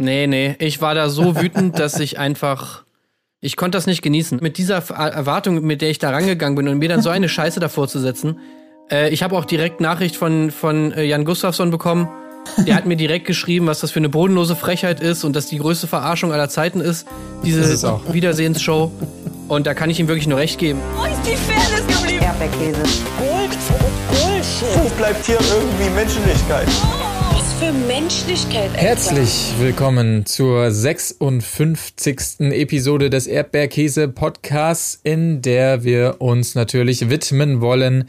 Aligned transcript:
Nee, 0.00 0.26
nee, 0.26 0.56
ich 0.58 0.80
war 0.80 0.94
da 0.94 1.10
so 1.10 1.36
wütend, 1.36 1.78
dass 1.78 2.00
ich 2.00 2.18
einfach. 2.18 2.84
Ich 3.42 3.56
konnte 3.56 3.76
das 3.76 3.86
nicht 3.86 4.02
genießen. 4.02 4.38
Mit 4.42 4.58
dieser 4.58 4.76
Erwartung, 4.90 5.62
mit 5.62 5.80
der 5.82 5.90
ich 5.90 5.98
da 5.98 6.10
rangegangen 6.10 6.56
bin 6.56 6.68
und 6.68 6.78
mir 6.78 6.88
dann 6.88 7.00
so 7.00 7.08
eine 7.08 7.28
Scheiße 7.28 7.60
davor 7.60 7.88
zu 7.88 7.98
setzen. 7.98 8.38
Äh, 8.90 9.10
ich 9.10 9.22
habe 9.22 9.36
auch 9.36 9.44
direkt 9.44 9.80
Nachricht 9.80 10.16
von, 10.16 10.50
von 10.50 10.92
äh, 10.92 11.04
Jan 11.04 11.24
Gustafsson 11.24 11.70
bekommen. 11.70 12.08
Der 12.66 12.74
hat 12.74 12.86
mir 12.86 12.96
direkt 12.96 13.26
geschrieben, 13.26 13.66
was 13.66 13.80
das 13.80 13.90
für 13.90 13.98
eine 13.98 14.08
bodenlose 14.08 14.56
Frechheit 14.56 15.00
ist 15.00 15.24
und 15.24 15.36
dass 15.36 15.46
die 15.46 15.58
größte 15.58 15.86
Verarschung 15.86 16.32
aller 16.32 16.48
Zeiten 16.48 16.80
ist, 16.80 17.06
diese 17.44 17.60
ist 17.60 17.86
Wiedersehensshow. 18.10 18.90
Und 19.48 19.66
da 19.66 19.74
kann 19.74 19.90
ich 19.90 20.00
ihm 20.00 20.08
wirklich 20.08 20.26
nur 20.26 20.38
recht 20.38 20.58
geben. 20.58 20.80
Wo 20.96 21.04
ist 21.04 21.20
die 21.26 21.36
Fairness 21.36 21.86
geblieben? 21.86 22.24
Erdbeerkäse. 22.24 22.82
Gold, 23.18 23.58
Bullshit. 24.08 24.82
Wo 24.82 24.88
bleibt 24.96 25.24
hier 25.26 25.38
irgendwie 25.38 25.90
Menschlichkeit? 25.94 26.66
Was 26.66 27.09
für 27.60 27.72
Menschlichkeit, 27.72 28.70
Alter. 28.70 28.80
Herzlich 28.80 29.52
willkommen 29.58 30.24
zur 30.24 30.70
56. 30.70 32.40
Episode 32.52 33.10
des 33.10 33.26
Erdbeerkäse 33.26 34.08
Podcasts, 34.08 34.98
in 35.02 35.42
der 35.42 35.84
wir 35.84 36.16
uns 36.20 36.54
natürlich 36.54 37.10
widmen 37.10 37.60
wollen 37.60 38.08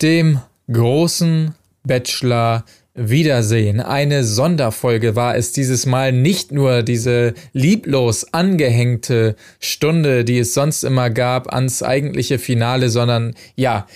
dem 0.00 0.40
großen 0.72 1.54
Bachelor 1.84 2.64
Wiedersehen. 2.94 3.80
Eine 3.80 4.24
Sonderfolge 4.24 5.14
war 5.14 5.36
es 5.36 5.52
dieses 5.52 5.84
Mal 5.84 6.12
nicht 6.12 6.50
nur 6.50 6.82
diese 6.82 7.34
lieblos 7.52 8.32
angehängte 8.32 9.36
Stunde, 9.60 10.24
die 10.24 10.38
es 10.38 10.54
sonst 10.54 10.84
immer 10.84 11.10
gab 11.10 11.52
ans 11.52 11.82
eigentliche 11.82 12.38
Finale, 12.38 12.88
sondern 12.88 13.34
ja, 13.56 13.86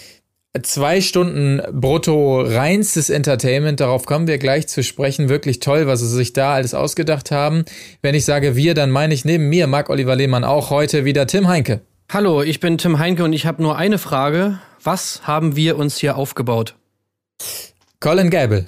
zwei 0.62 1.00
Stunden 1.00 1.60
brutto 1.72 2.40
reinstes 2.40 3.08
Entertainment. 3.08 3.80
Darauf 3.80 4.04
kommen 4.04 4.26
wir 4.26 4.38
gleich 4.38 4.66
zu 4.68 4.82
sprechen. 4.82 5.28
Wirklich 5.28 5.60
toll, 5.60 5.86
was 5.86 6.00
sie 6.00 6.08
sich 6.08 6.32
da 6.32 6.54
alles 6.54 6.74
ausgedacht 6.74 7.30
haben. 7.30 7.64
Wenn 8.02 8.14
ich 8.14 8.24
sage 8.24 8.56
wir, 8.56 8.74
dann 8.74 8.90
meine 8.90 9.14
ich 9.14 9.24
neben 9.24 9.48
mir 9.48 9.66
Marc 9.66 9.90
Oliver 9.90 10.16
Lehmann 10.16 10.44
auch 10.44 10.70
heute 10.70 11.04
wieder 11.04 11.26
Tim 11.26 11.46
Heinke. 11.46 11.82
Hallo, 12.12 12.42
ich 12.42 12.58
bin 12.58 12.78
Tim 12.78 12.98
Heinke 12.98 13.22
und 13.22 13.32
ich 13.32 13.46
habe 13.46 13.62
nur 13.62 13.76
eine 13.76 13.98
Frage. 13.98 14.58
Was 14.82 15.20
haben 15.24 15.54
wir 15.54 15.78
uns 15.78 15.98
hier 15.98 16.16
aufgebaut? 16.16 16.74
Colin 18.00 18.30
Gable. 18.30 18.64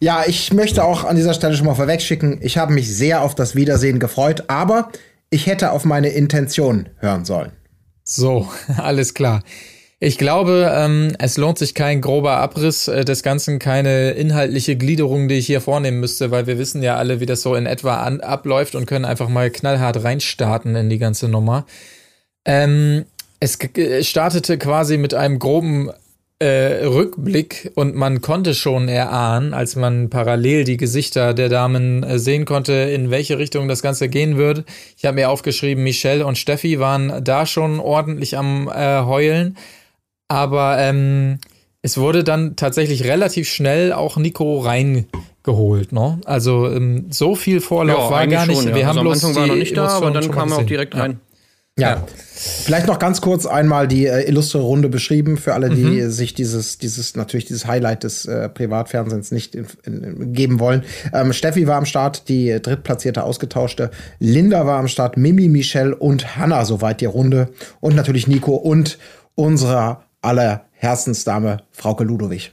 Ja, 0.00 0.24
ich 0.26 0.52
möchte 0.52 0.84
auch 0.84 1.04
an 1.04 1.16
dieser 1.16 1.32
Stelle 1.32 1.56
schon 1.56 1.66
mal 1.66 1.74
vorwegschicken, 1.74 2.40
ich 2.42 2.58
habe 2.58 2.74
mich 2.74 2.94
sehr 2.94 3.22
auf 3.22 3.34
das 3.34 3.54
Wiedersehen 3.54 4.00
gefreut, 4.00 4.44
aber 4.48 4.90
ich 5.30 5.46
hätte 5.46 5.70
auf 5.70 5.84
meine 5.86 6.08
Intention 6.08 6.90
hören 6.98 7.24
sollen. 7.24 7.52
So, 8.02 8.48
alles 8.76 9.14
klar. 9.14 9.42
Ich 10.04 10.18
glaube, 10.18 10.70
ähm, 10.70 11.12
es 11.18 11.38
lohnt 11.38 11.56
sich 11.56 11.72
kein 11.72 12.02
grober 12.02 12.32
Abriss 12.36 12.88
äh, 12.88 13.06
des 13.06 13.22
Ganzen, 13.22 13.58
keine 13.58 14.10
inhaltliche 14.10 14.76
Gliederung, 14.76 15.28
die 15.28 15.36
ich 15.36 15.46
hier 15.46 15.62
vornehmen 15.62 15.98
müsste, 15.98 16.30
weil 16.30 16.46
wir 16.46 16.58
wissen 16.58 16.82
ja 16.82 16.96
alle, 16.96 17.20
wie 17.20 17.26
das 17.26 17.40
so 17.40 17.54
in 17.54 17.64
etwa 17.64 18.02
an, 18.02 18.20
abläuft 18.20 18.74
und 18.74 18.84
können 18.84 19.06
einfach 19.06 19.30
mal 19.30 19.48
knallhart 19.50 20.04
reinstarten 20.04 20.76
in 20.76 20.90
die 20.90 20.98
ganze 20.98 21.26
Nummer. 21.26 21.64
Ähm, 22.44 23.06
es 23.40 23.58
startete 24.02 24.58
quasi 24.58 24.98
mit 24.98 25.14
einem 25.14 25.38
groben 25.38 25.90
äh, 26.38 26.84
Rückblick 26.84 27.72
und 27.74 27.94
man 27.94 28.20
konnte 28.20 28.52
schon 28.52 28.88
erahnen, 28.88 29.54
als 29.54 29.74
man 29.74 30.10
parallel 30.10 30.64
die 30.64 30.76
Gesichter 30.76 31.32
der 31.32 31.48
Damen 31.48 32.02
äh, 32.02 32.18
sehen 32.18 32.44
konnte, 32.44 32.74
in 32.74 33.10
welche 33.10 33.38
Richtung 33.38 33.68
das 33.68 33.80
Ganze 33.80 34.10
gehen 34.10 34.36
würde. 34.36 34.66
Ich 34.98 35.06
habe 35.06 35.14
mir 35.14 35.30
aufgeschrieben, 35.30 35.82
Michelle 35.82 36.26
und 36.26 36.36
Steffi 36.36 36.78
waren 36.78 37.24
da 37.24 37.46
schon 37.46 37.80
ordentlich 37.80 38.36
am 38.36 38.68
äh, 38.68 39.00
Heulen, 39.06 39.56
aber 40.28 40.78
ähm, 40.78 41.38
es 41.82 41.98
wurde 41.98 42.24
dann 42.24 42.56
tatsächlich 42.56 43.04
relativ 43.04 43.48
schnell 43.48 43.92
auch 43.92 44.16
Nico 44.16 44.58
reingeholt. 44.60 45.92
Ne? 45.92 46.18
Also 46.24 46.70
ähm, 46.70 47.06
so 47.10 47.34
viel 47.34 47.60
Vorlauf 47.60 48.04
Ja, 48.06 48.10
war 48.10 48.26
gar 48.26 48.46
nicht. 48.46 48.56
schon, 48.56 48.68
ja. 48.68 48.74
Wir 48.74 48.86
Also 48.86 48.88
haben 48.88 48.98
am 48.98 49.04
bloß 49.12 49.24
Anfang 49.24 49.36
war 49.36 49.44
die 49.44 49.50
noch 49.50 49.56
nicht 49.56 49.76
da, 49.76 49.88
aber 49.88 50.10
dann 50.10 50.30
kam 50.30 50.50
er 50.52 50.58
auch 50.58 50.62
direkt 50.66 50.94
Ja. 50.94 51.00
rein. 51.00 51.20
Ja. 51.76 52.04
Vielleicht 52.36 52.86
noch 52.86 53.00
ganz 53.00 53.20
kurz 53.20 53.46
einmal 53.46 53.88
die 53.88 54.06
äh, 54.06 54.28
illustre 54.28 54.60
Runde 54.60 54.88
beschrieben 54.88 55.36
für 55.36 55.54
alle, 55.54 55.70
die 55.70 55.82
Mhm. 56.02 56.10
sich 56.10 56.32
dieses, 56.32 56.78
dieses, 56.78 57.16
natürlich 57.16 57.46
dieses 57.46 57.66
Highlight 57.66 58.04
des 58.04 58.26
äh, 58.26 58.48
Privatfernsehens 58.48 59.32
nicht 59.32 59.56
in, 59.56 59.66
in, 59.84 60.32
geben 60.32 60.60
wollen. 60.60 60.84
Ähm, 61.12 61.32
Steffi 61.32 61.66
war 61.66 61.74
am 61.76 61.84
Start, 61.84 62.28
die 62.28 62.60
drittplatzierte 62.62 63.24
ausgetauschte. 63.24 63.90
Linda 64.20 64.66
war 64.68 64.78
am 64.78 64.86
Start, 64.86 65.16
Mimi, 65.16 65.48
Michelle 65.48 65.96
und 65.96 66.36
Hannah, 66.36 66.64
soweit 66.64 67.00
die 67.00 67.06
Runde. 67.06 67.48
Und 67.80 67.96
natürlich 67.96 68.28
Nico 68.28 68.54
und 68.54 68.98
unsere 69.34 69.98
aller 70.24 70.64
Herzensdame, 70.72 71.58
Frauke 71.70 72.04
Ludowig. 72.04 72.52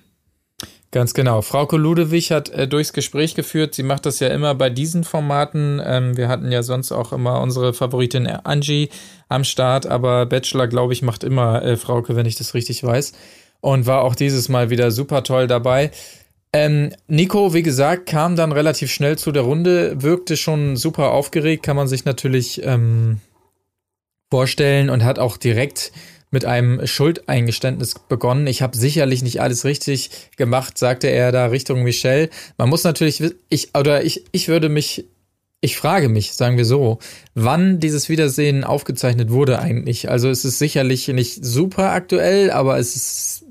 Ganz 0.92 1.14
genau. 1.14 1.42
Frauke 1.42 1.78
Ludewig 1.78 2.32
hat 2.32 2.50
äh, 2.50 2.68
durchs 2.68 2.92
Gespräch 2.92 3.34
geführt. 3.34 3.74
Sie 3.74 3.84
macht 3.84 4.06
das 4.06 4.20
ja 4.20 4.28
immer 4.28 4.56
bei 4.56 4.70
diesen 4.70 5.06
Formaten. 5.06 5.82
Ähm, 5.84 6.18
wir 6.18 6.28
hatten 6.28 6.52
ja 6.52 6.64
sonst 6.64 6.92
auch 6.92 7.14
immer 7.14 7.40
unsere 7.42 7.74
Favoritin 7.74 8.28
Angie 8.28 8.90
am 9.30 9.46
Start, 9.46 9.88
aber 9.88 10.26
Bachelor, 10.26 10.68
glaube 10.68 10.92
ich, 10.92 11.02
macht 11.02 11.24
immer 11.24 11.64
äh, 11.64 11.78
Frauke, 11.78 12.18
wenn 12.18 12.26
ich 12.26 12.36
das 12.36 12.54
richtig 12.54 12.84
weiß. 12.84 13.14
Und 13.62 13.86
war 13.86 14.02
auch 14.02 14.16
dieses 14.16 14.50
Mal 14.50 14.70
wieder 14.70 14.92
super 14.92 15.24
toll 15.24 15.48
dabei. 15.48 15.92
Ähm, 16.52 16.92
Nico, 17.08 17.54
wie 17.54 17.64
gesagt, 17.64 18.08
kam 18.08 18.36
dann 18.36 18.52
relativ 18.52 18.92
schnell 18.92 19.18
zu 19.18 19.32
der 19.32 19.44
Runde, 19.44 20.02
wirkte 20.02 20.36
schon 20.36 20.76
super 20.76 21.12
aufgeregt, 21.12 21.64
kann 21.64 21.78
man 21.78 21.88
sich 21.88 22.04
natürlich 22.04 22.62
ähm, 22.66 23.22
vorstellen 24.30 24.90
und 24.90 25.06
hat 25.06 25.20
auch 25.20 25.38
direkt 25.38 25.94
mit 26.32 26.46
einem 26.46 26.86
Schuldeingeständnis 26.88 27.96
begonnen. 28.08 28.48
Ich 28.48 28.62
habe 28.62 28.76
sicherlich 28.76 29.22
nicht 29.22 29.42
alles 29.42 29.66
richtig 29.66 30.10
gemacht, 30.38 30.78
sagte 30.78 31.08
er 31.08 31.32
da 31.32 31.48
Richtung 31.48 31.84
Michelle. 31.84 32.30
Man 32.58 32.70
muss 32.70 32.84
natürlich, 32.84 33.22
ich 33.50 33.76
oder 33.78 34.04
ich, 34.04 34.24
ich 34.32 34.48
würde 34.48 34.70
mich, 34.70 35.06
ich 35.60 35.78
frage 35.78 36.10
mich, 36.10 36.34
sagen 36.34 36.58
wir 36.58 36.66
so, 36.66 37.00
wann 37.36 37.80
dieses 37.80 38.08
Wiedersehen 38.08 38.64
aufgezeichnet 38.64 39.30
wurde 39.30 39.60
eigentlich. 39.60 40.10
Also 40.10 40.30
es 40.30 40.46
ist 40.46 40.58
sicherlich 40.58 41.10
nicht 41.10 41.46
super 41.46 41.92
aktuell, 41.92 42.50
aber 42.50 42.80
es 42.80 42.96
ist 42.96 43.46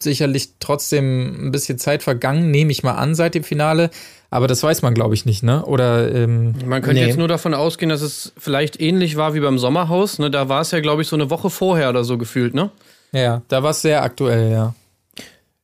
sicherlich 0.00 0.54
trotzdem 0.58 1.48
ein 1.48 1.52
bisschen 1.52 1.78
Zeit 1.78 2.02
vergangen, 2.02 2.50
nehme 2.50 2.72
ich 2.72 2.82
mal 2.82 2.94
an 2.94 3.14
seit 3.14 3.34
dem 3.34 3.44
Finale. 3.44 3.90
Aber 4.32 4.46
das 4.48 4.62
weiß 4.62 4.80
man, 4.80 4.94
glaube 4.94 5.12
ich, 5.14 5.26
nicht, 5.26 5.42
ne? 5.42 5.62
Oder 5.66 6.10
ähm, 6.12 6.54
Man 6.64 6.80
könnte 6.80 7.00
Nee. 7.02 7.06
jetzt 7.06 7.18
nur 7.18 7.28
davon 7.28 7.52
ausgehen, 7.52 7.90
dass 7.90 8.00
es 8.00 8.32
vielleicht 8.38 8.80
ähnlich 8.80 9.16
war 9.16 9.34
wie 9.34 9.40
beim 9.40 9.58
Sommerhaus. 9.58 10.18
Ne? 10.18 10.30
Da 10.30 10.48
war 10.48 10.62
es 10.62 10.70
ja, 10.70 10.80
glaube 10.80 11.02
ich, 11.02 11.08
so 11.08 11.16
eine 11.16 11.28
Woche 11.28 11.50
vorher 11.50 11.90
oder 11.90 12.02
so 12.02 12.16
gefühlt, 12.16 12.54
ne? 12.54 12.70
ja, 13.12 13.42
da 13.48 13.62
war 13.62 13.72
es 13.72 13.82
sehr 13.82 14.02
aktuell, 14.02 14.50
ja. 14.50 14.74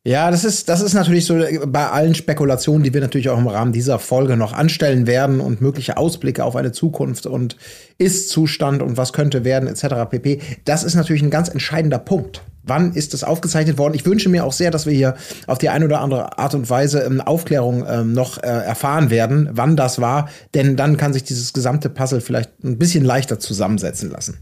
Ja, 0.05 0.31
das 0.31 0.45
ist, 0.45 0.69
das 0.69 0.81
ist 0.81 0.95
natürlich 0.95 1.27
so 1.27 1.37
äh, 1.37 1.67
bei 1.67 1.89
allen 1.89 2.15
Spekulationen, 2.15 2.83
die 2.83 2.95
wir 2.95 3.01
natürlich 3.01 3.29
auch 3.29 3.39
im 3.39 3.49
Rahmen 3.49 3.73
dieser 3.73 3.99
Folge 3.99 4.37
noch 4.37 4.53
anstellen 4.53 5.07
werden 5.07 5.41
und 5.41 5.61
mögliche 5.61 5.97
Ausblicke 5.97 6.45
auf 6.45 6.57
eine 6.57 6.73
Zukunft 6.73 7.27
und 7.27 7.57
Ist-Zustand 7.99 8.81
und 8.81 8.97
was 8.97 9.13
könnte 9.13 9.45
werden, 9.45 9.69
etc. 9.69 10.09
pp. 10.09 10.41
Das 10.65 10.85
ist 10.85 10.95
natürlich 10.95 11.23
ein 11.23 11.31
ganz 11.31 11.49
entscheidender 11.49 11.99
Punkt. 11.99 12.43
Wann 12.63 12.93
ist 12.93 13.15
es 13.15 13.25
aufgezeichnet 13.25 13.79
worden? 13.79 13.95
Ich 13.95 14.05
wünsche 14.05 14.29
mir 14.29 14.45
auch 14.45 14.53
sehr, 14.53 14.71
dass 14.71 14.87
wir 14.87 14.93
hier 14.93 15.15
auf 15.47 15.59
die 15.59 15.71
eine 15.71 15.87
oder 15.87 16.01
andere 16.01 16.39
Art 16.39 16.55
und 16.55 16.69
Weise 16.69 17.01
ähm, 17.01 17.21
Aufklärung 17.21 17.85
ähm, 17.89 18.13
noch 18.13 18.39
äh, 18.39 18.47
erfahren 18.47 19.11
werden, 19.11 19.49
wann 19.53 19.77
das 19.77 20.01
war, 20.01 20.29
denn 20.55 20.77
dann 20.77 20.97
kann 20.97 21.13
sich 21.13 21.25
dieses 21.25 21.53
gesamte 21.53 21.89
Puzzle 21.89 22.21
vielleicht 22.21 22.63
ein 22.63 22.79
bisschen 22.79 23.05
leichter 23.05 23.39
zusammensetzen 23.39 24.11
lassen. 24.11 24.39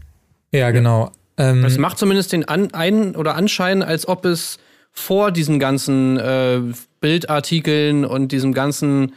Ja, 0.51 0.71
genau. 0.71 1.11
Ähm, 1.37 1.63
Es 1.65 1.77
macht 1.77 1.97
zumindest 1.97 2.31
den 2.33 2.47
An 2.47 2.73
ein 2.73 3.15
oder 3.15 3.35
Anschein, 3.35 3.81
als 3.81 4.07
ob 4.07 4.25
es 4.25 4.59
vor 4.97 5.31
diesen 5.31 5.59
ganzen 5.59 6.17
äh, 6.17 6.59
Bildartikeln 7.01 8.03
und 8.03 8.31
diesem 8.31 8.51
ganzen 8.51 9.13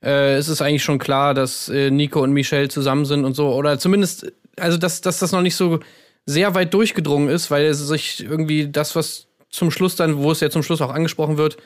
äh, 0.00 0.38
ist 0.38 0.46
es 0.46 0.62
eigentlich 0.62 0.84
schon 0.84 1.00
klar, 1.00 1.34
dass 1.34 1.68
äh, 1.68 1.90
Nico 1.90 2.22
und 2.22 2.32
Michelle 2.32 2.68
zusammen 2.68 3.04
sind 3.04 3.24
und 3.24 3.34
so. 3.34 3.52
Oder 3.52 3.80
zumindest, 3.80 4.32
also 4.56 4.78
dass, 4.78 5.00
dass 5.00 5.18
das 5.18 5.32
noch 5.32 5.42
nicht 5.42 5.56
so 5.56 5.80
sehr 6.24 6.54
weit 6.54 6.72
durchgedrungen 6.72 7.28
ist, 7.28 7.50
weil 7.50 7.64
es 7.66 7.80
sich 7.80 8.22
irgendwie 8.22 8.68
das, 8.68 8.94
was 8.94 9.26
zum 9.50 9.72
Schluss 9.72 9.96
dann, 9.96 10.18
wo 10.18 10.30
es 10.30 10.38
ja 10.38 10.50
zum 10.50 10.62
Schluss 10.62 10.80
auch 10.80 10.94
angesprochen 10.94 11.36
wird, 11.36 11.56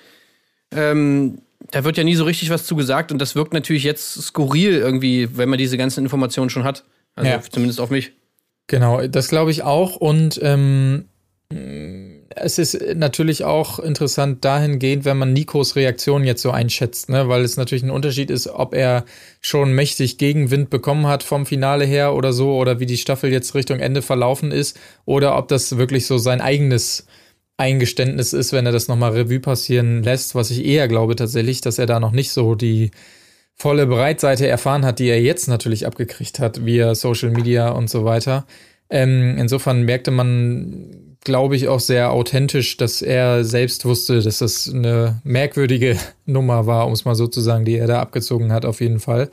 ähm, 0.71 1.43
da 1.71 1.85
wird 1.85 1.99
ja 1.99 2.05
nie 2.05 2.15
so 2.15 2.25
richtig 2.25 2.49
was 2.49 2.65
zu 2.65 2.75
gesagt 2.75 3.13
und 3.13 3.19
das 3.19 3.35
wirkt 3.35 3.53
natürlich 3.53 3.85
jetzt 3.85 4.15
skurril 4.23 4.77
irgendwie, 4.77 5.29
wenn 5.37 5.51
man 5.51 5.59
diese 5.59 5.77
ganzen 5.77 6.05
Informationen 6.05 6.49
schon 6.49 6.65
hat. 6.65 6.85
Also 7.17 7.31
Ja. 7.31 7.43
zumindest 7.43 7.81
auf 7.81 7.91
mich. 7.91 8.13
Genau, 8.67 9.07
das 9.07 9.29
glaube 9.29 9.51
ich 9.51 9.63
auch. 9.63 9.97
Und 9.97 10.41
ähm, 10.43 11.05
es 12.41 12.59
ist 12.59 12.81
natürlich 12.97 13.45
auch 13.45 13.79
interessant 13.79 14.45
dahingehend, 14.45 15.05
wenn 15.05 15.19
man 15.19 15.33
Nikos 15.33 15.77
Reaktion 15.77 16.25
jetzt 16.25 16.43
so 16.43 16.51
einschätzt, 16.51 17.09
ne? 17.09 17.29
weil 17.29 17.43
es 17.43 17.57
natürlich 17.57 17.83
ein 17.83 17.91
Unterschied 17.91 18.31
ist, 18.31 18.49
ob 18.49 18.75
er 18.75 19.05
schon 19.41 19.73
mächtig 19.73 20.19
Gegenwind 20.19 20.71
bekommen 20.71 21.07
hat 21.07 21.23
vom 21.23 21.47
Finale 21.47 21.85
her 21.85 22.15
oder 22.15 22.33
so, 22.33 22.57
oder 22.57 22.81
wie 22.81 22.87
die 22.87 22.97
Staffel 22.97 23.33
jetzt 23.33 23.55
Richtung 23.55 23.81
Ende 23.81 24.03
verlaufen 24.03 24.53
ist, 24.53 24.79
oder 25.05 25.37
ob 25.37 25.49
das 25.49 25.77
wirklich 25.79 26.07
so 26.07 26.19
sein 26.19 26.41
eigenes 26.41 27.07
Eingeständnis 27.57 28.33
ist, 28.33 28.53
wenn 28.53 28.67
er 28.67 28.73
das 28.73 28.89
nochmal 28.89 29.13
Revue 29.13 29.41
passieren 29.41 30.03
lässt, 30.03 30.35
was 30.35 30.51
ich 30.51 30.65
eher 30.65 30.89
glaube 30.89 31.17
tatsächlich, 31.17 31.61
dass 31.61 31.79
er 31.79 31.87
da 31.87 32.01
noch 32.01 32.13
nicht 32.13 32.31
so 32.31 32.55
die 32.55 32.93
volle 33.57 33.87
Breitseite 33.87 34.47
erfahren 34.47 34.85
hat, 34.85 35.01
die 35.01 35.09
er 35.09 35.21
jetzt 35.21 35.49
natürlich 35.49 35.87
abgekriegt 35.87 36.39
hat, 36.39 36.65
via 36.65 36.95
Social 36.95 37.31
Media 37.31 37.71
und 37.71 37.91
so 37.91 38.05
weiter. 38.05 38.47
Ähm, 38.91 39.37
insofern 39.37 39.83
merkte 39.83 40.13
man, 40.13 41.17
glaube 41.29 41.57
ich, 41.57 41.69
auch 41.69 41.79
sehr 41.79 42.11
authentisch, 42.11 42.79
dass 42.79 43.03
er 43.03 43.45
selbst 43.45 43.85
wusste, 43.85 44.23
dass 44.23 44.39
das 44.39 44.73
eine 44.73 45.21
merkwürdige 45.25 45.99
Nummer 46.25 46.67
war, 46.67 46.87
um 46.87 46.95
es 46.95 47.05
mal 47.05 47.15
so 47.15 47.27
zu 47.27 47.43
sagen, 47.43 47.67
die 47.67 47.77
er 47.77 47.87
da 47.87 48.01
abgezogen 48.01 48.51
hat, 48.51 48.65
auf 48.65 48.81
jeden 48.81 48.99
Fall. 48.99 49.29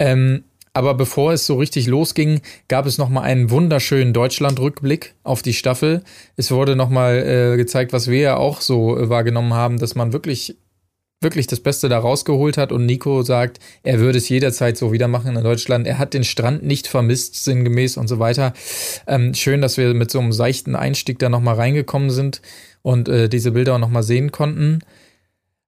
Ähm, 0.00 0.42
aber 0.72 0.94
bevor 0.94 1.32
es 1.32 1.46
so 1.46 1.54
richtig 1.54 1.86
losging, 1.86 2.40
gab 2.66 2.84
es 2.84 2.98
noch 2.98 3.08
mal 3.08 3.22
einen 3.22 3.50
wunderschönen 3.50 4.12
Deutschland-Rückblick 4.12 5.14
auf 5.22 5.42
die 5.42 5.52
Staffel. 5.52 6.02
Es 6.34 6.50
wurde 6.50 6.74
noch 6.74 6.90
mal 6.90 7.14
äh, 7.14 7.56
gezeigt, 7.56 7.92
was 7.92 8.08
wir 8.08 8.18
ja 8.18 8.36
auch 8.36 8.60
so 8.60 8.98
äh, 8.98 9.08
wahrgenommen 9.08 9.54
haben, 9.54 9.78
dass 9.78 9.94
man 9.94 10.12
wirklich 10.12 10.56
wirklich 11.20 11.46
das 11.46 11.60
Beste 11.60 11.90
da 11.90 11.98
rausgeholt 11.98 12.56
hat 12.56 12.72
und 12.72 12.86
Nico 12.86 13.22
sagt, 13.22 13.58
er 13.82 14.00
würde 14.00 14.16
es 14.16 14.28
jederzeit 14.30 14.78
so 14.78 14.90
wieder 14.90 15.06
machen 15.06 15.36
in 15.36 15.44
Deutschland. 15.44 15.86
Er 15.86 15.98
hat 15.98 16.14
den 16.14 16.24
Strand 16.24 16.62
nicht 16.62 16.86
vermisst, 16.86 17.44
sinngemäß 17.44 17.98
und 17.98 18.08
so 18.08 18.18
weiter. 18.18 18.54
Ähm, 19.06 19.34
schön, 19.34 19.60
dass 19.60 19.76
wir 19.76 19.92
mit 19.92 20.10
so 20.10 20.18
einem 20.18 20.32
seichten 20.32 20.74
Einstieg 20.74 21.18
da 21.18 21.28
nochmal 21.28 21.56
reingekommen 21.56 22.10
sind 22.10 22.40
und 22.80 23.08
äh, 23.10 23.28
diese 23.28 23.50
Bilder 23.50 23.74
auch 23.74 23.78
nochmal 23.78 24.02
sehen 24.02 24.32
konnten. 24.32 24.80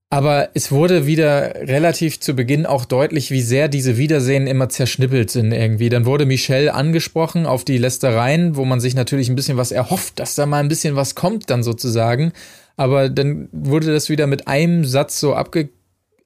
Aber 0.08 0.50
es 0.54 0.70
wurde 0.70 1.06
wieder 1.06 1.54
relativ 1.54 2.20
zu 2.20 2.34
Beginn 2.34 2.66
auch 2.66 2.84
deutlich, 2.84 3.30
wie 3.30 3.40
sehr 3.40 3.68
diese 3.68 3.96
Wiedersehen 3.96 4.46
immer 4.46 4.68
zerschnippelt 4.70 5.30
sind 5.30 5.52
irgendwie. 5.52 5.88
Dann 5.88 6.06
wurde 6.06 6.26
Michelle 6.26 6.72
angesprochen 6.72 7.46
auf 7.46 7.64
die 7.64 7.78
Lästereien, 7.78 8.56
wo 8.56 8.64
man 8.64 8.80
sich 8.80 8.94
natürlich 8.94 9.28
ein 9.30 9.36
bisschen 9.36 9.56
was 9.56 9.72
erhofft, 9.72 10.18
dass 10.18 10.34
da 10.34 10.46
mal 10.46 10.60
ein 10.60 10.68
bisschen 10.68 10.96
was 10.96 11.14
kommt 11.14 11.48
dann 11.48 11.62
sozusagen. 11.62 12.32
Aber 12.76 13.08
dann 13.08 13.48
wurde 13.52 13.92
das 13.92 14.08
wieder 14.08 14.26
mit 14.26 14.48
einem 14.48 14.84
Satz 14.84 15.20
so 15.20 15.34
abge 15.34 15.70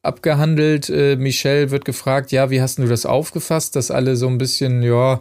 abgehandelt. 0.02 0.88
Äh, 0.88 1.16
Michelle 1.16 1.72
wird 1.72 1.84
gefragt, 1.84 2.30
ja, 2.30 2.50
wie 2.50 2.60
hast 2.60 2.78
du 2.78 2.86
das 2.86 3.06
aufgefasst, 3.06 3.74
dass 3.74 3.90
alle 3.90 4.14
so 4.16 4.28
ein 4.28 4.38
bisschen, 4.38 4.82
ja, 4.84 5.20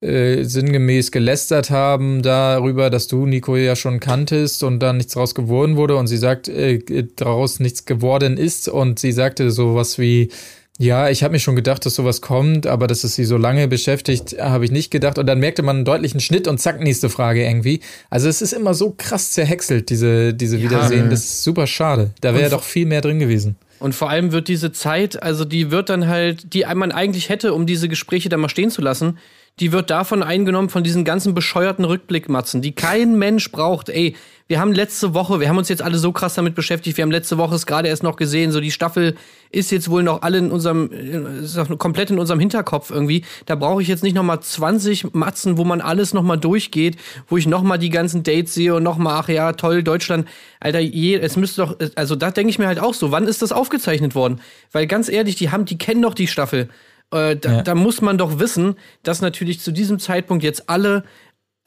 äh, 0.00 0.44
sinngemäß 0.44 1.10
gelästert 1.10 1.70
haben 1.70 2.22
darüber, 2.22 2.88
dass 2.88 3.08
du 3.08 3.26
Nico 3.26 3.56
ja 3.56 3.74
schon 3.74 3.98
kanntest 3.98 4.62
und 4.62 4.78
dann 4.78 4.98
nichts 4.98 5.14
draus 5.14 5.34
geworden 5.34 5.76
wurde 5.76 5.96
und 5.96 6.06
sie 6.06 6.18
sagt, 6.18 6.46
äh, 6.46 6.78
daraus 7.16 7.58
nichts 7.58 7.84
geworden 7.84 8.36
ist 8.36 8.68
und 8.68 9.00
sie 9.00 9.10
sagte 9.10 9.50
sowas 9.50 9.98
wie, 9.98 10.30
ja, 10.78 11.10
ich 11.10 11.24
habe 11.24 11.32
mir 11.32 11.40
schon 11.40 11.56
gedacht, 11.56 11.84
dass 11.84 11.96
sowas 11.96 12.20
kommt, 12.20 12.68
aber 12.68 12.86
dass 12.86 13.02
es 13.02 13.16
sie 13.16 13.24
so 13.24 13.36
lange 13.36 13.66
beschäftigt, 13.66 14.36
habe 14.38 14.64
ich 14.64 14.70
nicht 14.70 14.92
gedacht. 14.92 15.18
Und 15.18 15.26
dann 15.26 15.40
merkte 15.40 15.64
man 15.64 15.76
einen 15.76 15.84
deutlichen 15.84 16.20
Schnitt 16.20 16.46
und 16.46 16.58
zack, 16.58 16.80
nächste 16.80 17.10
Frage 17.10 17.44
irgendwie. 17.44 17.80
Also 18.10 18.28
es 18.28 18.40
ist 18.40 18.52
immer 18.52 18.74
so 18.74 18.94
krass 18.96 19.32
zerhäckselt, 19.32 19.90
diese, 19.90 20.32
diese 20.34 20.56
ja, 20.56 20.62
Wiedersehen. 20.62 21.10
Das 21.10 21.24
ist 21.24 21.42
super 21.42 21.66
schade. 21.66 22.12
Da 22.20 22.32
wäre 22.32 22.48
doch 22.48 22.62
viel 22.62 22.86
mehr 22.86 23.00
drin 23.00 23.18
gewesen. 23.18 23.56
Und 23.80 23.94
vor 23.94 24.08
allem 24.08 24.30
wird 24.30 24.46
diese 24.46 24.70
Zeit, 24.70 25.20
also 25.20 25.44
die 25.44 25.72
wird 25.72 25.88
dann 25.88 26.06
halt, 26.06 26.54
die 26.54 26.64
man 26.74 26.92
eigentlich 26.92 27.28
hätte, 27.28 27.54
um 27.54 27.66
diese 27.66 27.88
Gespräche 27.88 28.28
da 28.28 28.36
mal 28.36 28.48
stehen 28.48 28.70
zu 28.70 28.80
lassen, 28.80 29.18
die 29.58 29.72
wird 29.72 29.90
davon 29.90 30.22
eingenommen, 30.22 30.68
von 30.68 30.84
diesen 30.84 31.04
ganzen 31.04 31.34
bescheuerten 31.34 31.84
Rückblickmatzen, 31.84 32.62
die 32.62 32.72
kein 32.72 33.18
Mensch 33.18 33.50
braucht. 33.50 33.88
Ey, 33.88 34.14
wir 34.48 34.60
haben 34.60 34.72
letzte 34.72 35.12
Woche, 35.12 35.40
wir 35.40 35.48
haben 35.50 35.58
uns 35.58 35.68
jetzt 35.68 35.82
alle 35.82 35.98
so 35.98 36.10
krass 36.10 36.32
damit 36.32 36.54
beschäftigt, 36.54 36.96
wir 36.96 37.02
haben 37.02 37.10
letzte 37.10 37.36
Woche 37.36 37.54
es 37.54 37.66
gerade 37.66 37.88
erst 37.88 38.02
noch 38.02 38.16
gesehen, 38.16 38.50
so 38.50 38.60
die 38.60 38.70
Staffel 38.70 39.14
ist 39.50 39.70
jetzt 39.70 39.90
wohl 39.90 40.02
noch 40.02 40.22
alle 40.22 40.38
in 40.38 40.50
unserem, 40.50 40.90
ist 40.90 41.56
noch 41.56 41.76
komplett 41.76 42.10
in 42.10 42.18
unserem 42.18 42.40
Hinterkopf 42.40 42.90
irgendwie. 42.90 43.24
Da 43.44 43.56
brauche 43.56 43.82
ich 43.82 43.88
jetzt 43.88 44.02
nicht 44.02 44.14
nochmal 44.14 44.40
20 44.40 45.12
Matzen, 45.14 45.58
wo 45.58 45.64
man 45.64 45.82
alles 45.82 46.14
nochmal 46.14 46.38
durchgeht, 46.38 46.96
wo 47.28 47.36
ich 47.36 47.46
nochmal 47.46 47.78
die 47.78 47.90
ganzen 47.90 48.22
Dates 48.22 48.54
sehe 48.54 48.74
und 48.74 48.82
nochmal, 48.82 49.20
ach 49.22 49.28
ja, 49.28 49.52
toll, 49.52 49.82
Deutschland. 49.82 50.26
Alter, 50.60 50.80
je, 50.80 51.16
es 51.16 51.36
müsste 51.36 51.62
doch, 51.62 51.76
also 51.94 52.16
da 52.16 52.30
denke 52.30 52.50
ich 52.50 52.58
mir 52.58 52.66
halt 52.66 52.80
auch 52.80 52.94
so, 52.94 53.12
wann 53.12 53.26
ist 53.26 53.42
das 53.42 53.52
aufgezeichnet 53.52 54.14
worden? 54.14 54.40
Weil 54.72 54.86
ganz 54.86 55.10
ehrlich, 55.10 55.36
die 55.36 55.50
haben, 55.50 55.66
die 55.66 55.76
kennen 55.76 56.02
doch 56.02 56.14
die 56.14 56.26
Staffel. 56.26 56.68
Äh, 57.10 57.36
da, 57.36 57.52
ja. 57.52 57.62
da 57.62 57.74
muss 57.74 58.02
man 58.02 58.18
doch 58.18 58.38
wissen, 58.38 58.76
dass 59.02 59.22
natürlich 59.22 59.60
zu 59.60 59.72
diesem 59.72 59.98
Zeitpunkt 59.98 60.44
jetzt 60.44 60.68
alle 60.68 61.04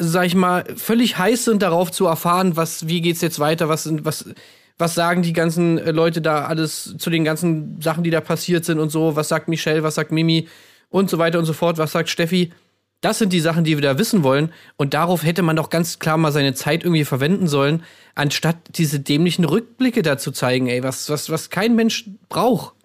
sag 0.01 0.25
ich 0.25 0.35
mal, 0.35 0.65
völlig 0.75 1.17
heiß 1.17 1.45
sind 1.45 1.61
darauf 1.61 1.91
zu 1.91 2.07
erfahren, 2.07 2.55
was, 2.55 2.87
wie 2.87 3.01
geht's 3.01 3.21
jetzt 3.21 3.39
weiter, 3.39 3.69
was, 3.69 3.89
was, 4.03 4.25
was 4.77 4.95
sagen 4.95 5.21
die 5.21 5.33
ganzen 5.33 5.77
äh, 5.77 5.91
Leute 5.91 6.21
da 6.21 6.45
alles 6.45 6.95
zu 6.97 7.09
den 7.09 7.23
ganzen 7.23 7.79
Sachen, 7.81 8.03
die 8.03 8.09
da 8.09 8.19
passiert 8.19 8.65
sind 8.65 8.79
und 8.79 8.89
so, 8.89 9.15
was 9.15 9.29
sagt 9.29 9.47
Michelle, 9.47 9.83
was 9.83 9.95
sagt 9.95 10.11
Mimi 10.11 10.47
und 10.89 11.09
so 11.09 11.17
weiter 11.17 11.39
und 11.39 11.45
so 11.45 11.53
fort, 11.53 11.77
was 11.77 11.91
sagt 11.91 12.09
Steffi. 12.09 12.51
Das 12.99 13.17
sind 13.17 13.33
die 13.33 13.39
Sachen, 13.39 13.63
die 13.63 13.77
wir 13.77 13.81
da 13.81 13.97
wissen 13.97 14.23
wollen. 14.23 14.51
Und 14.77 14.93
darauf 14.93 15.23
hätte 15.23 15.41
man 15.41 15.55
doch 15.55 15.71
ganz 15.71 15.97
klar 15.97 16.17
mal 16.17 16.31
seine 16.31 16.53
Zeit 16.53 16.83
irgendwie 16.83 17.05
verwenden 17.05 17.47
sollen, 17.47 17.83
anstatt 18.13 18.57
diese 18.77 18.99
dämlichen 18.99 19.43
Rückblicke 19.43 20.03
da 20.03 20.17
zu 20.17 20.31
zeigen, 20.31 20.67
ey, 20.67 20.83
was, 20.83 21.09
was, 21.09 21.31
was 21.31 21.49
kein 21.49 21.75
Mensch 21.75 22.09
braucht. 22.29 22.75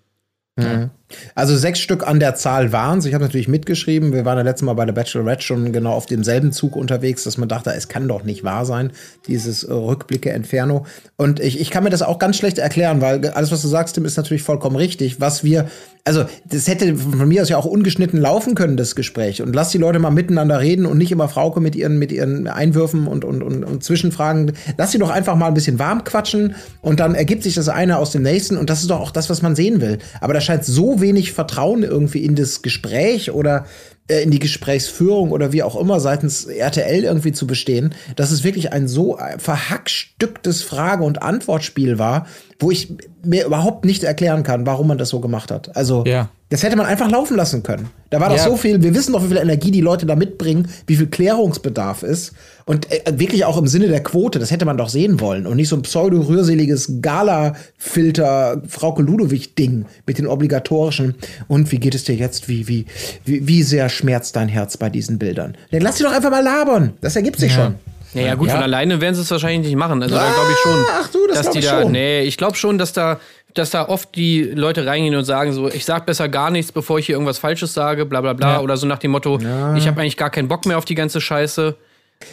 Mhm. 0.56 0.90
Also 1.34 1.56
sechs 1.56 1.78
Stück 1.78 2.06
an 2.06 2.18
der 2.18 2.34
Zahl 2.34 2.72
waren 2.72 2.98
es. 2.98 3.04
Ich 3.04 3.14
habe 3.14 3.24
natürlich 3.24 3.48
mitgeschrieben. 3.48 4.12
Wir 4.12 4.24
waren 4.24 4.38
ja 4.38 4.44
letztes 4.44 4.66
Mal 4.66 4.74
bei 4.74 4.84
der 4.84 4.92
Bachelorette 4.92 5.42
schon 5.42 5.72
genau 5.72 5.92
auf 5.92 6.06
demselben 6.06 6.52
Zug 6.52 6.74
unterwegs, 6.74 7.24
dass 7.24 7.38
man 7.38 7.48
dachte, 7.48 7.72
es 7.72 7.88
kann 7.88 8.08
doch 8.08 8.24
nicht 8.24 8.42
wahr 8.42 8.64
sein, 8.66 8.90
dieses 9.26 9.62
äh, 9.62 9.72
Rückblicke 9.72 10.30
Inferno. 10.30 10.86
Und 11.16 11.38
ich, 11.40 11.60
ich 11.60 11.70
kann 11.70 11.84
mir 11.84 11.90
das 11.90 12.02
auch 12.02 12.18
ganz 12.18 12.36
schlecht 12.36 12.58
erklären, 12.58 13.00
weil 13.00 13.28
alles, 13.30 13.52
was 13.52 13.62
du 13.62 13.68
sagst, 13.68 13.94
Tim, 13.94 14.04
ist 14.04 14.16
natürlich 14.16 14.42
vollkommen 14.42 14.76
richtig. 14.76 15.20
Was 15.20 15.44
wir, 15.44 15.68
also 16.04 16.24
das 16.44 16.66
hätte 16.66 16.96
von 16.96 17.28
mir 17.28 17.42
aus 17.42 17.48
ja 17.48 17.56
auch 17.56 17.64
ungeschnitten 17.64 18.20
laufen 18.20 18.54
können, 18.54 18.76
das 18.76 18.96
Gespräch. 18.96 19.42
Und 19.42 19.54
lass 19.54 19.70
die 19.70 19.78
Leute 19.78 19.98
mal 20.00 20.10
miteinander 20.10 20.60
reden 20.60 20.86
und 20.86 20.98
nicht 20.98 21.12
immer 21.12 21.28
Frauke 21.28 21.60
mit 21.60 21.76
ihren, 21.76 21.98
mit 21.98 22.10
ihren 22.10 22.48
Einwürfen 22.48 23.06
und, 23.06 23.24
und, 23.24 23.42
und, 23.42 23.62
und 23.62 23.84
Zwischenfragen. 23.84 24.52
Lass 24.76 24.92
sie 24.92 24.98
doch 24.98 25.10
einfach 25.10 25.36
mal 25.36 25.48
ein 25.48 25.54
bisschen 25.54 25.78
warm 25.78 26.02
quatschen 26.02 26.56
und 26.80 26.98
dann 26.98 27.14
ergibt 27.14 27.44
sich 27.44 27.54
das 27.54 27.68
eine 27.68 27.98
aus 27.98 28.10
dem 28.10 28.22
nächsten. 28.22 28.56
Und 28.56 28.70
das 28.70 28.80
ist 28.80 28.90
doch 28.90 29.00
auch 29.00 29.12
das, 29.12 29.30
was 29.30 29.40
man 29.40 29.54
sehen 29.54 29.80
will. 29.80 29.98
Aber 30.20 30.34
da 30.34 30.40
scheint 30.40 30.64
so 30.64 30.95
wenig 31.00 31.32
Vertrauen 31.32 31.82
irgendwie 31.82 32.24
in 32.24 32.34
das 32.34 32.62
Gespräch 32.62 33.30
oder 33.30 33.66
in 34.08 34.30
die 34.30 34.38
Gesprächsführung 34.38 35.32
oder 35.32 35.52
wie 35.52 35.62
auch 35.62 35.74
immer 35.74 35.98
seitens 35.98 36.44
RTL 36.44 37.02
irgendwie 37.02 37.32
zu 37.32 37.46
bestehen, 37.46 37.94
dass 38.14 38.30
es 38.30 38.44
wirklich 38.44 38.72
ein 38.72 38.86
so 38.86 39.18
verhackstücktes 39.38 40.62
Frage- 40.62 41.04
und 41.04 41.22
Antwortspiel 41.22 41.98
war, 41.98 42.26
wo 42.58 42.70
ich 42.70 42.92
mir 43.24 43.44
überhaupt 43.44 43.84
nicht 43.84 44.04
erklären 44.04 44.42
kann, 44.42 44.66
warum 44.66 44.86
man 44.88 44.98
das 44.98 45.08
so 45.08 45.20
gemacht 45.20 45.50
hat. 45.50 45.76
Also, 45.76 46.04
ja. 46.06 46.30
das 46.48 46.62
hätte 46.62 46.76
man 46.76 46.86
einfach 46.86 47.10
laufen 47.10 47.36
lassen 47.36 47.62
können. 47.62 47.90
Da 48.10 48.20
war 48.20 48.28
doch 48.28 48.36
ja. 48.36 48.44
so 48.44 48.56
viel, 48.56 48.82
wir 48.82 48.94
wissen 48.94 49.12
doch, 49.12 49.24
wie 49.24 49.28
viel 49.28 49.36
Energie 49.36 49.72
die 49.72 49.80
Leute 49.80 50.06
da 50.06 50.14
mitbringen, 50.14 50.68
wie 50.86 50.96
viel 50.96 51.08
Klärungsbedarf 51.08 52.04
ist. 52.04 52.32
Und 52.64 52.90
äh, 52.90 53.18
wirklich 53.18 53.44
auch 53.44 53.58
im 53.58 53.66
Sinne 53.66 53.88
der 53.88 54.02
Quote, 54.02 54.38
das 54.38 54.50
hätte 54.50 54.64
man 54.64 54.76
doch 54.76 54.88
sehen 54.88 55.20
wollen. 55.20 55.46
Und 55.46 55.56
nicht 55.56 55.68
so 55.68 55.76
ein 55.76 55.82
pseudo-rührseliges 55.82 57.00
Gala-Filter 57.02 58.62
Frauke 58.68 59.02
Ludowig-Ding 59.02 59.86
mit 60.06 60.18
den 60.18 60.26
obligatorischen. 60.26 61.16
Und 61.48 61.72
wie 61.72 61.78
geht 61.78 61.94
es 61.94 62.04
dir 62.04 62.14
jetzt? 62.14 62.48
Wie, 62.48 62.68
wie, 62.68 62.86
wie, 63.24 63.46
wie 63.46 63.62
sehr 63.62 63.88
schmerzt 63.96 64.36
dein 64.36 64.48
Herz 64.48 64.76
bei 64.76 64.90
diesen 64.90 65.18
Bildern? 65.18 65.56
Dann 65.70 65.80
lass 65.80 65.98
sie 65.98 66.04
doch 66.04 66.12
einfach 66.12 66.30
mal 66.30 66.42
labern. 66.42 66.94
Das 67.00 67.16
ergibt 67.16 67.38
sich 67.38 67.56
ja. 67.56 67.64
schon. 67.64 67.74
Naja, 68.14 68.34
gut, 68.34 68.48
ja. 68.48 68.54
von 68.54 68.62
alleine 68.62 69.00
werden 69.00 69.14
sie 69.14 69.20
es 69.20 69.30
wahrscheinlich 69.30 69.66
nicht 69.66 69.76
machen. 69.76 70.02
Also 70.02 70.16
ah, 70.16 70.20
da 70.20 70.32
glaube 70.32 70.50
ich 70.50 70.58
schon. 70.58 70.84
Ach 70.92 71.08
du, 71.08 71.26
das 71.28 71.38
dass 71.38 71.50
die 71.50 71.58
ich 71.58 71.66
da, 71.66 71.82
schon. 71.82 71.92
Nee, 71.92 72.22
ich 72.22 72.36
glaube 72.36 72.56
schon, 72.56 72.78
dass 72.78 72.92
da, 72.92 73.20
dass 73.54 73.70
da 73.70 73.88
oft 73.88 74.14
die 74.14 74.42
Leute 74.42 74.86
reingehen 74.86 75.14
und 75.14 75.24
sagen 75.24 75.52
so, 75.52 75.68
ich 75.68 75.84
sag 75.84 76.06
besser 76.06 76.28
gar 76.28 76.50
nichts, 76.50 76.72
bevor 76.72 76.98
ich 76.98 77.06
hier 77.06 77.14
irgendwas 77.14 77.38
Falsches 77.38 77.74
sage, 77.74 78.06
bla 78.06 78.20
bla 78.20 78.32
bla. 78.32 78.54
Ja. 78.54 78.60
Oder 78.60 78.76
so 78.76 78.86
nach 78.86 78.98
dem 78.98 79.10
Motto, 79.10 79.38
ja. 79.38 79.74
ich 79.76 79.86
habe 79.86 80.00
eigentlich 80.00 80.16
gar 80.16 80.30
keinen 80.30 80.48
Bock 80.48 80.66
mehr 80.66 80.78
auf 80.78 80.84
die 80.84 80.94
ganze 80.94 81.20
Scheiße. 81.20 81.76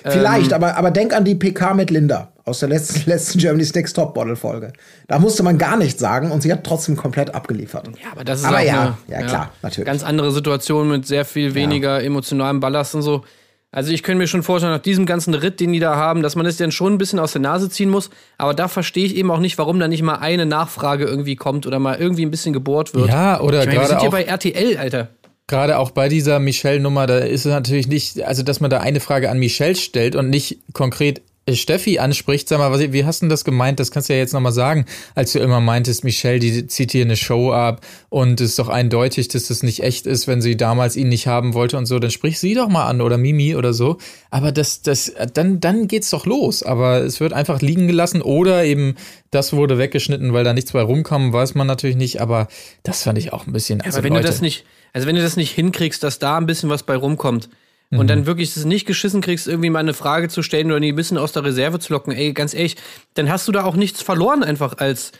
Vielleicht, 0.03 0.51
ähm, 0.51 0.55
aber, 0.55 0.77
aber 0.77 0.91
denk 0.91 1.13
an 1.13 1.25
die 1.25 1.35
PK 1.35 1.73
mit 1.73 1.91
Linda 1.91 2.31
aus 2.45 2.59
der 2.59 2.69
letzten, 2.69 3.03
letzten 3.09 3.39
Germany's 3.39 3.73
Next 3.73 3.95
Top 3.95 4.13
Bottle 4.13 4.35
Folge. 4.35 4.73
Da 5.07 5.19
musste 5.19 5.43
man 5.43 5.57
gar 5.57 5.77
nichts 5.77 5.99
sagen 5.99 6.31
und 6.31 6.41
sie 6.41 6.51
hat 6.51 6.63
trotzdem 6.63 6.95
komplett 6.95 7.33
abgeliefert. 7.33 7.87
Ja, 8.01 8.11
aber 8.11 8.23
das 8.23 8.39
ist 8.39 8.45
aber 8.45 8.57
auch 8.57 8.61
ja, 8.61 8.97
eine, 9.07 9.21
ja, 9.21 9.27
klar, 9.27 9.51
natürlich. 9.61 9.85
Ganz 9.85 10.03
andere 10.03 10.31
Situation 10.31 10.89
mit 10.89 11.05
sehr 11.05 11.25
viel 11.25 11.53
weniger 11.53 12.01
emotionalem 12.03 12.59
Ballast 12.59 12.95
und 12.95 13.01
so. 13.01 13.23
Also 13.71 13.91
ich 13.91 14.03
könnte 14.03 14.19
mir 14.19 14.27
schon 14.27 14.43
vorstellen, 14.43 14.71
nach 14.71 14.83
diesem 14.83 15.07
ganzen 15.07 15.33
Ritt, 15.33 15.59
den 15.59 15.73
die 15.73 15.79
da 15.79 15.95
haben, 15.95 16.21
dass 16.21 16.35
man 16.35 16.45
es 16.45 16.57
das 16.57 16.63
dann 16.63 16.71
schon 16.71 16.93
ein 16.93 16.97
bisschen 16.99 17.17
aus 17.17 17.31
der 17.31 17.41
Nase 17.41 17.69
ziehen 17.69 17.89
muss. 17.89 18.11
Aber 18.37 18.53
da 18.53 18.67
verstehe 18.67 19.03
ich 19.03 19.15
eben 19.15 19.31
auch 19.31 19.39
nicht, 19.39 19.57
warum 19.57 19.79
da 19.79 19.87
nicht 19.87 20.03
mal 20.03 20.17
eine 20.17 20.45
Nachfrage 20.45 21.05
irgendwie 21.05 21.35
kommt 21.35 21.65
oder 21.65 21.79
mal 21.79 21.97
irgendwie 21.97 22.23
ein 22.23 22.29
bisschen 22.29 22.53
gebohrt 22.53 22.93
wird. 22.93 23.09
Ja, 23.09 23.41
oder 23.41 23.61
ich 23.61 23.65
meine, 23.65 23.79
wir 23.79 23.87
sind 23.87 24.01
hier 24.01 24.11
bei 24.11 24.25
RTL, 24.25 24.77
Alter. 24.77 25.09
Gerade 25.47 25.77
auch 25.77 25.91
bei 25.91 26.07
dieser 26.07 26.39
Michelle-Nummer, 26.39 27.05
da 27.05 27.17
ist 27.17 27.45
es 27.45 27.51
natürlich 27.51 27.87
nicht, 27.87 28.21
also 28.23 28.43
dass 28.43 28.59
man 28.59 28.69
da 28.69 28.79
eine 28.79 28.99
Frage 28.99 29.29
an 29.29 29.39
Michelle 29.39 29.75
stellt 29.75 30.15
und 30.15 30.29
nicht 30.29 30.59
konkret 30.73 31.21
Steffi 31.51 31.99
anspricht, 31.99 32.47
sag 32.47 32.59
mal, 32.59 32.71
was, 32.71 32.79
wie 32.93 33.03
hast 33.03 33.21
du 33.21 33.27
das 33.27 33.43
gemeint? 33.43 33.77
Das 33.79 33.91
kannst 33.91 34.07
du 34.07 34.13
ja 34.13 34.19
jetzt 34.19 34.33
nochmal 34.33 34.53
sagen, 34.53 34.85
als 35.13 35.33
du 35.33 35.39
immer 35.39 35.59
meintest, 35.59 36.05
Michelle, 36.05 36.39
die 36.39 36.67
zieht 36.67 36.93
hier 36.93 37.03
eine 37.03 37.17
Show 37.17 37.51
ab 37.51 37.85
und 38.07 38.39
es 38.39 38.51
ist 38.51 38.59
doch 38.59 38.69
eindeutig, 38.69 39.27
dass 39.27 39.47
das 39.47 39.61
nicht 39.61 39.83
echt 39.83 40.07
ist, 40.07 40.25
wenn 40.27 40.41
sie 40.41 40.55
damals 40.55 40.95
ihn 40.95 41.09
nicht 41.09 41.27
haben 41.27 41.53
wollte 41.53 41.77
und 41.77 41.85
so, 41.85 41.99
dann 41.99 42.11
sprich 42.11 42.39
sie 42.39 42.53
doch 42.53 42.69
mal 42.69 42.87
an 42.87 43.01
oder 43.01 43.17
Mimi 43.17 43.57
oder 43.57 43.73
so. 43.73 43.97
Aber 44.29 44.53
das, 44.53 44.83
das, 44.83 45.13
dann, 45.33 45.59
dann 45.59 45.89
geht's 45.89 46.11
doch 46.11 46.25
los. 46.25 46.63
Aber 46.63 47.01
es 47.01 47.19
wird 47.19 47.33
einfach 47.33 47.61
liegen 47.61 47.87
gelassen 47.87 48.21
oder 48.21 48.63
eben 48.63 48.95
das 49.29 49.51
wurde 49.51 49.77
weggeschnitten, 49.77 50.31
weil 50.31 50.45
da 50.45 50.53
nichts 50.53 50.71
bei 50.71 50.81
rumkommen, 50.81 51.33
weiß 51.33 51.55
man 51.55 51.67
natürlich 51.67 51.97
nicht, 51.97 52.21
aber 52.21 52.47
das 52.83 53.03
fand 53.03 53.17
ich 53.17 53.33
auch 53.33 53.47
ein 53.47 53.53
bisschen. 53.53 53.81
Also 53.81 53.97
aber 53.97 54.05
wenn 54.05 54.13
Leute, 54.13 54.27
du 54.27 54.31
das 54.31 54.41
nicht, 54.41 54.63
also 54.93 55.07
wenn 55.07 55.15
du 55.15 55.21
das 55.21 55.35
nicht 55.35 55.51
hinkriegst, 55.51 56.03
dass 56.03 56.19
da 56.19 56.37
ein 56.37 56.45
bisschen 56.45 56.69
was 56.69 56.83
bei 56.83 56.95
rumkommt, 56.95 57.49
und 57.97 58.09
dann 58.09 58.21
mhm. 58.21 58.25
wirklich 58.25 58.55
es 58.55 58.65
nicht 58.65 58.85
geschissen 58.85 59.21
kriegst, 59.21 59.47
irgendwie 59.47 59.69
mal 59.69 59.79
eine 59.79 59.93
Frage 59.93 60.27
zu 60.29 60.41
stellen 60.41 60.71
oder 60.71 60.79
die 60.79 60.91
ein 60.91 60.95
bisschen 60.95 61.17
aus 61.17 61.31
der 61.31 61.43
Reserve 61.43 61.79
zu 61.79 61.93
locken, 61.93 62.13
ey, 62.13 62.33
ganz 62.33 62.53
ehrlich, 62.53 62.75
dann 63.13 63.29
hast 63.29 63.47
du 63.47 63.51
da 63.51 63.63
auch 63.63 63.75
nichts 63.75 64.01
verloren 64.01 64.43
einfach 64.43 64.77
als, 64.77 65.11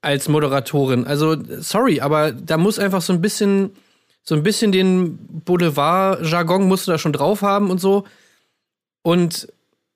als 0.00 0.28
Moderatorin. 0.28 1.06
Also, 1.06 1.36
sorry, 1.58 2.00
aber 2.00 2.32
da 2.32 2.56
muss 2.56 2.78
einfach 2.78 3.02
so 3.02 3.12
ein 3.12 3.20
bisschen, 3.20 3.70
so 4.22 4.34
ein 4.34 4.42
bisschen 4.42 4.72
den 4.72 5.18
Boulevard-Jargon 5.44 6.66
musst 6.66 6.86
du 6.86 6.92
da 6.92 6.98
schon 6.98 7.12
drauf 7.12 7.42
haben 7.42 7.70
und 7.70 7.80
so. 7.80 8.04
Und 9.02 9.48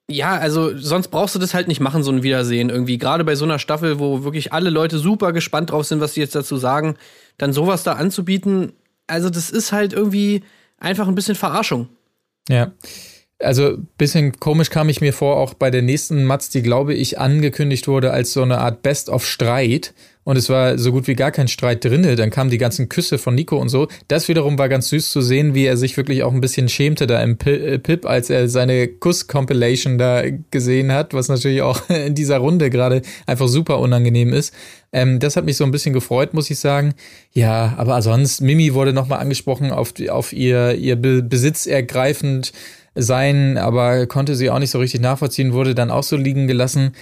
ja, 0.08 0.36
also 0.36 0.76
sonst 0.76 1.08
brauchst 1.08 1.34
du 1.34 1.38
das 1.38 1.54
halt 1.54 1.68
nicht 1.68 1.80
machen, 1.80 2.02
so 2.02 2.12
ein 2.12 2.22
Wiedersehen 2.22 2.68
irgendwie. 2.68 2.98
Gerade 2.98 3.24
bei 3.24 3.34
so 3.34 3.44
einer 3.44 3.58
Staffel, 3.58 3.98
wo 3.98 4.24
wirklich 4.24 4.52
alle 4.52 4.70
Leute 4.70 4.98
super 4.98 5.32
gespannt 5.32 5.70
drauf 5.70 5.86
sind, 5.86 6.00
was 6.00 6.14
sie 6.14 6.20
jetzt 6.20 6.34
dazu 6.34 6.56
sagen, 6.56 6.96
dann 7.38 7.52
sowas 7.52 7.82
da 7.82 7.94
anzubieten, 7.94 8.72
also 9.06 9.30
das 9.30 9.50
ist 9.50 9.72
halt 9.72 9.92
irgendwie 9.92 10.42
einfach 10.78 11.08
ein 11.08 11.14
bisschen 11.14 11.34
Verarschung. 11.34 11.88
Ja. 12.48 12.72
Also 13.38 13.76
bisschen 13.98 14.38
komisch 14.40 14.70
kam 14.70 14.88
ich 14.88 15.00
mir 15.02 15.12
vor, 15.12 15.36
auch 15.36 15.54
bei 15.54 15.70
der 15.70 15.82
nächsten 15.82 16.24
Matz, 16.24 16.48
die 16.48 16.62
glaube 16.62 16.94
ich 16.94 17.18
angekündigt 17.18 17.86
wurde 17.86 18.10
als 18.10 18.32
so 18.32 18.42
eine 18.42 18.58
Art 18.58 18.82
Best 18.82 19.10
of 19.10 19.26
Streit. 19.26 19.92
Und 20.26 20.36
es 20.36 20.48
war 20.48 20.76
so 20.76 20.90
gut 20.90 21.06
wie 21.06 21.14
gar 21.14 21.30
kein 21.30 21.46
Streit 21.46 21.84
drinne. 21.84 22.16
Dann 22.16 22.30
kamen 22.30 22.50
die 22.50 22.58
ganzen 22.58 22.88
Küsse 22.88 23.16
von 23.16 23.36
Nico 23.36 23.58
und 23.58 23.68
so. 23.68 23.86
Das 24.08 24.26
wiederum 24.26 24.58
war 24.58 24.68
ganz 24.68 24.88
süß 24.88 25.12
zu 25.12 25.20
sehen, 25.20 25.54
wie 25.54 25.66
er 25.66 25.76
sich 25.76 25.96
wirklich 25.96 26.24
auch 26.24 26.32
ein 26.32 26.40
bisschen 26.40 26.68
schämte 26.68 27.06
da 27.06 27.22
im 27.22 27.38
äh, 27.44 27.78
Pip, 27.78 28.04
als 28.04 28.28
er 28.28 28.48
seine 28.48 28.88
Kuss-Compilation 28.88 29.98
da 29.98 30.24
gesehen 30.50 30.90
hat, 30.90 31.14
was 31.14 31.28
natürlich 31.28 31.62
auch 31.62 31.88
in 32.06 32.16
dieser 32.16 32.38
Runde 32.38 32.70
gerade 32.70 33.02
einfach 33.26 33.46
super 33.46 33.78
unangenehm 33.78 34.32
ist. 34.32 34.52
Ähm, 34.92 35.20
das 35.20 35.36
hat 35.36 35.44
mich 35.44 35.56
so 35.56 35.62
ein 35.62 35.70
bisschen 35.70 35.92
gefreut, 35.92 36.34
muss 36.34 36.50
ich 36.50 36.58
sagen. 36.58 36.94
Ja, 37.32 37.74
aber 37.76 38.02
sonst, 38.02 38.40
Mimi 38.40 38.74
wurde 38.74 38.92
nochmal 38.92 39.20
angesprochen 39.20 39.70
auf, 39.70 39.94
auf 40.08 40.32
ihr, 40.32 40.74
ihr 40.74 40.96
Besitz 40.96 41.66
ergreifend 41.66 42.52
sein, 42.96 43.58
aber 43.58 44.08
konnte 44.08 44.34
sie 44.34 44.50
auch 44.50 44.58
nicht 44.58 44.72
so 44.72 44.80
richtig 44.80 45.02
nachvollziehen, 45.02 45.52
wurde 45.52 45.76
dann 45.76 45.92
auch 45.92 46.02
so 46.02 46.16
liegen 46.16 46.48
gelassen. 46.48 46.96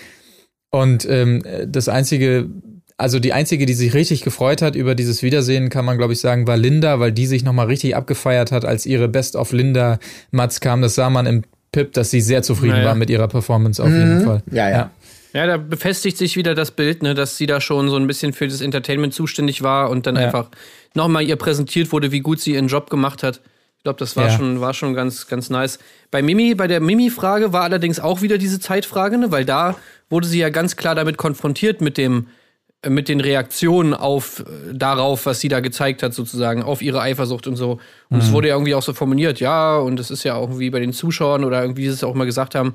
Und 0.70 1.08
ähm, 1.08 1.42
das 1.66 1.88
einzige, 1.88 2.50
also 2.96 3.18
die 3.18 3.32
einzige, 3.32 3.66
die 3.66 3.74
sich 3.74 3.94
richtig 3.94 4.22
gefreut 4.22 4.62
hat 4.62 4.76
über 4.76 4.94
dieses 4.94 5.22
Wiedersehen, 5.22 5.68
kann 5.68 5.84
man 5.84 5.96
glaube 5.98 6.12
ich 6.12 6.20
sagen, 6.20 6.46
war 6.46 6.56
Linda, 6.56 7.00
weil 7.00 7.12
die 7.12 7.26
sich 7.26 7.44
nochmal 7.44 7.66
richtig 7.66 7.96
abgefeiert 7.96 8.52
hat, 8.52 8.64
als 8.64 8.86
ihre 8.86 9.08
Best 9.08 9.36
of 9.36 9.52
Linda 9.52 9.98
Mats 10.30 10.60
kam. 10.60 10.82
Das 10.82 10.94
sah 10.94 11.10
man 11.10 11.26
im 11.26 11.42
Pip, 11.72 11.92
dass 11.92 12.10
sie 12.10 12.20
sehr 12.20 12.42
zufrieden 12.42 12.74
naja. 12.74 12.86
war 12.86 12.94
mit 12.94 13.10
ihrer 13.10 13.26
Performance 13.26 13.82
auf 13.82 13.88
mhm. 13.88 13.98
jeden 13.98 14.24
Fall. 14.24 14.42
Ja, 14.50 14.70
ja. 14.70 14.90
Ja, 15.32 15.48
da 15.48 15.56
befestigt 15.56 16.16
sich 16.16 16.36
wieder 16.36 16.54
das 16.54 16.70
Bild, 16.70 17.02
ne, 17.02 17.14
dass 17.14 17.36
sie 17.36 17.46
da 17.46 17.60
schon 17.60 17.88
so 17.88 17.96
ein 17.96 18.06
bisschen 18.06 18.32
für 18.32 18.46
das 18.46 18.60
Entertainment 18.60 19.12
zuständig 19.12 19.62
war 19.62 19.90
und 19.90 20.06
dann 20.06 20.14
ja. 20.14 20.22
einfach 20.22 20.48
nochmal 20.94 21.24
ihr 21.24 21.34
präsentiert 21.34 21.90
wurde, 21.90 22.12
wie 22.12 22.20
gut 22.20 22.40
sie 22.40 22.52
ihren 22.52 22.68
Job 22.68 22.88
gemacht 22.88 23.24
hat. 23.24 23.40
Ich 23.76 23.82
glaube, 23.82 23.98
das 23.98 24.16
war 24.16 24.28
ja. 24.28 24.30
schon, 24.30 24.60
war 24.60 24.72
schon 24.72 24.94
ganz, 24.94 25.26
ganz 25.26 25.50
nice. 25.50 25.80
Bei 26.12 26.22
Mimi, 26.22 26.54
bei 26.54 26.68
der 26.68 26.78
Mimi-Frage 26.78 27.52
war 27.52 27.64
allerdings 27.64 27.98
auch 27.98 28.22
wieder 28.22 28.38
diese 28.38 28.60
Zeitfrage, 28.60 29.18
ne? 29.18 29.32
weil 29.32 29.44
da 29.44 29.74
wurde 30.08 30.28
sie 30.28 30.38
ja 30.38 30.50
ganz 30.50 30.76
klar 30.76 30.94
damit 30.94 31.16
konfrontiert 31.16 31.80
mit 31.80 31.98
dem, 31.98 32.20
äh, 32.20 32.43
mit 32.88 33.08
den 33.08 33.20
Reaktionen 33.20 33.94
auf 33.94 34.40
äh, 34.40 34.74
darauf, 34.74 35.26
was 35.26 35.40
sie 35.40 35.48
da 35.48 35.60
gezeigt 35.60 36.02
hat, 36.02 36.14
sozusagen, 36.14 36.62
auf 36.62 36.82
ihre 36.82 37.00
Eifersucht 37.00 37.46
und 37.46 37.56
so. 37.56 37.78
Und 38.10 38.18
es 38.18 38.28
mhm. 38.28 38.32
wurde 38.32 38.48
ja 38.48 38.54
irgendwie 38.54 38.74
auch 38.74 38.82
so 38.82 38.92
formuliert, 38.92 39.40
ja, 39.40 39.76
und 39.76 40.00
es 40.00 40.10
ist 40.10 40.24
ja 40.24 40.34
auch 40.34 40.48
irgendwie 40.48 40.70
bei 40.70 40.80
den 40.80 40.92
Zuschauern 40.92 41.44
oder 41.44 41.62
irgendwie, 41.62 41.82
wie 41.82 41.88
sie 41.88 41.94
es 41.94 42.04
auch 42.04 42.14
mal 42.14 42.26
gesagt 42.26 42.54
haben, 42.54 42.74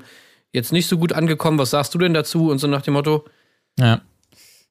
jetzt 0.52 0.72
nicht 0.72 0.88
so 0.88 0.98
gut 0.98 1.12
angekommen. 1.12 1.58
Was 1.58 1.70
sagst 1.70 1.94
du 1.94 1.98
denn 1.98 2.14
dazu? 2.14 2.50
Und 2.50 2.58
so 2.58 2.66
nach 2.66 2.82
dem 2.82 2.94
Motto. 2.94 3.24
Ja. 3.78 4.00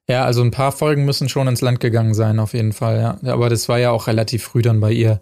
Ja, 0.08 0.24
also 0.24 0.42
ein 0.42 0.50
paar 0.50 0.72
Folgen 0.72 1.04
müssen 1.04 1.28
schon 1.28 1.46
ins 1.46 1.60
Land 1.60 1.78
gegangen 1.78 2.14
sein, 2.14 2.40
auf 2.40 2.52
jeden 2.52 2.72
Fall, 2.72 3.18
ja. 3.22 3.32
Aber 3.32 3.48
das 3.48 3.68
war 3.68 3.78
ja 3.78 3.92
auch 3.92 4.08
relativ 4.08 4.42
früh 4.42 4.60
dann 4.60 4.80
bei 4.80 4.90
ihr 4.90 5.20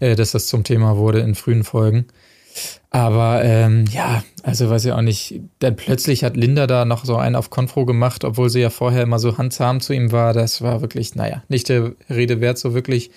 äh, 0.00 0.14
dass 0.16 0.32
das 0.32 0.46
zum 0.46 0.64
Thema 0.64 0.96
wurde 0.96 1.20
in 1.20 1.34
frühen 1.34 1.64
Folgen. 1.64 2.06
Aber 2.90 3.42
ähm, 3.44 3.84
ja, 3.90 4.22
also 4.42 4.70
weiß 4.70 4.84
ich 4.84 4.92
auch 4.92 5.00
nicht. 5.00 5.40
Dann 5.58 5.76
plötzlich 5.76 6.22
hat 6.22 6.36
Linda 6.36 6.66
da 6.66 6.84
noch 6.84 7.04
so 7.04 7.16
einen 7.16 7.36
auf 7.36 7.50
Konfro 7.50 7.84
gemacht, 7.84 8.24
obwohl 8.24 8.50
sie 8.50 8.60
ja 8.60 8.70
vorher 8.70 9.02
immer 9.02 9.18
so 9.18 9.36
handzahm 9.36 9.80
zu 9.80 9.92
ihm 9.92 10.12
war. 10.12 10.32
Das 10.32 10.62
war 10.62 10.80
wirklich, 10.80 11.14
naja, 11.14 11.42
nicht 11.48 11.68
der 11.68 11.92
Rede 12.08 12.40
wert 12.40 12.58
so 12.58 12.74
wirklich. 12.74 13.10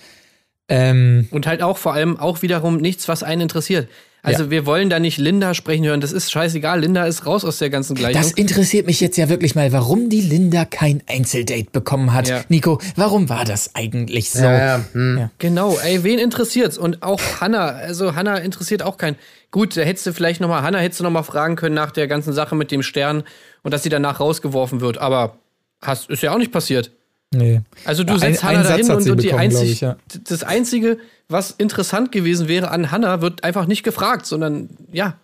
Ähm, 0.68 1.28
Und 1.30 1.46
halt 1.46 1.62
auch 1.62 1.78
vor 1.78 1.94
allem 1.94 2.18
auch 2.18 2.42
wiederum 2.42 2.76
nichts, 2.78 3.08
was 3.08 3.22
einen 3.22 3.42
interessiert. 3.42 3.88
Also 4.28 4.44
ja. 4.44 4.50
wir 4.50 4.66
wollen 4.66 4.90
da 4.90 4.98
nicht 4.98 5.18
Linda 5.18 5.54
sprechen 5.54 5.84
hören. 5.84 6.00
Das 6.00 6.12
ist 6.12 6.30
scheißegal. 6.30 6.80
Linda 6.80 7.04
ist 7.04 7.26
raus 7.26 7.44
aus 7.44 7.58
der 7.58 7.70
ganzen 7.70 7.94
Gleichung. 7.94 8.20
Das 8.20 8.32
interessiert 8.32 8.86
mich 8.86 9.00
jetzt 9.00 9.16
ja 9.16 9.28
wirklich 9.28 9.54
mal, 9.54 9.72
warum 9.72 10.08
die 10.08 10.20
Linda 10.20 10.64
kein 10.64 11.02
Einzeldate 11.06 11.68
bekommen 11.72 12.12
hat. 12.12 12.28
Ja. 12.28 12.44
Nico, 12.48 12.80
warum 12.96 13.28
war 13.28 13.44
das 13.44 13.74
eigentlich 13.74 14.30
so? 14.30 14.44
Ja, 14.44 14.84
hm. 14.92 15.30
Genau, 15.38 15.76
ey, 15.78 16.04
wen 16.04 16.18
interessiert's? 16.18 16.78
Und 16.78 17.02
auch 17.02 17.20
Hannah, 17.40 17.66
also 17.66 18.14
Hannah 18.14 18.38
interessiert 18.38 18.82
auch 18.82 18.96
keinen. 18.96 19.16
Gut, 19.50 19.76
da 19.76 19.82
hättest 19.82 20.06
du 20.06 20.12
vielleicht 20.12 20.40
nochmal, 20.40 20.62
Hannah 20.62 20.78
hättest 20.78 21.00
du 21.00 21.04
nochmal 21.04 21.24
fragen 21.24 21.56
können 21.56 21.74
nach 21.74 21.90
der 21.90 22.06
ganzen 22.06 22.32
Sache 22.32 22.54
mit 22.54 22.70
dem 22.70 22.82
Stern 22.82 23.24
und 23.62 23.72
dass 23.72 23.82
sie 23.82 23.88
danach 23.88 24.20
rausgeworfen 24.20 24.80
wird. 24.80 24.98
Aber 24.98 25.38
hast, 25.82 26.10
ist 26.10 26.22
ja 26.22 26.32
auch 26.32 26.38
nicht 26.38 26.52
passiert. 26.52 26.90
Nee. 27.34 27.60
Also 27.84 28.04
du 28.04 28.16
setzt 28.16 28.42
ein, 28.42 28.56
Hannah 28.56 28.62
dahin 28.68 28.90
und, 28.90 29.10
und 29.10 29.22
die 29.22 29.34
einzig, 29.34 29.70
ich, 29.70 29.80
ja. 29.82 29.96
das 30.24 30.42
einzige, 30.44 30.98
was 31.28 31.50
interessant 31.50 32.10
gewesen 32.10 32.48
wäre 32.48 32.70
an 32.70 32.90
Hannah, 32.90 33.20
wird 33.20 33.44
einfach 33.44 33.66
nicht 33.66 33.82
gefragt, 33.82 34.24
sondern 34.26 34.70
ja. 34.92 35.18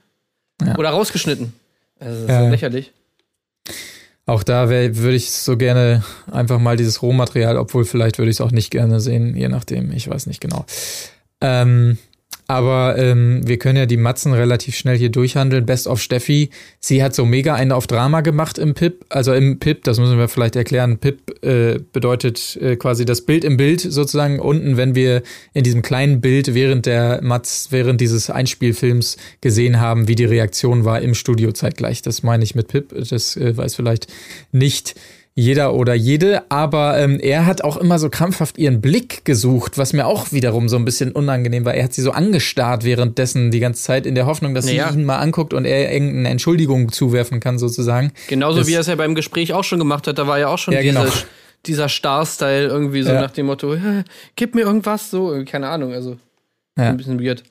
ja. 0.63 0.77
Oder 0.77 0.91
rausgeschnitten. 0.91 1.55
Also 1.99 2.13
das 2.13 2.23
ist 2.23 2.29
ja. 2.29 2.49
lächerlich. 2.51 2.93
Auch 4.27 4.43
da 4.43 4.71
würde 4.71 5.15
ich 5.15 5.31
so 5.31 5.57
gerne 5.57 6.03
einfach 6.31 6.59
mal 6.59 6.77
dieses 6.77 7.03
Rohmaterial, 7.03 7.59
obwohl 7.59 7.85
vielleicht 7.85 8.19
würde 8.19 8.31
ich 8.31 8.37
es 8.37 8.41
auch 8.41 8.53
nicht 8.53 8.71
gerne 8.71 9.01
sehen, 9.01 9.37
je 9.37 9.49
nachdem, 9.49 9.93
ich 9.93 10.09
weiß 10.09 10.27
nicht 10.27 10.41
genau. 10.41 10.65
Ähm, 11.43 11.99
aber 12.47 12.99
ähm, 12.99 13.41
wir 13.47 13.59
können 13.59 13.79
ja 13.79 13.87
die 13.87 13.97
Matzen 13.97 14.33
relativ 14.35 14.77
schnell 14.77 14.99
hier 14.99 15.09
durchhandeln. 15.09 15.65
Best 15.65 15.87
of 15.87 16.01
Steffi. 16.01 16.51
Sie 16.79 17.03
hat 17.03 17.15
so 17.15 17.25
mega 17.25 17.55
eine 17.55 17.75
auf 17.75 17.87
Drama 17.87 18.21
gemacht 18.21 18.59
im 18.59 18.75
Pip. 18.75 19.07
Also 19.09 19.33
im 19.33 19.59
Pip, 19.59 19.85
das 19.85 19.99
müssen 19.99 20.19
wir 20.19 20.29
vielleicht 20.29 20.55
erklären. 20.55 20.99
Pip 20.99 21.43
äh, 21.43 21.79
bedeutet 21.93 22.57
äh, 22.61 22.77
quasi 22.77 23.05
das 23.07 23.23
Bild 23.23 23.45
im 23.45 23.57
Bild 23.57 23.81
sozusagen 23.81 24.41
unten, 24.41 24.77
wenn 24.77 24.95
wir 24.95 25.23
in 25.55 25.65
diesem 25.65 25.81
kleinen 25.81 26.21
Bild 26.21 26.55
während 26.55 26.85
der 26.87 27.21
Matz, 27.23 27.69
während 27.71 28.01
dieses 28.01 28.29
Einspielfilms 28.29 29.17
gesehen 29.41 29.81
haben, 29.81 30.07
wie 30.09 30.15
die 30.15 30.27
Reaktion 30.27 30.85
war 30.85 31.01
im 31.01 31.15
Studio 31.15 31.53
zeitgleich. 31.53 32.03
Das 32.03 32.23
meine 32.23 32.45
ich 32.45 32.55
mit 32.55 32.69
Pip. 32.69 32.95
Das 33.09 33.37
äh, 33.37 33.57
weiß 33.57 33.75
vielleicht 33.75 34.09
nicht 34.53 34.95
jeder 35.37 35.75
oder 35.75 35.95
jede, 35.95 36.49
aber 36.49 36.97
ähm, 36.99 37.19
er 37.21 37.45
hat 37.45 37.65
auch 37.65 37.77
immer 37.77 37.99
so 37.99 38.09
krampfhaft 38.09 38.57
ihren 38.57 38.81
Blick 38.81 39.25
gesucht, 39.25 39.79
was 39.79 39.93
mir 39.93 40.07
auch 40.07 40.31
wiederum 40.31 40.69
so 40.69 40.77
ein 40.77 40.85
bisschen 40.85 41.11
unangenehm 41.11 41.65
war. 41.65 41.75
Er 41.75 41.85
hat 41.85 41.93
sie 41.93 42.03
so 42.03 42.13
angestarrt 42.13 42.85
währenddessen 42.85 43.51
die 43.51 43.59
ganze 43.59 43.83
Zeit 43.83 44.07
in 44.07 44.15
der 44.15 44.27
Hoffnung, 44.27 44.55
dass 44.55 44.67
naja. 44.67 44.93
sie 44.93 45.01
ihn 45.01 45.05
mal 45.05 45.19
anguckt 45.19 45.53
und 45.53 45.65
er 45.65 45.93
irgendeine 45.93 46.29
Entschuldigung 46.29 46.93
zuwerfen 46.93 47.41
kann, 47.41 47.59
sozusagen. 47.59 48.13
Genauso 48.29 48.59
das, 48.59 48.69
wie 48.69 48.75
er 48.75 48.81
es 48.81 48.87
ja 48.87 48.95
beim 48.95 49.17
Gespräch 49.17 49.53
auch 49.53 49.65
schon 49.65 49.81
gemacht 49.81 50.07
hat, 50.07 50.19
da 50.19 50.29
war 50.29 50.39
ja 50.39 50.47
auch 50.47 50.59
schon 50.59 50.73
ja, 50.73 50.83
diese, 50.83 50.95
genau. 50.95 51.11
dieser 51.67 51.89
Star-Style 51.89 52.69
irgendwie 52.69 53.03
so 53.03 53.11
ja. 53.11 53.21
nach 53.21 53.33
dem 53.33 53.47
Motto, 53.47 53.77
gib 54.37 54.55
mir 54.55 54.63
irgendwas, 54.63 55.11
so, 55.11 55.43
keine 55.45 55.69
Ahnung, 55.69 55.93
also 55.93 56.17
ja. 56.79 56.91
ein 56.91 56.97
bisschen 56.97 57.21
weird. 57.21 57.43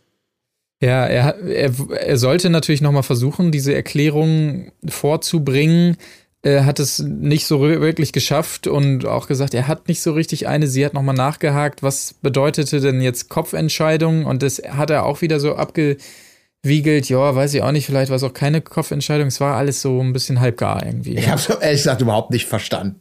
Ja, 0.82 1.06
er, 1.06 1.40
er, 1.40 1.72
er 1.98 2.18
sollte 2.18 2.50
natürlich 2.50 2.82
nochmal 2.82 3.04
versuchen, 3.04 3.52
diese 3.52 3.74
Erklärung 3.74 4.72
vorzubringen, 4.86 5.98
er 6.44 6.66
hat 6.66 6.80
es 6.80 7.00
nicht 7.00 7.48
so 7.48 7.62
wirklich 7.62 8.12
geschafft 8.12 8.68
und 8.68 9.06
auch 9.06 9.28
gesagt, 9.28 9.54
er 9.54 9.68
hat 9.68 9.88
nicht 9.88 10.02
so 10.02 10.12
richtig 10.12 10.48
eine. 10.48 10.68
Sie 10.68 10.86
hat 10.86 10.94
nochmal 10.94 11.16
nachgehakt, 11.16 11.84
was 11.84 12.16
bedeutete 12.22 12.82
denn 12.82 13.02
jetzt 13.02 13.30
Kopfentscheidung? 13.30 14.26
Und 14.26 14.44
das 14.44 14.62
hat 14.68 14.90
er 14.90 15.06
auch 15.06 15.22
wieder 15.22 15.40
so 15.40 15.56
abgewiegelt. 15.56 17.08
Ja, 17.08 17.34
weiß 17.34 17.54
ich 17.54 17.62
auch 17.62 17.72
nicht, 17.72 17.86
vielleicht 17.86 18.10
war 18.10 18.18
es 18.18 18.24
auch 18.24 18.34
keine 18.34 18.60
Kopfentscheidung. 18.60 19.28
Es 19.28 19.40
war 19.40 19.56
alles 19.56 19.82
so 19.82 20.02
ein 20.02 20.12
bisschen 20.12 20.42
halbgar 20.42 20.86
irgendwie. 20.86 21.16
Ich 21.16 21.30
habe 21.30 21.40
es 21.40 21.48
ehrlich 21.62 21.80
gesagt 21.80 22.02
überhaupt 22.02 22.32
nicht 22.32 22.46
verstanden. 22.46 23.00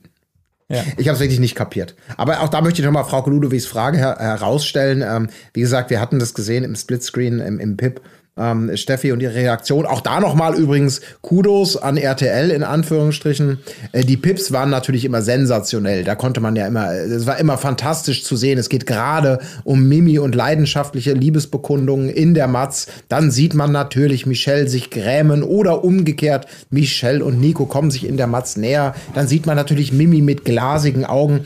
Ja. 0.68 0.84
Ich 0.96 1.08
habe 1.08 1.16
es 1.16 1.20
wirklich 1.20 1.40
nicht 1.40 1.56
kapiert. 1.56 1.96
Aber 2.16 2.40
auch 2.42 2.48
da 2.48 2.60
möchte 2.60 2.80
ich 2.80 2.86
nochmal 2.86 3.04
Frau 3.04 3.28
Ludowigs 3.28 3.66
Frage 3.66 3.98
her 3.98 4.16
herausstellen. 4.20 5.02
Ähm, 5.02 5.28
wie 5.52 5.60
gesagt, 5.60 5.90
wir 5.90 6.00
hatten 6.00 6.20
das 6.20 6.32
gesehen 6.32 6.62
im 6.62 6.76
Splitscreen, 6.76 7.40
im, 7.40 7.58
im 7.58 7.76
PIP 7.76 8.00
ähm, 8.38 8.74
Steffi 8.76 9.12
und 9.12 9.20
ihre 9.20 9.34
Reaktion. 9.34 9.84
Auch 9.84 10.00
da 10.00 10.18
nochmal 10.18 10.54
übrigens 10.54 11.02
Kudos 11.20 11.76
an 11.76 11.98
RTL 11.98 12.50
in 12.50 12.62
Anführungsstrichen. 12.62 13.58
Äh, 13.92 14.04
die 14.04 14.16
Pips 14.16 14.52
waren 14.52 14.70
natürlich 14.70 15.04
immer 15.04 15.20
sensationell. 15.20 16.04
Da 16.04 16.14
konnte 16.14 16.40
man 16.40 16.56
ja 16.56 16.66
immer, 16.66 16.92
es 16.94 17.26
war 17.26 17.38
immer 17.38 17.58
fantastisch 17.58 18.24
zu 18.24 18.36
sehen. 18.36 18.58
Es 18.58 18.70
geht 18.70 18.86
gerade 18.86 19.40
um 19.64 19.86
Mimi 19.86 20.18
und 20.18 20.34
leidenschaftliche 20.34 21.12
Liebesbekundungen 21.12 22.08
in 22.08 22.32
der 22.32 22.48
Matz. 22.48 22.86
Dann 23.08 23.30
sieht 23.30 23.54
man 23.54 23.70
natürlich 23.70 24.24
Michelle 24.24 24.66
sich 24.66 24.88
grämen 24.88 25.42
oder 25.42 25.84
umgekehrt 25.84 26.46
Michelle 26.70 27.22
und 27.22 27.38
Nico 27.38 27.66
kommen 27.66 27.90
sich 27.90 28.06
in 28.06 28.16
der 28.16 28.28
Matz 28.28 28.56
näher. 28.56 28.94
Dann 29.14 29.28
sieht 29.28 29.44
man 29.44 29.56
natürlich 29.56 29.92
Mimi 29.92 30.22
mit 30.22 30.46
glasigen 30.46 31.04
Augen. 31.04 31.44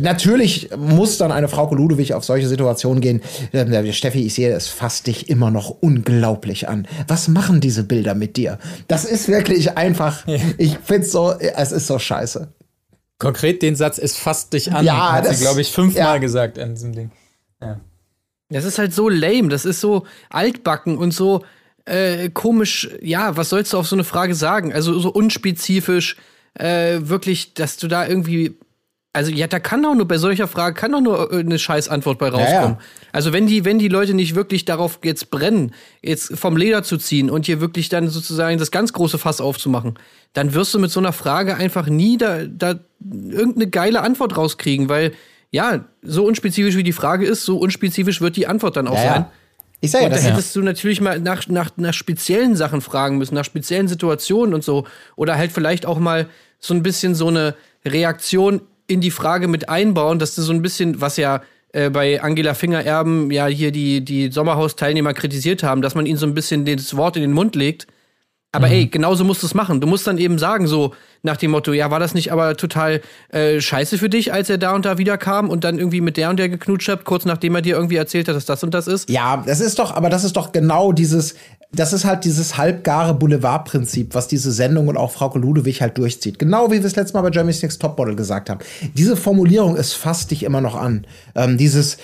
Natürlich 0.00 0.70
muss 0.76 1.18
dann 1.18 1.32
eine 1.32 1.48
Frau 1.48 1.72
Ludewig 1.72 2.14
auf 2.14 2.24
solche 2.24 2.48
Situationen 2.48 3.00
gehen. 3.00 3.22
Äh, 3.52 3.92
Steffi, 3.92 4.24
ich 4.24 4.34
sehe, 4.34 4.54
es 4.54 4.68
fasst 4.68 5.06
dich 5.06 5.28
immer 5.28 5.50
noch 5.50 5.70
unglaublich 5.80 6.68
an. 6.68 6.86
Was 7.08 7.28
machen 7.28 7.60
diese 7.60 7.84
Bilder 7.84 8.14
mit 8.14 8.36
dir? 8.36 8.58
Das 8.88 9.04
ist 9.04 9.28
wirklich 9.28 9.76
einfach, 9.76 10.26
ja. 10.26 10.38
ich 10.58 10.78
finde 10.78 11.06
so, 11.06 11.32
es 11.32 11.72
ist 11.72 11.86
so 11.86 11.98
scheiße. 11.98 12.48
Konkret 13.18 13.62
den 13.62 13.76
Satz, 13.76 13.98
es 13.98 14.16
fasst 14.16 14.52
dich 14.52 14.72
an, 14.72 14.84
ja, 14.84 15.12
hat 15.12 15.24
das, 15.24 15.38
sie, 15.38 15.44
glaube 15.44 15.60
ich, 15.62 15.72
fünfmal 15.72 16.14
ja. 16.14 16.18
gesagt 16.18 16.58
in 16.58 16.74
diesem 16.74 16.92
Ding. 16.92 17.10
Ja. 17.62 17.80
Das 18.50 18.64
ist 18.64 18.78
halt 18.78 18.92
so 18.92 19.08
lame, 19.08 19.48
das 19.48 19.64
ist 19.64 19.80
so 19.80 20.04
altbacken 20.28 20.98
und 20.98 21.12
so 21.12 21.42
äh, 21.86 22.28
komisch. 22.28 22.90
Ja, 23.00 23.36
was 23.36 23.48
sollst 23.48 23.72
du 23.72 23.78
auf 23.78 23.88
so 23.88 23.96
eine 23.96 24.04
Frage 24.04 24.34
sagen? 24.34 24.72
Also 24.72 24.98
so 24.98 25.10
unspezifisch, 25.10 26.16
äh, 26.54 26.98
wirklich, 27.00 27.54
dass 27.54 27.76
du 27.76 27.88
da 27.88 28.06
irgendwie 28.06 28.56
also 29.16 29.32
ja, 29.32 29.46
da 29.46 29.58
kann 29.58 29.82
doch 29.82 29.94
nur 29.94 30.06
bei 30.06 30.18
solcher 30.18 30.46
Frage 30.46 30.78
kann 30.78 30.92
doch 30.92 31.00
nur 31.00 31.32
äh, 31.32 31.40
eine 31.40 31.58
scheiß 31.58 31.88
Antwort 31.88 32.18
bei 32.18 32.28
rauskommen. 32.28 32.52
Ja, 32.52 32.68
ja. 32.68 32.78
Also 33.12 33.32
wenn 33.32 33.46
die, 33.46 33.64
wenn 33.64 33.78
die 33.78 33.88
Leute 33.88 34.12
nicht 34.12 34.34
wirklich 34.34 34.66
darauf 34.66 34.98
jetzt 35.02 35.30
brennen, 35.30 35.72
jetzt 36.02 36.38
vom 36.38 36.58
Leder 36.58 36.82
zu 36.82 36.98
ziehen 36.98 37.30
und 37.30 37.46
hier 37.46 37.62
wirklich 37.62 37.88
dann 37.88 38.08
sozusagen 38.10 38.58
das 38.58 38.70
ganz 38.70 38.92
große 38.92 39.16
Fass 39.16 39.40
aufzumachen, 39.40 39.94
dann 40.34 40.52
wirst 40.52 40.74
du 40.74 40.78
mit 40.78 40.90
so 40.90 41.00
einer 41.00 41.14
Frage 41.14 41.56
einfach 41.56 41.86
nie 41.86 42.18
da, 42.18 42.44
da 42.44 42.78
irgendeine 43.00 43.68
geile 43.68 44.02
Antwort 44.02 44.36
rauskriegen, 44.36 44.90
weil 44.90 45.12
ja, 45.50 45.86
so 46.02 46.26
unspezifisch 46.26 46.76
wie 46.76 46.82
die 46.82 46.92
Frage 46.92 47.24
ist, 47.24 47.44
so 47.44 47.56
unspezifisch 47.56 48.20
wird 48.20 48.36
die 48.36 48.46
Antwort 48.46 48.76
dann 48.76 48.86
auch 48.86 48.96
Ja, 48.96 49.04
ja. 49.04 49.12
sein. 49.14 49.24
Ich 49.80 49.90
sage 49.90 50.04
ja, 50.04 50.10
Und 50.10 50.16
da 50.16 50.20
hättest 50.20 50.54
du 50.54 50.60
natürlich 50.60 51.00
mal 51.00 51.18
nach, 51.20 51.48
nach, 51.48 51.70
nach 51.76 51.94
speziellen 51.94 52.54
Sachen 52.54 52.82
fragen 52.82 53.16
müssen, 53.16 53.34
nach 53.34 53.44
speziellen 53.44 53.88
Situationen 53.88 54.54
und 54.54 54.62
so. 54.62 54.84
Oder 55.16 55.36
halt 55.36 55.52
vielleicht 55.52 55.86
auch 55.86 55.98
mal 55.98 56.26
so 56.58 56.74
ein 56.74 56.82
bisschen 56.82 57.14
so 57.14 57.28
eine 57.28 57.54
Reaktion 57.84 58.60
in 58.86 59.00
die 59.00 59.10
Frage 59.10 59.48
mit 59.48 59.68
einbauen, 59.68 60.18
dass 60.18 60.34
du 60.34 60.42
so 60.42 60.52
ein 60.52 60.62
bisschen, 60.62 61.00
was 61.00 61.16
ja 61.16 61.42
äh, 61.72 61.90
bei 61.90 62.22
Angela 62.22 62.54
Fingererben 62.54 63.30
ja 63.30 63.46
hier 63.46 63.72
die, 63.72 64.04
die 64.04 64.30
Sommerhausteilnehmer 64.30 65.14
kritisiert 65.14 65.62
haben, 65.62 65.82
dass 65.82 65.94
man 65.94 66.06
ihnen 66.06 66.18
so 66.18 66.26
ein 66.26 66.34
bisschen 66.34 66.64
das 66.64 66.96
Wort 66.96 67.16
in 67.16 67.22
den 67.22 67.32
Mund 67.32 67.54
legt. 67.54 67.86
Aber 68.52 68.70
ey, 68.70 68.86
genauso 68.86 69.22
musst 69.22 69.42
du 69.42 69.46
es 69.46 69.52
machen. 69.52 69.82
Du 69.82 69.86
musst 69.86 70.06
dann 70.06 70.16
eben 70.16 70.38
sagen, 70.38 70.66
so 70.66 70.94
nach 71.22 71.36
dem 71.36 71.50
Motto, 71.50 71.74
ja, 71.74 71.90
war 71.90 72.00
das 72.00 72.14
nicht 72.14 72.32
aber 72.32 72.56
total 72.56 73.02
äh, 73.28 73.60
scheiße 73.60 73.98
für 73.98 74.08
dich, 74.08 74.32
als 74.32 74.48
er 74.48 74.56
da 74.56 74.74
und 74.74 74.86
da 74.86 74.96
wiederkam 74.96 75.50
und 75.50 75.62
dann 75.64 75.78
irgendwie 75.78 76.00
mit 76.00 76.16
der 76.16 76.30
und 76.30 76.38
der 76.38 76.48
geknutscht 76.48 76.88
hat, 76.88 77.04
kurz 77.04 77.26
nachdem 77.26 77.54
er 77.54 77.60
dir 77.60 77.76
irgendwie 77.76 77.96
erzählt 77.96 78.28
hat, 78.28 78.34
dass 78.34 78.46
das 78.46 78.62
und 78.64 78.72
das 78.72 78.86
ist? 78.86 79.10
Ja, 79.10 79.42
das 79.46 79.60
ist 79.60 79.78
doch, 79.78 79.94
aber 79.94 80.08
das 80.08 80.24
ist 80.24 80.36
doch 80.38 80.52
genau 80.52 80.92
dieses, 80.92 81.34
das 81.72 81.92
ist 81.92 82.04
halt 82.04 82.24
dieses 82.24 82.56
halbgare 82.56 83.14
Boulevardprinzip, 83.14 84.14
was 84.14 84.28
diese 84.28 84.52
Sendung 84.52 84.88
und 84.88 84.96
auch 84.96 85.10
Frau 85.10 85.36
Ludewig 85.36 85.82
halt 85.82 85.98
durchzieht. 85.98 86.38
Genau 86.38 86.70
wie 86.70 86.78
wir 86.78 86.84
es 86.84 86.96
letztes 86.96 87.12
Mal 87.12 87.22
bei 87.22 87.30
Jeremy's 87.30 87.62
Next 87.62 87.80
Topmodel 87.80 88.16
gesagt 88.16 88.50
haben. 88.50 88.60
Diese 88.94 89.16
Formulierung, 89.16 89.76
es 89.76 89.92
fasst 89.92 90.30
dich 90.30 90.42
immer 90.42 90.60
noch 90.60 90.74
an. 90.74 91.06
Ähm, 91.34 91.58
dieses, 91.58 91.98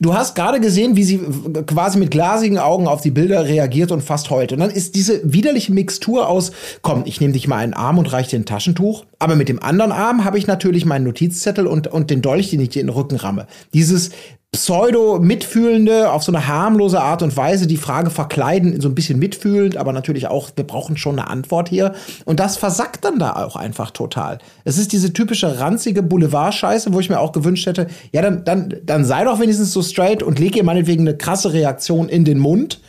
Du 0.00 0.14
hast 0.14 0.36
gerade 0.36 0.60
gesehen, 0.60 0.94
wie 0.94 1.02
sie 1.02 1.18
quasi 1.66 1.98
mit 1.98 2.12
glasigen 2.12 2.58
Augen 2.58 2.86
auf 2.86 3.00
die 3.00 3.10
Bilder 3.10 3.46
reagiert 3.46 3.90
und 3.90 4.00
fast 4.00 4.30
heult. 4.30 4.52
Und 4.52 4.60
dann 4.60 4.70
ist 4.70 4.94
diese 4.94 5.20
widerliche 5.24 5.72
Mixtur 5.72 6.28
aus, 6.28 6.52
komm, 6.82 7.02
ich 7.04 7.20
nehme 7.20 7.32
dich 7.32 7.48
mal 7.48 7.56
einen 7.56 7.74
Arm 7.74 7.98
und 7.98 8.12
reiche 8.12 8.30
dir 8.30 8.38
ein 8.38 8.44
Taschentuch. 8.44 9.06
Aber 9.18 9.34
mit 9.34 9.48
dem 9.48 9.60
anderen 9.60 9.90
Arm 9.90 10.24
habe 10.24 10.38
ich 10.38 10.46
natürlich 10.46 10.84
meinen 10.84 11.02
Notizzettel 11.02 11.66
und, 11.66 11.88
und 11.88 12.10
den 12.10 12.22
Dolch, 12.22 12.50
den 12.50 12.60
ich 12.60 12.68
dir 12.68 12.80
in 12.80 12.86
den 12.86 12.94
Rücken 12.94 13.16
ramme. 13.16 13.48
Dieses 13.74 14.10
pseudo-mitfühlende, 14.58 16.10
auf 16.10 16.24
so 16.24 16.32
eine 16.32 16.48
harmlose 16.48 17.00
Art 17.00 17.22
und 17.22 17.36
Weise 17.36 17.68
die 17.68 17.76
Frage 17.76 18.10
verkleiden, 18.10 18.80
so 18.80 18.88
ein 18.88 18.94
bisschen 18.94 19.18
mitfühlend, 19.18 19.76
aber 19.76 19.92
natürlich 19.92 20.26
auch, 20.26 20.50
wir 20.56 20.66
brauchen 20.66 20.96
schon 20.96 21.18
eine 21.18 21.28
Antwort 21.28 21.68
hier. 21.68 21.94
Und 22.24 22.40
das 22.40 22.56
versackt 22.56 23.04
dann 23.04 23.20
da 23.20 23.32
auch 23.36 23.54
einfach 23.54 23.92
total. 23.92 24.38
Es 24.64 24.76
ist 24.76 24.92
diese 24.92 25.12
typische 25.12 25.60
ranzige 25.60 26.02
Boulevard-Scheiße, 26.02 26.92
wo 26.92 26.98
ich 26.98 27.08
mir 27.08 27.20
auch 27.20 27.30
gewünscht 27.30 27.66
hätte, 27.66 27.86
ja, 28.12 28.20
dann, 28.20 28.44
dann, 28.44 28.74
dann 28.84 29.04
sei 29.04 29.24
doch 29.24 29.38
wenigstens 29.38 29.72
so 29.72 29.80
straight 29.80 30.22
und 30.22 30.40
leg 30.40 30.56
ihr 30.56 30.64
meinetwegen 30.64 31.06
eine 31.06 31.16
krasse 31.16 31.52
Reaktion 31.52 32.08
in 32.08 32.24
den 32.24 32.38
Mund. 32.38 32.80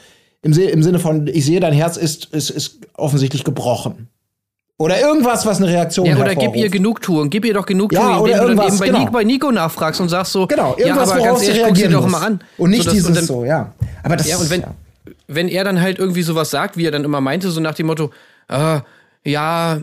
Im, 0.41 0.53
im 0.53 0.83
Sinne 0.83 0.99
von, 0.99 1.27
ich 1.27 1.45
sehe, 1.45 1.59
dein 1.59 1.73
Herz 1.73 1.97
ist, 1.97 2.25
ist, 2.33 2.49
ist 2.49 2.79
offensichtlich 2.95 3.43
gebrochen. 3.43 4.07
Oder 4.79 4.99
irgendwas, 5.01 5.45
was 5.45 5.57
eine 5.61 5.67
Reaktion 5.67 6.05
Ja, 6.05 6.15
oder 6.17 6.33
gib 6.35 6.55
ihr 6.55 6.69
Genugtuung. 6.69 7.29
Gib 7.29 7.43
ihr 7.43 7.53
doch 7.53 7.65
Genugtuung, 7.65 8.01
Ja, 8.01 8.17
oder 8.19 8.41
indem 8.41 8.47
du 8.49 8.55
dann 8.55 8.67
eben 8.69 8.79
bei, 8.79 8.85
genau. 8.87 8.99
Nico, 8.99 9.11
bei 9.11 9.23
Nico 9.25 9.51
nachfragst 9.51 9.99
und 9.99 10.07
sagst 10.09 10.31
so, 10.31 10.47
Genau, 10.47 10.73
ja, 10.79 10.85
irgendwas, 10.87 11.11
aber 11.11 11.19
worauf 11.19 11.35
ganz 11.37 11.47
ehrlich, 11.49 11.63
guck 11.67 11.77
sie 11.77 11.87
doch 11.89 12.07
mal 12.07 12.25
an. 12.25 12.39
Und 12.57 12.69
nicht 12.69 12.79
So, 12.79 12.85
dass- 12.85 12.93
dieses 12.93 13.07
und 13.09 13.15
dann, 13.17 13.25
so, 13.25 13.43
ja. 13.43 13.73
Aber 14.03 14.15
das 14.15 14.27
Ja, 14.29 14.37
und 14.37 14.49
wenn, 14.49 14.61
ja. 14.61 14.67
wenn 15.27 15.47
er 15.49 15.65
dann 15.65 15.81
halt 15.81 15.99
irgendwie 15.99 16.21
sowas 16.21 16.49
sagt, 16.49 16.77
wie 16.77 16.85
er 16.85 16.91
dann 16.91 17.03
immer 17.03 17.19
meinte, 17.19 17.51
so 17.51 17.59
nach 17.59 17.73
dem 17.75 17.87
Motto, 17.87 18.11
äh, 18.47 18.79
ja, 19.25 19.79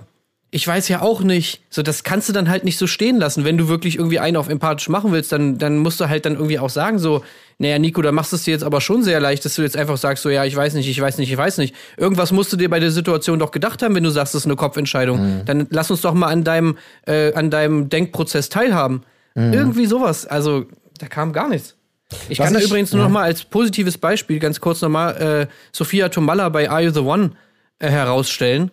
ich 0.50 0.66
weiß 0.66 0.88
ja 0.88 1.02
auch 1.02 1.20
nicht. 1.22 1.60
So, 1.70 1.82
das 1.82 2.02
kannst 2.04 2.28
du 2.28 2.32
dann 2.32 2.48
halt 2.48 2.64
nicht 2.64 2.78
so 2.78 2.86
stehen 2.86 3.16
lassen. 3.18 3.44
Wenn 3.44 3.58
du 3.58 3.68
wirklich 3.68 3.96
irgendwie 3.96 4.18
einen 4.20 4.36
auf 4.36 4.48
empathisch 4.48 4.88
machen 4.88 5.12
willst, 5.12 5.32
dann, 5.32 5.58
dann 5.58 5.78
musst 5.78 6.00
du 6.00 6.08
halt 6.08 6.24
dann 6.24 6.34
irgendwie 6.34 6.58
auch 6.58 6.70
sagen, 6.70 6.98
so, 6.98 7.24
naja, 7.58 7.78
Nico, 7.78 8.00
da 8.00 8.12
machst 8.12 8.32
du 8.32 8.36
es 8.36 8.44
dir 8.44 8.52
jetzt 8.52 8.62
aber 8.64 8.80
schon 8.80 9.02
sehr 9.02 9.18
leicht, 9.20 9.44
dass 9.44 9.54
du 9.56 9.62
jetzt 9.62 9.76
einfach 9.76 9.96
sagst, 9.96 10.22
so, 10.22 10.30
ja, 10.30 10.44
ich 10.44 10.54
weiß 10.54 10.74
nicht, 10.74 10.88
ich 10.88 11.00
weiß 11.00 11.18
nicht, 11.18 11.30
ich 11.30 11.36
weiß 11.36 11.58
nicht. 11.58 11.74
Irgendwas 11.96 12.32
musst 12.32 12.52
du 12.52 12.56
dir 12.56 12.70
bei 12.70 12.80
der 12.80 12.90
Situation 12.90 13.38
doch 13.38 13.50
gedacht 13.50 13.82
haben, 13.82 13.94
wenn 13.94 14.04
du 14.04 14.10
sagst, 14.10 14.34
das 14.34 14.42
ist 14.42 14.46
eine 14.46 14.56
Kopfentscheidung. 14.56 15.42
Dann 15.46 15.66
lass 15.70 15.90
uns 15.90 16.00
doch 16.02 16.14
mal 16.14 16.28
an 16.28 16.44
deinem, 16.44 16.78
äh, 17.06 17.32
an 17.34 17.50
deinem 17.50 17.88
Denkprozess 17.88 18.48
teilhaben. 18.48 19.02
Irgendwie 19.34 19.84
sowas. 19.86 20.26
Also, 20.26 20.64
da 20.98 21.08
kam 21.08 21.34
gar 21.34 21.48
nichts. 21.50 21.74
Ich 22.30 22.38
Was 22.38 22.46
kann 22.46 22.54
da 22.54 22.60
ich- 22.60 22.66
übrigens 22.66 22.92
nur 22.92 23.02
noch 23.02 23.10
mal 23.10 23.24
als 23.24 23.44
positives 23.44 23.98
Beispiel 23.98 24.38
ganz 24.38 24.60
kurz 24.60 24.80
noch 24.80 24.88
mal 24.88 25.10
äh, 25.10 25.46
Sophia 25.72 26.08
Tomalla 26.08 26.48
bei 26.48 26.70
Are 26.70 26.80
You 26.82 26.90
the 26.90 27.00
One 27.00 27.32
äh, 27.80 27.90
herausstellen. 27.90 28.70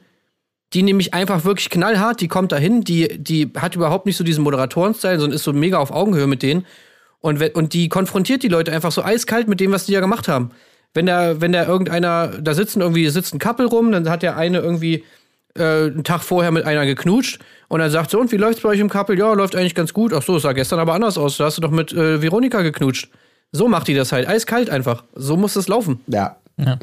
Die 0.73 0.83
nämlich 0.83 1.13
einfach 1.13 1.45
wirklich 1.45 1.69
knallhart, 1.69 2.21
die 2.21 2.27
kommt 2.27 2.51
dahin, 2.51 2.83
die, 2.83 3.07
die 3.21 3.51
hat 3.55 3.75
überhaupt 3.75 4.05
nicht 4.05 4.17
so 4.17 4.23
diesen 4.23 4.43
Moderatoren-Style, 4.43 5.19
sondern 5.19 5.35
ist 5.35 5.43
so 5.43 5.53
mega 5.53 5.77
auf 5.77 5.91
Augenhöhe 5.91 6.27
mit 6.27 6.41
denen. 6.41 6.65
Und, 7.19 7.41
und 7.55 7.73
die 7.73 7.89
konfrontiert 7.89 8.43
die 8.43 8.47
Leute 8.47 8.71
einfach 8.71 8.91
so 8.91 9.03
eiskalt 9.03 9.47
mit 9.47 9.59
dem, 9.59 9.71
was 9.71 9.85
die 9.85 9.93
da 9.93 9.99
gemacht 9.99 10.27
haben. 10.27 10.51
Wenn 10.93 11.05
da, 11.05 11.39
wenn 11.41 11.51
da 11.51 11.65
irgendeiner, 11.65 12.27
da 12.27 12.53
sitzen 12.53 12.81
irgendwie, 12.81 13.07
sitzt 13.09 13.33
ein 13.33 13.39
Couple 13.39 13.65
rum, 13.65 13.91
dann 13.91 14.09
hat 14.09 14.23
der 14.23 14.35
eine 14.35 14.59
irgendwie 14.59 15.03
äh, 15.55 15.85
einen 15.85 16.03
Tag 16.03 16.21
vorher 16.21 16.51
mit 16.51 16.65
einer 16.65 16.85
geknutscht 16.85 17.39
und 17.67 17.79
dann 17.79 17.91
sagt 17.91 18.11
so, 18.11 18.19
und 18.19 18.31
wie 18.31 18.37
läuft's 18.37 18.61
bei 18.61 18.69
euch 18.69 18.79
im 18.79 18.89
Couple? 18.89 19.17
Ja, 19.17 19.33
läuft 19.33 19.55
eigentlich 19.55 19.75
ganz 19.75 19.93
gut. 19.93 20.13
Ach 20.13 20.21
so, 20.21 20.35
es 20.35 20.43
sah 20.43 20.53
gestern 20.53 20.79
aber 20.79 20.93
anders 20.93 21.17
aus. 21.17 21.37
Da 21.37 21.45
hast 21.45 21.57
du 21.57 21.61
doch 21.61 21.71
mit 21.71 21.93
äh, 21.93 22.21
Veronika 22.21 22.61
geknutscht. 22.61 23.09
So 23.51 23.67
macht 23.67 23.87
die 23.87 23.93
das 23.93 24.11
halt, 24.11 24.27
eiskalt 24.27 24.69
einfach. 24.69 25.03
So 25.13 25.37
muss 25.37 25.53
das 25.53 25.67
laufen. 25.67 26.01
ja. 26.57 26.79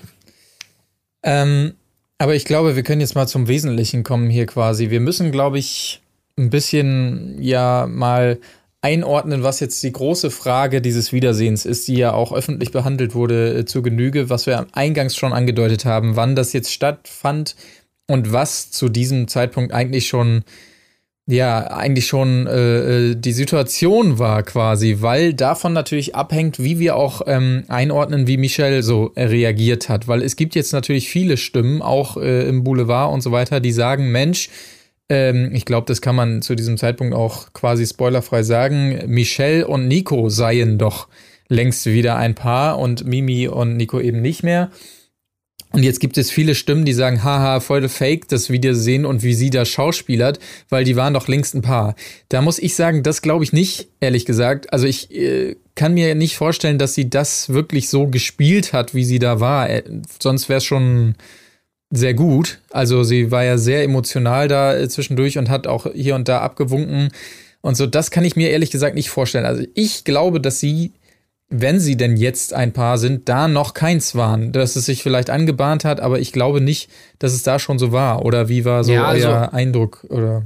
Ähm, 1.22 1.74
aber 2.20 2.35
ich 2.35 2.44
glaube, 2.44 2.76
wir 2.76 2.83
können 2.83 3.00
jetzt 3.00 3.14
mal 3.14 3.26
zum 3.26 3.48
Wesentlichen 3.48 4.04
kommen 4.04 4.28
hier 4.28 4.44
quasi. 4.44 4.90
Wir 4.90 5.00
müssen, 5.00 5.33
glaube 5.33 5.59
ich, 5.59 6.02
ein 6.38 6.50
bisschen 6.50 7.40
ja 7.40 7.87
mal 7.88 8.38
einordnen, 8.83 9.42
was 9.42 9.59
jetzt 9.61 9.83
die 9.83 9.92
große 9.92 10.30
Frage 10.30 10.83
dieses 10.83 11.14
Wiedersehens 11.14 11.64
ist, 11.64 11.88
die 11.88 11.96
ja 11.96 12.12
auch 12.12 12.35
öffentlich 12.35 12.72
behandelt 12.72 13.14
wurde 13.14 13.61
äh, 13.61 13.64
zu 13.64 13.80
Genüge, 13.80 14.28
was 14.28 14.44
wir 14.44 14.66
eingangs 14.72 15.16
schon 15.16 15.33
angedeutet 15.33 15.87
haben, 15.87 16.14
wann 16.14 16.37
das 16.37 16.52
jetzt 16.52 16.74
stattfand 16.74 17.56
und 18.06 18.35
was 18.35 18.70
zu 18.70 18.90
diesem 18.90 19.26
Zeitpunkt 19.26 19.72
eigentlich 19.72 20.06
schon 20.06 20.44
ja, 21.31 21.71
eigentlich 21.71 22.07
schon 22.07 22.47
äh, 22.47 23.11
äh, 23.11 23.14
die 23.14 23.33
Situation 23.33 24.19
war 24.19 24.43
quasi, 24.43 24.97
weil 25.01 25.33
davon 25.33 25.73
natürlich 25.73 26.16
abhängt, 26.16 26.59
wie 26.59 26.79
wir 26.81 26.97
auch 26.97 27.23
ähm, 27.27 27.62
einordnen, 27.69 28.27
wie 28.27 28.37
Michel 28.37 28.83
so 28.83 29.12
reagiert 29.16 29.88
hat. 29.88 30.09
Weil 30.09 30.23
es 30.23 30.35
gibt 30.35 30.57
jetzt 30.57 30.73
natürlich 30.73 31.09
viele 31.09 31.37
Stimmen, 31.37 31.83
auch 31.83 32.16
äh, 32.16 32.49
im 32.49 32.64
Boulevard 32.64 33.12
und 33.12 33.21
so 33.21 33.31
weiter, 33.31 33.61
die 33.61 33.71
sagen, 33.71 34.11
Mensch, 34.11 34.51
ähm, 35.09 35.51
ich 35.55 35.64
glaube, 35.64 35.87
das 35.87 36.01
kann 36.01 36.16
man 36.16 36.43
zu 36.43 36.57
diesem 36.57 36.77
Zeitpunkt 36.77 37.14
auch 37.14 37.53
quasi 37.53 37.87
spoilerfrei 37.87 38.43
sagen, 38.43 39.01
Michel 39.07 39.62
und 39.62 39.87
Nico 39.87 40.31
seien 40.31 40.79
doch 40.79 41.07
längst 41.49 41.87
wieder 41.87 42.16
ein 42.16 42.35
Paar 42.35 42.79
und 42.79 43.05
Mimi 43.05 43.47
und 43.47 43.77
Nico 43.77 44.01
eben 44.01 44.21
nicht 44.21 44.43
mehr. 44.43 44.71
Und 45.72 45.85
jetzt 45.85 46.00
gibt 46.00 46.18
es 46.18 46.30
viele 46.30 46.56
Stimmen, 46.56 46.85
die 46.85 46.92
sagen, 46.92 47.22
haha, 47.22 47.61
voll 47.61 47.88
fake, 47.88 48.26
das 48.28 48.50
Video 48.50 48.74
sehen 48.74 49.06
und 49.06 49.22
wie 49.22 49.35
sie 49.35 49.50
da 49.50 49.64
schauspielert, 49.64 50.40
weil 50.68 50.85
die 50.85 50.96
waren 50.96 51.14
doch 51.14 51.28
längst 51.28 51.54
ein 51.54 51.62
Paar. 51.62 51.94
Da 52.28 52.42
muss 52.42 52.59
ich 52.59 52.74
sagen, 52.74 53.04
das 53.04 53.22
glaube 53.22 53.44
ich 53.44 53.52
nicht, 53.52 53.88
ehrlich 54.00 54.24
gesagt. 54.24 54.72
Also 54.72 54.87
ich 54.87 55.14
äh, 55.14 55.56
kann 55.76 55.94
mir 55.94 56.14
nicht 56.16 56.37
vorstellen, 56.37 56.78
dass 56.78 56.94
sie 56.94 57.09
das 57.09 57.50
wirklich 57.50 57.88
so 57.88 58.09
gespielt 58.09 58.72
hat, 58.72 58.94
wie 58.94 59.04
sie 59.04 59.20
da 59.20 59.38
war. 59.38 59.70
Äh, 59.70 59.85
sonst 60.20 60.48
wäre 60.48 60.59
es 60.59 60.64
schon 60.64 61.14
sehr 61.90 62.14
gut. 62.14 62.59
Also 62.70 63.04
sie 63.04 63.30
war 63.30 63.44
ja 63.44 63.56
sehr 63.56 63.85
emotional 63.85 64.48
da 64.48 64.76
äh, 64.76 64.88
zwischendurch 64.88 65.38
und 65.38 65.50
hat 65.50 65.68
auch 65.68 65.87
hier 65.94 66.16
und 66.16 66.28
da 66.28 66.40
abgewunken. 66.40 67.11
Und 67.61 67.76
so, 67.76 67.87
das 67.87 68.11
kann 68.11 68.24
ich 68.24 68.37
mir 68.37 68.50
ehrlich 68.50 68.70
gesagt 68.70 68.94
nicht 68.94 69.11
vorstellen. 69.11 69.44
Also 69.44 69.64
ich 69.74 70.04
glaube, 70.04 70.40
dass 70.40 70.59
sie 70.59 70.92
wenn 71.50 71.80
sie 71.80 71.96
denn 71.96 72.16
jetzt 72.16 72.54
ein 72.54 72.72
Paar 72.72 72.96
sind, 72.96 73.28
da 73.28 73.48
noch 73.48 73.74
keins 73.74 74.14
waren, 74.14 74.52
dass 74.52 74.76
es 74.76 74.86
sich 74.86 75.02
vielleicht 75.02 75.30
angebahnt 75.30 75.84
hat, 75.84 76.00
aber 76.00 76.20
ich 76.20 76.32
glaube 76.32 76.60
nicht, 76.60 76.88
dass 77.18 77.32
es 77.32 77.42
da 77.42 77.58
schon 77.58 77.78
so 77.78 77.90
war. 77.92 78.24
Oder 78.24 78.48
wie 78.48 78.64
war 78.64 78.84
so 78.84 78.92
Ja, 78.92 79.04
also- 79.06 79.28
euer 79.28 79.52
Eindruck? 79.52 80.04
Oder 80.08 80.44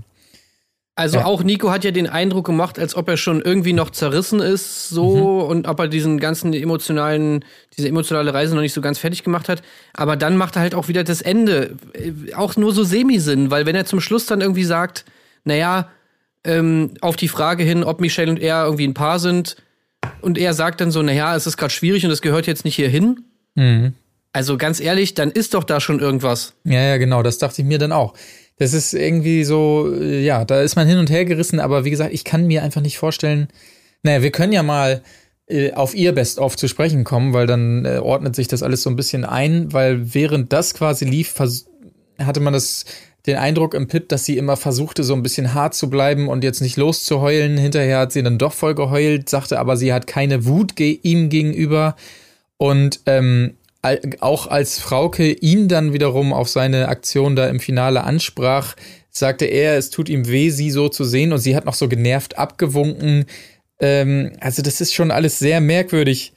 Also 0.97 1.19
Ja. 1.19 1.25
auch 1.25 1.43
Nico 1.43 1.73
hat 1.73 1.83
ja 1.83 1.91
den 1.91 2.07
Eindruck 2.09 2.47
gemacht, 2.47 2.79
als 2.79 2.95
ob 2.95 3.09
er 3.09 3.17
schon 3.17 3.43
irgendwie 3.43 3.73
noch 3.73 3.91
zerrissen 3.91 4.39
ist, 4.39 4.89
so 4.91 5.41
und 5.41 5.67
ob 5.67 5.81
er 5.81 5.89
diesen 5.89 6.21
ganzen 6.21 6.53
emotionalen, 6.55 7.45
diese 7.77 7.89
emotionale 7.89 8.33
Reise 8.33 8.55
noch 8.55 8.63
nicht 8.63 8.73
so 8.75 8.81
ganz 8.81 9.01
fertig 9.01 9.25
gemacht 9.25 9.49
hat. 9.49 9.61
Aber 9.93 10.17
dann 10.17 10.37
macht 10.37 10.55
er 10.55 10.63
halt 10.63 10.75
auch 10.77 10.87
wieder 10.87 11.03
das 11.03 11.21
Ende 11.21 11.75
äh, 11.95 12.33
auch 12.35 12.55
nur 12.57 12.73
so 12.73 12.85
Semi-Sinn, 12.85 13.51
weil 13.51 13.67
wenn 13.67 13.75
er 13.75 13.87
zum 13.87 14.01
Schluss 14.01 14.27
dann 14.27 14.41
irgendwie 14.41 14.63
sagt, 14.63 15.05
naja, 15.43 15.91
ähm, 16.45 16.93
auf 17.01 17.17
die 17.17 17.27
Frage 17.29 17.65
hin, 17.65 17.83
ob 17.83 18.01
Michelle 18.01 18.31
und 18.31 18.39
er 18.39 18.65
irgendwie 18.65 18.87
ein 18.87 18.95
Paar 18.95 19.19
sind, 19.19 19.57
und 20.21 20.39
er 20.39 20.55
sagt 20.55 20.81
dann 20.81 20.91
so, 20.91 21.03
naja, 21.03 21.35
es 21.37 21.47
ist 21.47 21.57
gerade 21.57 21.73
schwierig 21.73 22.05
und 22.05 22.11
es 22.11 22.23
gehört 22.23 22.47
jetzt 22.47 22.65
nicht 22.65 22.77
hier 22.77 22.89
hin. 22.89 23.25
Also 24.33 24.57
ganz 24.57 24.81
ehrlich, 24.81 25.15
dann 25.15 25.31
ist 25.31 25.55
doch 25.55 25.65
da 25.65 25.81
schon 25.81 26.01
irgendwas. 26.01 26.55
ja, 26.65 26.83
ja, 26.83 26.97
genau, 26.97 27.23
das 27.23 27.39
dachte 27.39 27.63
ich 27.63 27.69
mir 27.69 27.79
dann 27.79 27.93
auch. 27.93 28.15
Das 28.57 28.73
ist 28.73 28.95
irgendwie 28.95 29.45
so, 29.45 29.93
äh, 29.93 30.23
ja, 30.23 30.45
da 30.45 30.63
ist 30.63 30.77
man 30.77 30.87
hin 30.87 30.99
und 30.99 31.11
her 31.11 31.25
gerissen, 31.25 31.61
aber 31.61 31.85
wie 31.85 31.91
gesagt, 31.91 32.13
ich 32.13 32.25
kann 32.25 32.47
mir 32.47 32.63
einfach 32.63 32.81
nicht 32.81 32.99
vorstellen. 32.99 33.49
Naja, 34.03 34.23
wir 34.23 34.31
können 34.31 34.53
ja 34.53 34.63
mal 34.63 35.03
äh, 35.47 35.73
auf 35.73 35.95
ihr 35.95 36.13
Best-of 36.13 36.57
zu 36.57 36.69
sprechen 36.69 37.05
kommen, 37.05 37.33
weil 37.33 37.47
dann 37.47 37.85
äh, 37.85 37.99
ordnet 37.99 38.37
sich 38.37 38.49
das 38.49 38.63
alles 38.63 38.83
so 38.83 38.91
ein 38.91 38.97
bisschen 38.97 39.25
ein, 39.25 39.73
weil 39.73 40.15
während 40.15 40.53
das 40.53 40.75
quasi 40.75 41.05
lief, 41.05 41.35
hatte 42.19 42.41
man 42.41 42.53
das 42.53 42.85
den 43.27 43.37
Eindruck 43.37 43.75
im 43.75 43.89
Pit, 43.89 44.13
dass 44.13 44.25
sie 44.25 44.37
immer 44.37 44.57
versuchte, 44.57 45.03
so 45.03 45.15
ein 45.15 45.23
bisschen 45.23 45.55
hart 45.55 45.75
zu 45.75 45.89
bleiben 45.89 46.29
und 46.29 46.45
jetzt 46.45 46.61
nicht 46.61 46.77
loszuheulen. 46.77 47.57
Hinterher 47.57 48.01
hat 48.01 48.13
sie 48.13 48.23
dann 48.23 48.39
doch 48.39 48.53
voll 48.53 48.75
geheult, 48.75 49.29
sagte 49.29 49.59
aber, 49.59 49.77
sie 49.77 49.93
hat 49.93 50.07
keine 50.07 50.45
Wut 50.45 50.77
ge 50.77 50.99
ihm 51.03 51.31
gegenüber. 51.31 51.97
Und 52.59 53.01
ähm, 53.07 53.55
auch 54.21 54.47
als 54.47 54.79
Frauke 54.79 55.33
ihn 55.33 55.69
dann 55.69 55.93
wiederum 55.93 56.33
auf 56.33 56.49
seine 56.49 56.89
Aktion 56.89 57.35
da 57.37 57.49
im 57.49 57.61
Finale 57.61 58.05
ansprach, 58.05 58.77
sagte 59.11 59.47
er, 59.47 59.77
es 59.77 59.91
tut 59.91 60.09
ihm 60.09 60.29
weh, 60.29 60.51
sie 60.51 60.71
so 60.71 60.89
zu 60.89 61.05
sehen. 61.05 61.33
Und 61.33 61.39
sie 61.39 61.57
hat 61.57 61.65
noch 61.65 61.75
so 61.75 61.89
genervt 61.89 62.37
abgewunken. 62.37 63.25
Ähm, 63.81 64.33
also, 64.41 64.61
das 64.61 64.83
ist 64.83 64.95
schon 64.95 65.11
alles 65.11 65.39
sehr 65.39 65.61
merkwürdig 65.63 66.35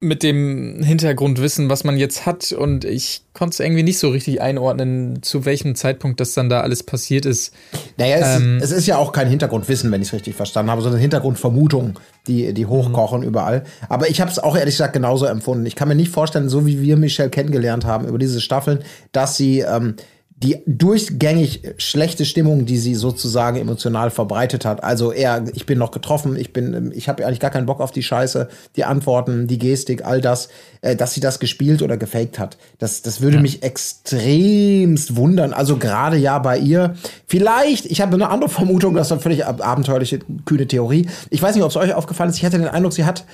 mit 0.00 0.22
dem 0.22 0.82
Hintergrundwissen, 0.82 1.70
was 1.70 1.82
man 1.82 1.96
jetzt 1.96 2.26
hat. 2.26 2.52
Und 2.52 2.84
ich 2.84 3.22
konnte 3.32 3.54
es 3.54 3.60
irgendwie 3.60 3.82
nicht 3.82 3.98
so 3.98 4.10
richtig 4.10 4.42
einordnen, 4.42 5.22
zu 5.22 5.46
welchem 5.46 5.74
Zeitpunkt 5.74 6.20
das 6.20 6.34
dann 6.34 6.50
da 6.50 6.60
alles 6.60 6.82
passiert 6.82 7.24
ist. 7.24 7.54
Naja, 7.96 8.16
es, 8.16 8.40
Ähm. 8.40 8.58
es 8.62 8.72
ist 8.72 8.86
ja 8.86 8.98
auch 8.98 9.12
kein 9.12 9.28
Hintergrundwissen, 9.28 9.90
wenn 9.90 10.02
ich 10.02 10.08
es 10.08 10.14
richtig 10.14 10.34
verstanden 10.34 10.70
habe, 10.70 10.82
sondern 10.82 11.00
Hintergrundvermutungen, 11.00 11.94
die, 12.26 12.52
die 12.52 12.66
hochkochen 12.66 13.22
überall. 13.22 13.64
Aber 13.88 14.10
ich 14.10 14.20
habe 14.20 14.30
es 14.30 14.38
auch 14.38 14.56
ehrlich 14.56 14.74
gesagt 14.74 14.92
genauso 14.92 15.24
empfunden. 15.24 15.64
Ich 15.64 15.76
kann 15.76 15.88
mir 15.88 15.94
nicht 15.94 16.10
vorstellen, 16.10 16.50
so 16.50 16.66
wie 16.66 16.82
wir 16.82 16.98
Michelle 16.98 17.30
kennengelernt 17.30 17.86
haben 17.86 18.06
über 18.06 18.18
diese 18.18 18.42
Staffeln, 18.42 18.80
dass 19.12 19.38
sie 19.38 19.60
ähm, 19.60 19.96
die 20.38 20.58
durchgängig 20.66 21.62
schlechte 21.78 22.26
Stimmung, 22.26 22.66
die 22.66 22.76
sie 22.76 22.94
sozusagen 22.94 23.56
emotional 23.56 24.10
verbreitet 24.10 24.66
hat. 24.66 24.84
Also 24.84 25.10
eher, 25.10 25.44
ich 25.54 25.64
bin 25.64 25.78
noch 25.78 25.92
getroffen, 25.92 26.36
ich 26.36 26.52
bin, 26.52 26.92
ich 26.94 27.08
habe 27.08 27.24
eigentlich 27.24 27.40
gar 27.40 27.50
keinen 27.50 27.64
Bock 27.64 27.80
auf 27.80 27.90
die 27.90 28.02
Scheiße, 28.02 28.48
die 28.76 28.84
Antworten, 28.84 29.46
die 29.46 29.56
Gestik, 29.56 30.04
all 30.04 30.20
das, 30.20 30.50
äh, 30.82 30.94
dass 30.94 31.14
sie 31.14 31.20
das 31.20 31.40
gespielt 31.40 31.80
oder 31.80 31.96
gefaked 31.96 32.38
hat. 32.38 32.58
Das, 32.78 33.00
das 33.00 33.22
würde 33.22 33.38
mich 33.38 33.62
extremst 33.62 35.16
wundern. 35.16 35.54
Also 35.54 35.78
gerade 35.78 36.18
ja 36.18 36.38
bei 36.38 36.58
ihr. 36.58 36.96
Vielleicht, 37.26 37.86
ich 37.86 38.02
habe 38.02 38.14
eine 38.14 38.28
andere 38.28 38.50
Vermutung, 38.50 38.94
das 38.94 39.06
ist 39.08 39.12
eine 39.12 39.22
völlig 39.22 39.46
ab- 39.46 39.66
abenteuerliche, 39.66 40.18
kühne 40.44 40.66
Theorie. 40.66 41.08
Ich 41.30 41.40
weiß 41.40 41.54
nicht, 41.54 41.64
ob 41.64 41.70
es 41.70 41.76
euch 41.76 41.94
aufgefallen 41.94 42.28
ist. 42.28 42.36
Ich 42.36 42.44
hatte 42.44 42.58
den 42.58 42.68
Eindruck, 42.68 42.92
sie 42.92 43.06
hat 43.06 43.24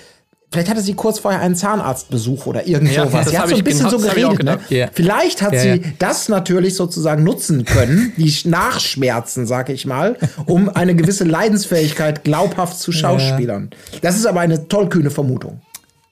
Vielleicht 0.52 0.68
hatte 0.68 0.82
sie 0.82 0.94
kurz 0.94 1.18
vorher 1.18 1.40
einen 1.40 1.54
Zahnarztbesuch 1.56 2.44
oder 2.46 2.66
irgend 2.66 2.92
Ja, 2.92 3.06
sowas. 3.06 3.24
das 3.24 3.30
Sie 3.30 3.38
hat 3.38 3.48
so 3.48 3.54
ein 3.54 3.58
ich 3.58 3.64
bisschen 3.64 3.86
genau- 3.86 3.98
so 3.98 4.04
das 4.04 4.14
geredet. 4.14 4.42
Ne? 4.44 4.58
Ja. 4.68 4.88
Vielleicht 4.92 5.40
hat 5.42 5.54
Ja, 5.54 5.60
sie 5.60 5.68
ja. 5.68 5.78
das 5.98 6.28
natürlich 6.28 6.74
sozusagen 6.76 7.24
nutzen 7.24 7.64
können, 7.64 8.12
die 8.18 8.32
Nachschmerzen, 8.48 9.46
sag 9.46 9.70
ich 9.70 9.86
mal, 9.86 10.16
um 10.46 10.68
eine 10.68 10.94
gewisse 10.94 11.24
Leidensfähigkeit 11.24 12.22
glaubhaft 12.24 12.78
zu 12.78 12.92
schauspielern. 12.92 13.70
Das 14.02 14.16
ist 14.16 14.26
aber 14.26 14.40
eine 14.40 14.68
tollkühne 14.68 15.10
Vermutung. 15.10 15.60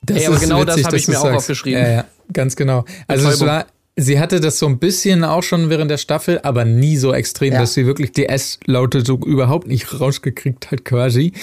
Das 0.03 0.17
Ey, 0.17 0.27
aber 0.27 0.37
ist 0.37 0.41
genau 0.43 0.65
das 0.65 0.77
witzig, 0.77 0.85
hab 0.87 0.93
dass 0.93 1.01
ich 1.03 1.09
mir 1.09 1.15
du's 1.15 1.21
auch 1.23 1.27
sagst. 1.27 1.39
aufgeschrieben. 1.39 1.83
Ja, 1.83 1.89
ja, 1.91 2.05
ganz 2.33 2.57
genau. 2.57 2.85
Also 3.07 3.29
es 3.29 3.41
war, 3.43 3.67
sie 3.97 4.19
hatte 4.19 4.41
das 4.41 4.59
so 4.59 4.67
ein 4.67 4.79
bisschen 4.79 5.25
auch 5.25 5.43
schon 5.43 5.69
während 5.69 5.91
der 5.91 5.99
Staffel, 5.99 6.41
aber 6.43 6.65
nie 6.65 6.97
so 6.97 7.13
extrem, 7.13 7.53
Ja. 7.53 7.61
dass 7.61 7.75
sie 7.75 7.85
wirklich 7.87 8.13
die 8.13 8.27
S-Laute 8.27 9.05
so 9.05 9.19
überhaupt 9.19 9.67
nicht 9.67 10.01
rausgekriegt 10.01 10.71
hat 10.71 10.85
quasi. 10.87 11.35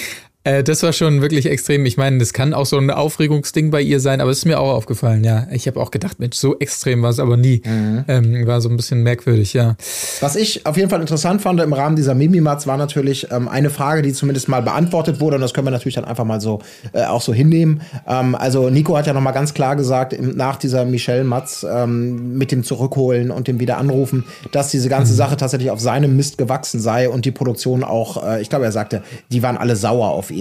Äh, 0.47 0.63
das 0.63 0.81
war 0.81 0.93
schon 0.93 1.21
wirklich 1.21 1.45
extrem. 1.45 1.85
Ich 1.85 1.97
meine, 1.97 2.19
das 2.19 2.31
kann 2.31 2.53
auch 2.53 2.65
so 2.65 2.77
ein 2.77 2.89
Aufregungsding 2.89 3.69
bei 3.69 3.81
ihr 3.81 3.99
sein, 3.99 4.21
aber 4.21 4.31
es 4.31 4.39
ist 4.39 4.45
mir 4.45 4.59
auch 4.59 4.73
aufgefallen, 4.73 5.25
ja. 5.25 5.45
Ich 5.51 5.67
habe 5.67 5.79
auch 5.79 5.91
gedacht, 5.91 6.19
Mensch, 6.19 6.37
so 6.37 6.57
extrem 6.59 7.01
war 7.01 7.09
es 7.09 7.19
aber 7.19 7.35
nie. 7.35 7.61
Mhm. 7.65 8.05
Ähm, 8.07 8.47
war 8.47 8.61
so 8.61 8.69
ein 8.69 8.77
bisschen 8.77 9.03
merkwürdig, 9.03 9.53
ja. 9.53 9.75
Was 10.21 10.37
ich 10.37 10.65
auf 10.65 10.77
jeden 10.77 10.89
Fall 10.89 11.01
interessant 11.01 11.41
fand 11.41 11.59
im 11.59 11.73
Rahmen 11.73 11.97
dieser 11.97 12.15
Mimimats 12.15 12.65
war 12.65 12.77
natürlich 12.77 13.27
ähm, 13.29 13.49
eine 13.49 13.69
Frage, 13.69 14.01
die 14.01 14.13
zumindest 14.13 14.47
mal 14.47 14.61
beantwortet 14.61 15.19
wurde 15.19 15.35
und 15.35 15.41
das 15.41 15.53
können 15.53 15.67
wir 15.67 15.71
natürlich 15.71 15.95
dann 15.95 16.05
einfach 16.05 16.23
mal 16.23 16.39
so 16.39 16.59
äh, 16.93 17.03
auch 17.03 17.21
so 17.21 17.33
hinnehmen. 17.33 17.81
Ähm, 18.07 18.33
also 18.33 18.69
Nico 18.69 18.95
hat 18.95 19.05
ja 19.05 19.13
noch 19.13 19.21
mal 19.21 19.31
ganz 19.31 19.53
klar 19.53 19.75
gesagt 19.75 20.13
im, 20.13 20.37
nach 20.37 20.55
dieser 20.55 20.85
Michelle 20.85 21.25
Matz 21.25 21.65
ähm, 21.69 22.37
mit 22.37 22.53
dem 22.53 22.63
Zurückholen 22.63 23.31
und 23.31 23.49
dem 23.49 23.59
Wiederanrufen, 23.59 24.23
dass 24.53 24.71
diese 24.71 24.87
ganze 24.87 25.13
Sache 25.13 25.35
tatsächlich 25.35 25.71
auf 25.71 25.81
seinem 25.81 26.15
Mist 26.15 26.37
gewachsen 26.37 26.79
sei 26.79 27.09
und 27.09 27.25
die 27.25 27.31
Produktion 27.31 27.83
auch, 27.83 28.23
äh, 28.25 28.41
ich 28.41 28.49
glaube, 28.49 28.63
er 28.63 28.71
sagte, 28.71 29.03
die 29.29 29.43
waren 29.43 29.57
alle 29.57 29.75
sauer 29.75 30.11
auf 30.11 30.31
ihn. 30.31 30.36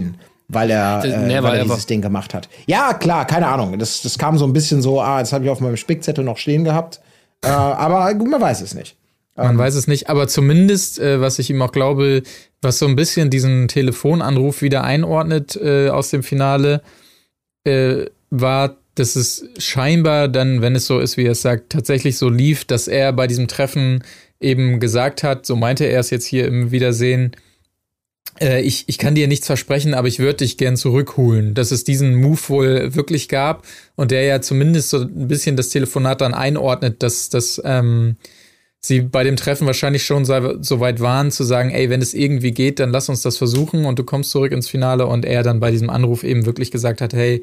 Weil 0.49 0.71
er, 0.71 1.05
äh, 1.05 1.27
never 1.27 1.49
weil 1.49 1.59
er 1.59 1.65
dieses 1.65 1.87
Ding 1.87 2.01
gemacht 2.01 2.33
hat. 2.33 2.49
Ja, 2.67 2.95
klar, 2.95 3.27
keine 3.27 3.49
Ahnung. 3.49 3.79
Das, 3.79 4.03
das 4.03 4.17
kam 4.17 4.39
so 4.39 4.47
ein 4.47 4.53
bisschen 4.53 4.81
so, 4.81 5.01
ah, 5.01 5.21
das 5.21 5.33
habe 5.33 5.45
ich 5.45 5.51
auf 5.51 5.61
meinem 5.61 5.77
Spickzettel 5.77 6.25
noch 6.25 6.39
stehen 6.39 6.65
gehabt. 6.65 7.01
Äh, 7.43 7.49
aber 7.49 8.15
gut, 8.15 8.29
man 8.29 8.41
weiß 8.41 8.61
es 8.61 8.75
nicht. 8.75 8.97
Man 9.37 9.59
weiß 9.59 9.75
es 9.75 9.87
nicht, 9.87 10.09
aber 10.09 10.29
zumindest, 10.29 10.99
äh, 10.99 11.21
was 11.21 11.39
ich 11.39 11.51
ihm 11.51 11.61
auch 11.61 11.73
glaube, 11.73 12.23
was 12.63 12.79
so 12.79 12.87
ein 12.87 12.97
bisschen 12.97 13.29
diesen 13.29 13.69
Telefonanruf 13.69 14.63
wieder 14.63 14.83
einordnet 14.83 15.57
äh, 15.57 15.91
aus 15.91 16.09
dem 16.11 16.23
Finale, 16.23 16.81
äh, 17.65 18.07
war, 18.31 18.77
dass 18.95 19.15
es 19.15 19.45
scheinbar 19.59 20.29
dann, 20.29 20.63
wenn 20.63 20.75
es 20.75 20.87
so 20.87 21.01
ist, 21.01 21.19
wie 21.19 21.27
er 21.27 21.33
es 21.33 21.43
sagt, 21.43 21.71
tatsächlich 21.71 22.17
so 22.17 22.31
lief, 22.31 22.65
dass 22.65 22.89
er 22.89 23.13
bei 23.13 23.27
diesem 23.27 23.47
Treffen 23.47 24.03
eben 24.41 24.81
gesagt 24.81 25.23
hat, 25.23 25.45
so 25.45 25.55
meinte 25.55 25.85
er 25.85 26.01
es 26.01 26.09
jetzt 26.09 26.27
hier 26.27 26.47
im 26.47 26.71
Wiedersehen, 26.71 27.33
äh, 28.41 28.61
ich, 28.63 28.85
ich 28.87 28.99
kann 28.99 29.15
dir 29.15 29.29
nichts 29.29 29.47
versprechen, 29.47 29.95
aber 29.95 30.09
ich 30.09 30.19
würde 30.19 30.39
dich 30.39 30.57
gern 30.57 30.77
zurückholen. 30.77 31.55
Dass 31.55 31.71
es 31.71 31.85
diesen 31.85 32.15
Move 32.15 32.41
wohl 32.49 32.95
wirklich 32.95 33.29
gab 33.29 33.67
und 33.95 34.11
der 34.11 34.25
ja 34.25 34.41
zumindest 34.41 34.91
so 34.91 34.99
ein 34.99 35.29
bisschen 35.29 35.57
das 35.57 35.69
Telefonat 35.69 36.21
dann 36.21 36.35
einordnet, 36.35 37.03
dass, 37.03 37.29
dass 37.29 37.61
ähm, 37.65 38.17
sie 38.81 39.01
bei 39.01 39.25
dem 39.25 39.37
Treffen 39.37 39.67
wahrscheinlich 39.67 40.05
schon 40.05 40.25
so, 40.25 40.81
weit 40.81 41.01
waren, 41.01 41.31
zu 41.31 41.45
sagen, 41.45 41.71
ey, 41.71 41.91
wenn 41.91 42.03
es 42.03 42.15
irgendwie 42.15 42.53
geht, 42.53 42.79
dann 42.79 42.91
lass 42.91 43.09
uns 43.09 43.23
das 43.23 43.37
versuchen 43.37 43.85
und 43.85 43.99
du 43.99 44.05
kommst 44.05 44.31
zurück 44.31 44.53
ins 44.53 44.69
Finale 44.69 45.07
und 45.07 45.25
er 45.25 45.43
dann 45.43 45.61
bei 45.61 45.71
diesem 45.71 45.91
Anruf 45.91 46.23
eben 46.23 46.47
wirklich 46.47 46.71
gesagt 46.71 47.01
hat, 47.01 47.13
hey, 47.13 47.43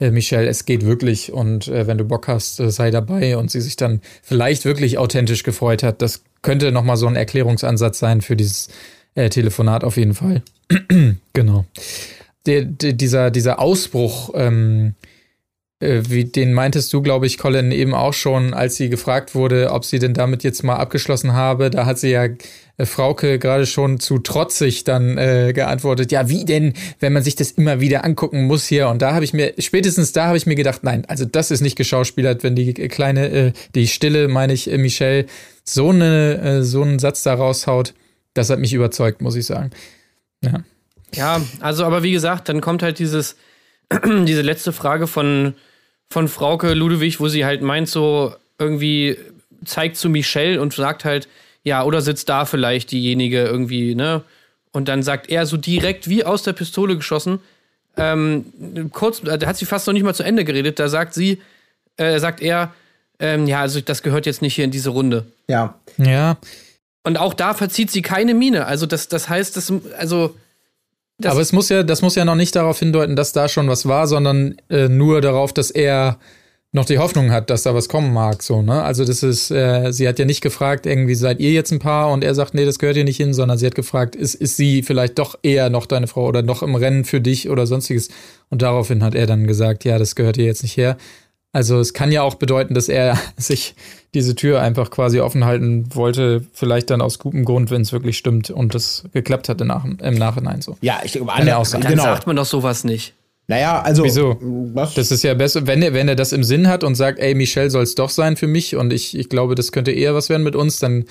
äh, 0.00 0.10
Michelle, 0.10 0.48
es 0.48 0.64
geht 0.64 0.84
wirklich 0.84 1.32
und 1.32 1.68
äh, 1.68 1.86
wenn 1.86 1.98
du 1.98 2.04
Bock 2.04 2.26
hast, 2.26 2.58
äh, 2.58 2.70
sei 2.70 2.90
dabei 2.90 3.36
und 3.36 3.50
sie 3.50 3.60
sich 3.60 3.76
dann 3.76 4.00
vielleicht 4.22 4.64
wirklich 4.64 4.98
authentisch 4.98 5.42
gefreut 5.42 5.82
hat. 5.82 6.02
Das 6.02 6.22
könnte 6.42 6.72
nochmal 6.72 6.96
so 6.96 7.06
ein 7.06 7.16
Erklärungsansatz 7.16 7.98
sein 7.98 8.22
für 8.22 8.34
dieses 8.34 8.68
äh, 9.14 9.28
Telefonat 9.28 9.84
auf 9.84 9.96
jeden 9.96 10.14
Fall. 10.14 10.42
genau. 11.32 11.64
Der, 12.46 12.64
der, 12.64 12.92
dieser, 12.92 13.30
dieser 13.30 13.58
Ausbruch, 13.58 14.30
ähm, 14.34 14.94
äh, 15.80 16.02
wie, 16.08 16.24
den 16.24 16.52
meintest 16.52 16.92
du, 16.92 17.02
glaube 17.02 17.26
ich, 17.26 17.38
Colin, 17.38 17.72
eben 17.72 17.94
auch 17.94 18.12
schon, 18.12 18.54
als 18.54 18.76
sie 18.76 18.88
gefragt 18.88 19.34
wurde, 19.34 19.72
ob 19.72 19.84
sie 19.84 19.98
denn 19.98 20.14
damit 20.14 20.44
jetzt 20.44 20.62
mal 20.62 20.76
abgeschlossen 20.76 21.32
habe. 21.32 21.70
Da 21.70 21.86
hat 21.86 21.98
sie 21.98 22.10
ja 22.10 22.28
äh, 22.76 22.86
Frauke 22.86 23.38
gerade 23.38 23.66
schon 23.66 23.98
zu 23.98 24.18
trotzig 24.18 24.84
dann 24.84 25.16
äh, 25.16 25.52
geantwortet. 25.54 26.12
Ja, 26.12 26.28
wie 26.28 26.44
denn, 26.44 26.74
wenn 26.98 27.12
man 27.12 27.22
sich 27.22 27.34
das 27.34 27.52
immer 27.52 27.80
wieder 27.80 28.04
angucken 28.04 28.44
muss 28.44 28.66
hier? 28.66 28.88
Und 28.88 29.00
da 29.00 29.14
habe 29.14 29.24
ich 29.24 29.32
mir, 29.32 29.54
spätestens 29.58 30.12
da 30.12 30.26
habe 30.26 30.36
ich 30.36 30.46
mir 30.46 30.54
gedacht, 30.54 30.84
nein, 30.84 31.04
also 31.08 31.24
das 31.24 31.50
ist 31.50 31.62
nicht 31.62 31.76
geschauspielert, 31.76 32.42
wenn 32.42 32.54
die 32.54 32.74
kleine, 32.74 33.30
äh, 33.30 33.52
die 33.74 33.88
Stille, 33.88 34.28
meine 34.28 34.52
ich, 34.52 34.70
äh, 34.70 34.76
Michelle, 34.76 35.26
so, 35.64 35.90
eine, 35.90 36.40
äh, 36.42 36.62
so 36.62 36.82
einen 36.82 36.98
Satz 36.98 37.22
da 37.22 37.34
raushaut. 37.34 37.94
Das 38.34 38.50
hat 38.50 38.58
mich 38.58 38.72
überzeugt, 38.72 39.20
muss 39.20 39.36
ich 39.36 39.46
sagen. 39.46 39.70
Ja. 40.42 40.62
Ja, 41.14 41.40
also 41.60 41.84
aber 41.84 42.02
wie 42.02 42.12
gesagt, 42.12 42.48
dann 42.48 42.60
kommt 42.60 42.82
halt 42.82 42.98
dieses, 42.98 43.36
diese 44.04 44.42
letzte 44.42 44.72
Frage 44.72 45.06
von, 45.06 45.54
von 46.08 46.28
Frauke 46.28 46.72
Ludewig, 46.74 47.20
wo 47.20 47.28
sie 47.28 47.44
halt 47.44 47.62
meint, 47.62 47.88
so 47.88 48.34
irgendwie 48.58 49.16
zeigt 49.64 49.96
zu 49.96 50.08
Michelle 50.08 50.60
und 50.60 50.72
sagt 50.72 51.04
halt, 51.04 51.28
ja, 51.62 51.82
oder 51.82 52.00
sitzt 52.00 52.28
da 52.28 52.44
vielleicht 52.44 52.92
diejenige 52.92 53.44
irgendwie, 53.44 53.94
ne? 53.94 54.22
Und 54.72 54.88
dann 54.88 55.02
sagt 55.02 55.28
er 55.28 55.46
so 55.46 55.56
direkt 55.56 56.08
wie 56.08 56.24
aus 56.24 56.44
der 56.44 56.52
Pistole 56.52 56.96
geschossen, 56.96 57.40
ähm, 57.96 58.90
kurz, 58.92 59.20
da 59.20 59.46
hat 59.46 59.56
sie 59.56 59.66
fast 59.66 59.86
noch 59.86 59.94
nicht 59.94 60.04
mal 60.04 60.14
zu 60.14 60.22
Ende 60.22 60.44
geredet, 60.44 60.78
da 60.78 60.88
sagt 60.88 61.12
sie, 61.12 61.42
äh, 61.96 62.18
sagt 62.20 62.40
er, 62.40 62.72
ähm, 63.18 63.46
ja, 63.46 63.60
also 63.60 63.80
das 63.80 64.02
gehört 64.02 64.26
jetzt 64.26 64.42
nicht 64.42 64.54
hier 64.54 64.64
in 64.64 64.70
diese 64.70 64.90
Runde. 64.90 65.26
Ja. 65.48 65.74
Ja, 65.98 66.38
Und 67.04 67.18
auch 67.18 67.34
da 67.34 67.54
verzieht 67.54 67.90
sie 67.90 68.02
keine 68.02 68.34
Miene. 68.34 68.66
Also 68.66 68.86
das, 68.86 69.08
das 69.08 69.28
heißt, 69.28 69.56
das, 69.56 69.72
also 69.98 70.34
Das- 71.18 71.32
aber 71.32 71.40
es 71.40 71.52
muss 71.52 71.68
ja, 71.68 71.82
das 71.82 72.02
muss 72.02 72.14
ja 72.14 72.24
noch 72.24 72.34
nicht 72.34 72.54
darauf 72.56 72.78
hindeuten, 72.78 73.16
dass 73.16 73.32
da 73.32 73.48
schon 73.48 73.68
was 73.68 73.86
war, 73.86 74.06
sondern 74.06 74.56
äh, 74.68 74.88
nur 74.88 75.20
darauf, 75.20 75.52
dass 75.52 75.70
er 75.70 76.18
noch 76.72 76.84
die 76.84 76.98
Hoffnung 76.98 77.32
hat, 77.32 77.50
dass 77.50 77.64
da 77.64 77.74
was 77.74 77.88
kommen 77.88 78.12
mag, 78.12 78.44
so, 78.44 78.62
ne? 78.62 78.82
Also 78.84 79.04
das 79.04 79.24
ist, 79.24 79.50
äh, 79.50 79.90
sie 79.92 80.06
hat 80.06 80.20
ja 80.20 80.24
nicht 80.24 80.40
gefragt, 80.40 80.86
irgendwie 80.86 81.16
seid 81.16 81.40
ihr 81.40 81.50
jetzt 81.50 81.72
ein 81.72 81.80
Paar 81.80 82.12
und 82.12 82.22
er 82.22 82.32
sagt, 82.36 82.54
nee, 82.54 82.64
das 82.64 82.78
gehört 82.78 82.94
hier 82.94 83.04
nicht 83.04 83.16
hin, 83.16 83.34
sondern 83.34 83.58
sie 83.58 83.66
hat 83.66 83.74
gefragt, 83.74 84.14
ist, 84.14 84.36
ist 84.36 84.56
sie 84.56 84.84
vielleicht 84.84 85.18
doch 85.18 85.36
eher 85.42 85.68
noch 85.68 85.86
deine 85.86 86.06
Frau 86.06 86.26
oder 86.28 86.42
noch 86.42 86.62
im 86.62 86.76
Rennen 86.76 87.04
für 87.04 87.20
dich 87.20 87.48
oder 87.50 87.66
sonstiges? 87.66 88.08
Und 88.50 88.62
daraufhin 88.62 89.02
hat 89.02 89.16
er 89.16 89.26
dann 89.26 89.48
gesagt, 89.48 89.84
ja, 89.84 89.98
das 89.98 90.14
gehört 90.14 90.36
hier 90.36 90.44
jetzt 90.44 90.62
nicht 90.62 90.76
her. 90.76 90.96
Also 91.52 91.80
es 91.80 91.94
kann 91.94 92.12
ja 92.12 92.22
auch 92.22 92.36
bedeuten, 92.36 92.74
dass 92.74 92.88
er 92.88 93.18
sich 93.36 93.74
diese 94.14 94.34
Tür 94.34 94.60
einfach 94.60 94.90
quasi 94.90 95.20
offen 95.20 95.44
halten 95.44 95.86
wollte, 95.94 96.44
vielleicht 96.52 96.90
dann 96.90 97.00
aus 97.00 97.18
gutem 97.18 97.44
Grund, 97.44 97.70
wenn 97.70 97.82
es 97.82 97.92
wirklich 97.92 98.18
stimmt 98.18 98.50
und 98.50 98.74
das 98.74 99.04
geklappt 99.12 99.48
hatte 99.48 99.64
nach, 99.64 99.84
im 99.84 100.14
Nachhinein 100.14 100.62
so. 100.62 100.76
Ja, 100.80 101.00
ich 101.04 101.12
glaube, 101.12 101.32
auch 101.32 101.64
sein. 101.64 101.80
dann 101.80 101.92
genau. 101.92 102.04
sagt 102.04 102.26
man 102.26 102.36
doch 102.36 102.46
sowas 102.46 102.84
nicht. 102.84 103.14
Naja, 103.46 103.82
also. 103.82 104.04
Wieso? 104.04 104.38
Was? 104.40 104.94
Das 104.94 105.10
ist 105.10 105.24
ja 105.24 105.34
besser, 105.34 105.66
wenn 105.66 105.82
er, 105.82 105.92
wenn 105.92 106.06
er 106.06 106.14
das 106.14 106.32
im 106.32 106.44
Sinn 106.44 106.68
hat 106.68 106.84
und 106.84 106.94
sagt, 106.94 107.18
ey, 107.18 107.34
Michelle 107.34 107.68
soll 107.68 107.82
es 107.82 107.96
doch 107.96 108.10
sein 108.10 108.36
für 108.36 108.46
mich 108.46 108.76
und 108.76 108.92
ich, 108.92 109.18
ich 109.18 109.28
glaube, 109.28 109.56
das 109.56 109.72
könnte 109.72 109.90
eher 109.90 110.14
was 110.14 110.28
werden 110.28 110.44
mit 110.44 110.54
uns, 110.54 110.78
dann 110.78 111.04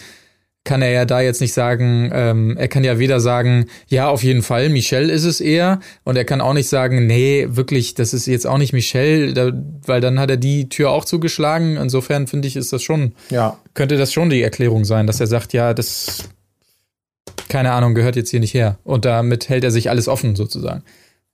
kann 0.66 0.82
er 0.82 0.92
ja 0.92 1.06
da 1.06 1.22
jetzt 1.22 1.42
nicht 1.42 1.54
sagen, 1.54 2.12
ähm, 2.14 2.58
er 2.58 2.68
kann 2.68 2.84
ja 2.84 3.00
weder 3.00 3.20
sagen, 3.20 3.66
ja, 3.88 4.10
auf 4.10 4.24
jeden 4.24 4.42
Fall, 4.44 4.70
Michelle 4.70 5.12
ist 5.12 5.24
es 5.24 5.42
eher, 5.42 5.80
und 6.04 6.18
er 6.18 6.26
kann 6.26 6.42
auch 6.42 6.54
nicht 6.54 6.68
sagen, 6.68 7.08
nee, 7.08 7.48
wirklich, 7.50 7.96
das 7.96 8.14
ist 8.14 8.28
jetzt 8.28 8.46
auch 8.46 8.58
nicht 8.58 8.74
Michelle, 8.74 9.34
da, 9.34 9.52
weil 9.86 10.02
dann 10.02 10.20
hat 10.20 10.30
er 10.30 10.38
die 10.38 10.70
Tür 10.70 10.92
auch 10.92 11.06
zugeschlagen. 11.06 11.78
Insofern 11.78 12.28
finde 12.28 12.48
ich, 12.48 12.56
ist 12.56 12.74
das 12.74 12.84
schon, 12.84 13.14
ja. 13.30 13.58
könnte 13.74 13.98
das 13.98 14.14
schon 14.14 14.30
die 14.30 14.44
Erklärung 14.44 14.86
sein, 14.86 15.08
dass 15.08 15.20
er 15.20 15.28
sagt, 15.28 15.54
ja, 15.54 15.74
das, 15.74 16.30
keine 17.48 17.72
Ahnung, 17.72 17.96
gehört 17.96 18.16
jetzt 18.16 18.30
hier 18.30 18.42
nicht 18.42 18.54
her. 18.54 18.78
Und 18.84 19.06
damit 19.06 19.50
hält 19.50 19.64
er 19.64 19.72
sich 19.72 19.90
alles 19.90 20.08
offen, 20.08 20.36
sozusagen. 20.36 20.84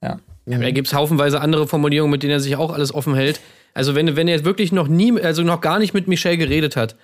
Ja. 0.02 0.20
Ja, 0.48 0.58
da 0.58 0.70
gibt 0.70 0.86
es 0.86 0.94
haufenweise 0.94 1.40
andere 1.40 1.66
Formulierungen, 1.66 2.12
mit 2.12 2.22
denen 2.22 2.34
er 2.34 2.40
sich 2.40 2.54
auch 2.54 2.72
alles 2.72 2.94
offen 2.94 3.16
hält. 3.16 3.40
Also 3.74 3.96
wenn, 3.96 4.14
wenn 4.14 4.28
er 4.28 4.36
jetzt 4.36 4.44
wirklich 4.44 4.70
noch 4.70 4.86
nie, 4.86 5.20
also 5.20 5.42
noch 5.42 5.60
gar 5.60 5.80
nicht 5.80 5.92
mit 5.92 6.06
Michelle 6.06 6.38
geredet 6.38 6.76
hat 6.76 6.94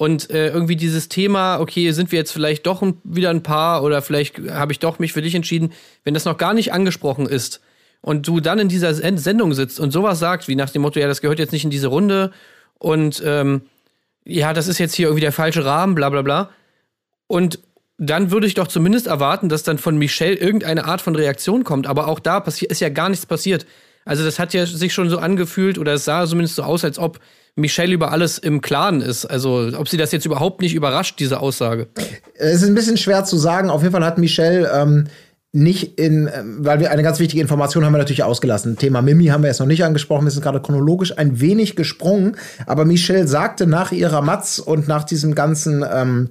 Und 0.00 0.30
äh, 0.30 0.48
irgendwie 0.48 0.76
dieses 0.76 1.10
Thema, 1.10 1.60
okay, 1.60 1.92
sind 1.92 2.10
wir 2.10 2.18
jetzt 2.18 2.32
vielleicht 2.32 2.64
doch 2.64 2.80
ein, 2.80 2.96
wieder 3.04 3.28
ein 3.28 3.42
Paar 3.42 3.82
oder 3.82 4.00
vielleicht 4.00 4.38
habe 4.48 4.72
ich 4.72 4.78
doch 4.78 4.98
mich 4.98 5.12
für 5.12 5.20
dich 5.20 5.34
entschieden, 5.34 5.74
wenn 6.04 6.14
das 6.14 6.24
noch 6.24 6.38
gar 6.38 6.54
nicht 6.54 6.72
angesprochen 6.72 7.26
ist 7.26 7.60
und 8.00 8.26
du 8.26 8.40
dann 8.40 8.58
in 8.58 8.70
dieser 8.70 8.94
Sendung 8.94 9.52
sitzt 9.52 9.78
und 9.78 9.90
sowas 9.90 10.18
sagst, 10.18 10.48
wie 10.48 10.56
nach 10.56 10.70
dem 10.70 10.80
Motto, 10.80 10.98
ja, 10.98 11.06
das 11.06 11.20
gehört 11.20 11.38
jetzt 11.38 11.52
nicht 11.52 11.64
in 11.64 11.70
diese 11.70 11.88
Runde 11.88 12.30
und 12.78 13.22
ähm, 13.26 13.60
ja, 14.24 14.54
das 14.54 14.68
ist 14.68 14.78
jetzt 14.78 14.94
hier 14.94 15.08
irgendwie 15.08 15.20
der 15.20 15.32
falsche 15.32 15.66
Rahmen, 15.66 15.94
bla 15.94 16.08
bla 16.08 16.22
bla. 16.22 16.48
Und 17.26 17.58
dann 17.98 18.30
würde 18.30 18.46
ich 18.46 18.54
doch 18.54 18.68
zumindest 18.68 19.06
erwarten, 19.06 19.50
dass 19.50 19.64
dann 19.64 19.76
von 19.76 19.98
Michelle 19.98 20.36
irgendeine 20.36 20.86
Art 20.86 21.02
von 21.02 21.14
Reaktion 21.14 21.62
kommt. 21.62 21.86
Aber 21.86 22.08
auch 22.08 22.20
da 22.20 22.38
ist 22.38 22.80
ja 22.80 22.88
gar 22.88 23.10
nichts 23.10 23.26
passiert. 23.26 23.66
Also 24.06 24.24
das 24.24 24.38
hat 24.38 24.54
ja 24.54 24.64
sich 24.64 24.94
schon 24.94 25.10
so 25.10 25.18
angefühlt 25.18 25.76
oder 25.76 25.92
es 25.92 26.06
sah 26.06 26.24
zumindest 26.26 26.56
so 26.56 26.62
aus, 26.62 26.86
als 26.86 26.98
ob 26.98 27.20
Michelle 27.56 27.92
über 27.92 28.12
alles 28.12 28.38
im 28.38 28.60
Klaren 28.60 29.00
ist. 29.00 29.26
Also 29.26 29.70
ob 29.76 29.88
sie 29.88 29.96
das 29.96 30.12
jetzt 30.12 30.26
überhaupt 30.26 30.60
nicht 30.60 30.74
überrascht, 30.74 31.18
diese 31.18 31.40
Aussage. 31.40 31.88
Es 32.34 32.62
ist 32.62 32.68
ein 32.68 32.74
bisschen 32.74 32.96
schwer 32.96 33.24
zu 33.24 33.36
sagen. 33.36 33.70
Auf 33.70 33.82
jeden 33.82 33.92
Fall 33.92 34.04
hat 34.04 34.18
Michelle 34.18 34.70
ähm, 34.72 35.06
nicht 35.52 35.98
in, 35.98 36.30
ähm, 36.32 36.58
weil 36.60 36.80
wir 36.80 36.90
eine 36.90 37.02
ganz 37.02 37.18
wichtige 37.18 37.42
Information 37.42 37.84
haben 37.84 37.92
wir 37.92 37.98
natürlich 37.98 38.22
ausgelassen. 38.22 38.76
Thema 38.76 39.02
Mimi 39.02 39.26
haben 39.26 39.42
wir 39.42 39.48
jetzt 39.48 39.58
noch 39.58 39.66
nicht 39.66 39.84
angesprochen. 39.84 40.24
Wir 40.24 40.30
sind 40.30 40.42
gerade 40.42 40.60
chronologisch 40.60 41.16
ein 41.18 41.40
wenig 41.40 41.76
gesprungen. 41.76 42.36
Aber 42.66 42.84
Michelle 42.84 43.26
sagte 43.26 43.66
nach 43.66 43.92
ihrer 43.92 44.22
Matz 44.22 44.58
und 44.58 44.86
nach 44.86 45.04
diesem 45.04 45.34
ganzen 45.34 45.84
ähm, 45.90 46.30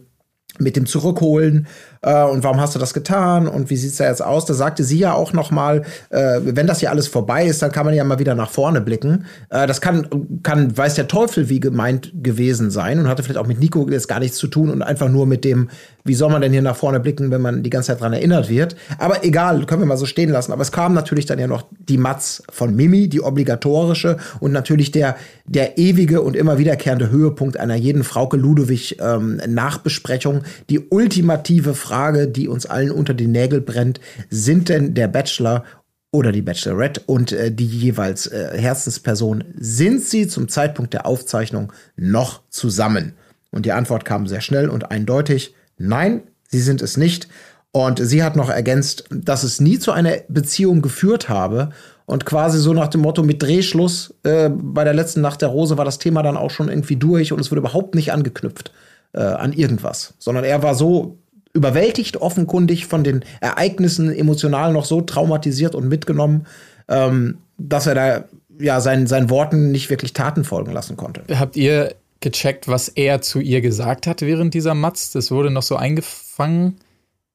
mit 0.58 0.76
dem 0.76 0.86
Zurückholen 0.86 1.68
äh, 2.02 2.24
und 2.24 2.44
warum 2.44 2.62
hast 2.62 2.76
du 2.76 2.80
das 2.80 2.94
getan 2.94 3.48
und 3.48 3.70
wie 3.70 3.76
sieht's 3.76 3.98
da 3.98 4.06
jetzt 4.06 4.24
aus? 4.24 4.46
Da 4.46 4.54
sagte 4.54 4.84
sie 4.84 5.00
ja 5.00 5.14
auch 5.14 5.34
noch 5.34 5.52
mal, 5.52 5.84
äh, 6.10 6.40
wenn 6.44 6.68
das 6.68 6.80
hier 6.80 6.92
alles 6.92 7.08
vorbei 7.08 7.46
ist, 7.46 7.62
dann 7.62 7.72
kann 7.72 7.86
man 7.86 7.94
ja 7.94 8.04
mal 8.04 8.20
wieder 8.20 8.36
nach 8.36 8.50
vorne 8.50 8.80
blicken. 8.80 9.26
Äh, 9.50 9.68
das 9.68 9.82
kann, 9.82 10.08
kann, 10.44 10.76
weiß 10.78 10.96
der 10.96 11.08
Teufel, 11.08 11.50
wie 11.50 11.60
gemeint 11.60 12.12
gewesen 12.24 12.72
sein 12.72 13.00
und 13.00 13.08
hatte 13.08 13.24
vielleicht 13.24 13.40
auch 13.40 13.48
mit 13.48 13.60
Nico 13.60 13.88
jetzt 13.90 14.08
gar 14.08 14.20
nichts 14.20 14.38
zu 14.38 14.48
tun 14.48 14.70
und 14.70 14.82
einfach 14.82 15.10
nur 15.10 15.28
mit 15.28 15.44
dem, 15.44 15.70
wie 16.06 16.16
soll 16.16 16.32
man 16.32 16.42
denn 16.42 16.54
hier 16.54 16.62
nach 16.62 16.78
vorne 16.78 17.00
blicken, 17.02 17.32
wenn 17.32 17.42
man 17.42 17.64
die 17.64 17.70
ganze 17.70 17.88
Zeit 17.88 18.02
dran 18.02 18.14
erinnert 18.14 18.50
wird. 18.50 18.76
Aber 18.98 19.26
egal, 19.26 19.66
können 19.66 19.82
wir 19.82 19.86
mal 19.86 19.98
so 19.98 20.06
stehen 20.06 20.30
lassen. 20.30 20.54
Aber 20.54 20.62
es 20.62 20.72
kam 20.72 20.94
natürlich 20.94 21.26
dann 21.26 21.38
ja 21.38 21.48
noch 21.48 21.66
die 21.78 21.98
Matz 21.98 22.44
von 22.50 22.76
Mimi, 22.76 23.10
die 23.10 23.22
obligatorische 23.22 24.18
und 24.40 24.54
natürlich 24.54 24.92
der, 24.92 25.18
der 25.46 25.78
ewige 25.78 26.22
und 26.22 26.36
immer 26.38 26.58
wiederkehrende 26.58 27.12
Höhepunkt 27.12 27.60
einer 27.60 27.76
jeden 27.76 28.04
Frauke 28.04 28.38
Ludewig 28.38 28.98
ähm, 29.02 29.42
Nachbesprechung, 29.46 30.44
die 30.70 30.80
ultimative 30.80 31.74
Frage 31.74 31.88
Frage, 31.89 32.28
die 32.28 32.47
uns 32.47 32.67
allen 32.67 32.91
unter 32.91 33.15
die 33.15 33.28
Nägel 33.28 33.62
brennt, 33.62 33.99
sind 34.30 34.69
denn 34.69 34.93
der 34.93 35.08
Bachelor 35.08 35.63
oder 36.12 36.32
die 36.32 36.43
Bachelorette 36.43 37.02
und 37.08 37.32
äh, 37.32 37.52
die 37.52 37.65
jeweils 37.65 38.28
äh, 38.28 38.56
Herzensperson, 38.56 39.43
sind 39.58 40.02
sie 40.04 40.28
zum 40.28 40.47
Zeitpunkt 40.47 40.93
der 40.93 41.08
Aufzeichnung 41.08 41.73
noch 41.95 42.41
zusammen? 42.49 43.13
Und 43.52 43.65
die 43.65 43.71
Antwort 43.71 44.06
kam 44.06 44.28
sehr 44.28 44.41
schnell 44.41 44.69
und 44.69 44.91
eindeutig, 44.91 45.56
nein, 45.78 46.21
sie 46.47 46.62
sind 46.62 46.84
es 46.84 46.95
nicht. 46.95 47.28
Und 47.71 47.99
sie 47.99 48.23
hat 48.23 48.36
noch 48.36 48.49
ergänzt, 48.49 49.06
dass 49.10 49.43
es 49.43 49.60
nie 49.60 49.80
zu 49.80 49.91
einer 49.91 50.17
Beziehung 50.28 50.84
geführt 50.84 51.28
habe. 51.28 51.69
Und 52.06 52.25
quasi 52.25 52.60
so 52.60 52.73
nach 52.73 52.88
dem 52.88 53.02
Motto 53.02 53.23
mit 53.23 53.41
Drehschluss 53.41 54.13
äh, 54.23 54.49
bei 54.49 54.84
der 54.84 54.93
letzten 54.93 55.21
Nacht 55.21 55.41
der 55.41 55.49
Rose 55.49 55.78
war 55.78 55.86
das 55.86 55.97
Thema 55.97 56.21
dann 56.21 56.38
auch 56.38 56.52
schon 56.52 56.69
irgendwie 56.69 56.97
durch 56.97 57.32
und 57.32 57.39
es 57.39 57.49
wurde 57.49 57.62
überhaupt 57.62 57.95
nicht 57.95 58.12
angeknüpft 58.12 58.71
äh, 59.13 59.21
an 59.21 59.54
irgendwas. 59.54 60.13
Sondern 60.19 60.43
er 60.43 60.62
war 60.62 60.75
so 60.75 61.17
überwältigt 61.54 62.18
offenkundig 62.18 62.86
von 62.86 63.04
den 63.04 63.24
Ereignissen, 63.42 64.14
emotional 64.14 64.74
noch 64.74 64.86
so 64.86 65.02
traumatisiert 65.02 65.76
und 65.76 65.88
mitgenommen, 65.88 66.46
ähm, 66.88 67.40
dass 67.58 67.88
er 67.88 67.96
da 67.96 68.24
ja 68.60 68.82
seinen, 68.82 69.08
seinen 69.08 69.30
Worten 69.30 69.72
nicht 69.72 69.90
wirklich 69.90 70.14
Taten 70.14 70.44
folgen 70.44 70.72
lassen 70.72 70.98
konnte. 70.98 71.24
Habt 71.40 71.56
ihr 71.56 71.96
gecheckt, 72.20 72.68
was 72.68 72.90
er 72.90 73.22
zu 73.22 73.40
ihr 73.40 73.62
gesagt 73.62 74.06
hat 74.06 74.22
während 74.22 74.54
dieser 74.54 74.76
Matz? 74.76 75.12
Das 75.12 75.32
wurde 75.32 75.50
noch 75.50 75.64
so 75.64 75.76
eingefangen. 75.76 76.76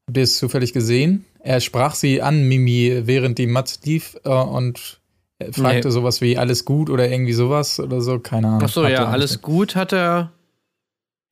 Habt 0.07 0.17
ihr 0.17 0.25
es 0.25 0.37
zufällig 0.37 0.73
gesehen? 0.73 1.25
Er 1.41 1.61
sprach 1.61 1.95
sie 1.95 2.23
an, 2.23 2.47
Mimi, 2.47 3.03
während 3.05 3.39
die 3.39 3.47
Matz 3.47 3.81
lief 3.85 4.17
äh, 4.25 4.29
und 4.29 5.01
fragte 5.53 5.89
nee. 5.89 5.93
sowas 5.93 6.21
wie 6.21 6.39
alles 6.39 6.65
gut 6.65 6.91
oder 6.91 7.11
irgendwie 7.11 7.33
sowas 7.33 7.81
oder 7.81 8.01
so, 8.01 8.19
keine 8.19 8.49
Ahnung. 8.49 8.63
Ach 8.65 8.69
so, 8.69 8.87
ja, 8.87 9.07
alles 9.07 9.43
gut 9.43 9.77
hat 9.77 9.93
er 9.93 10.33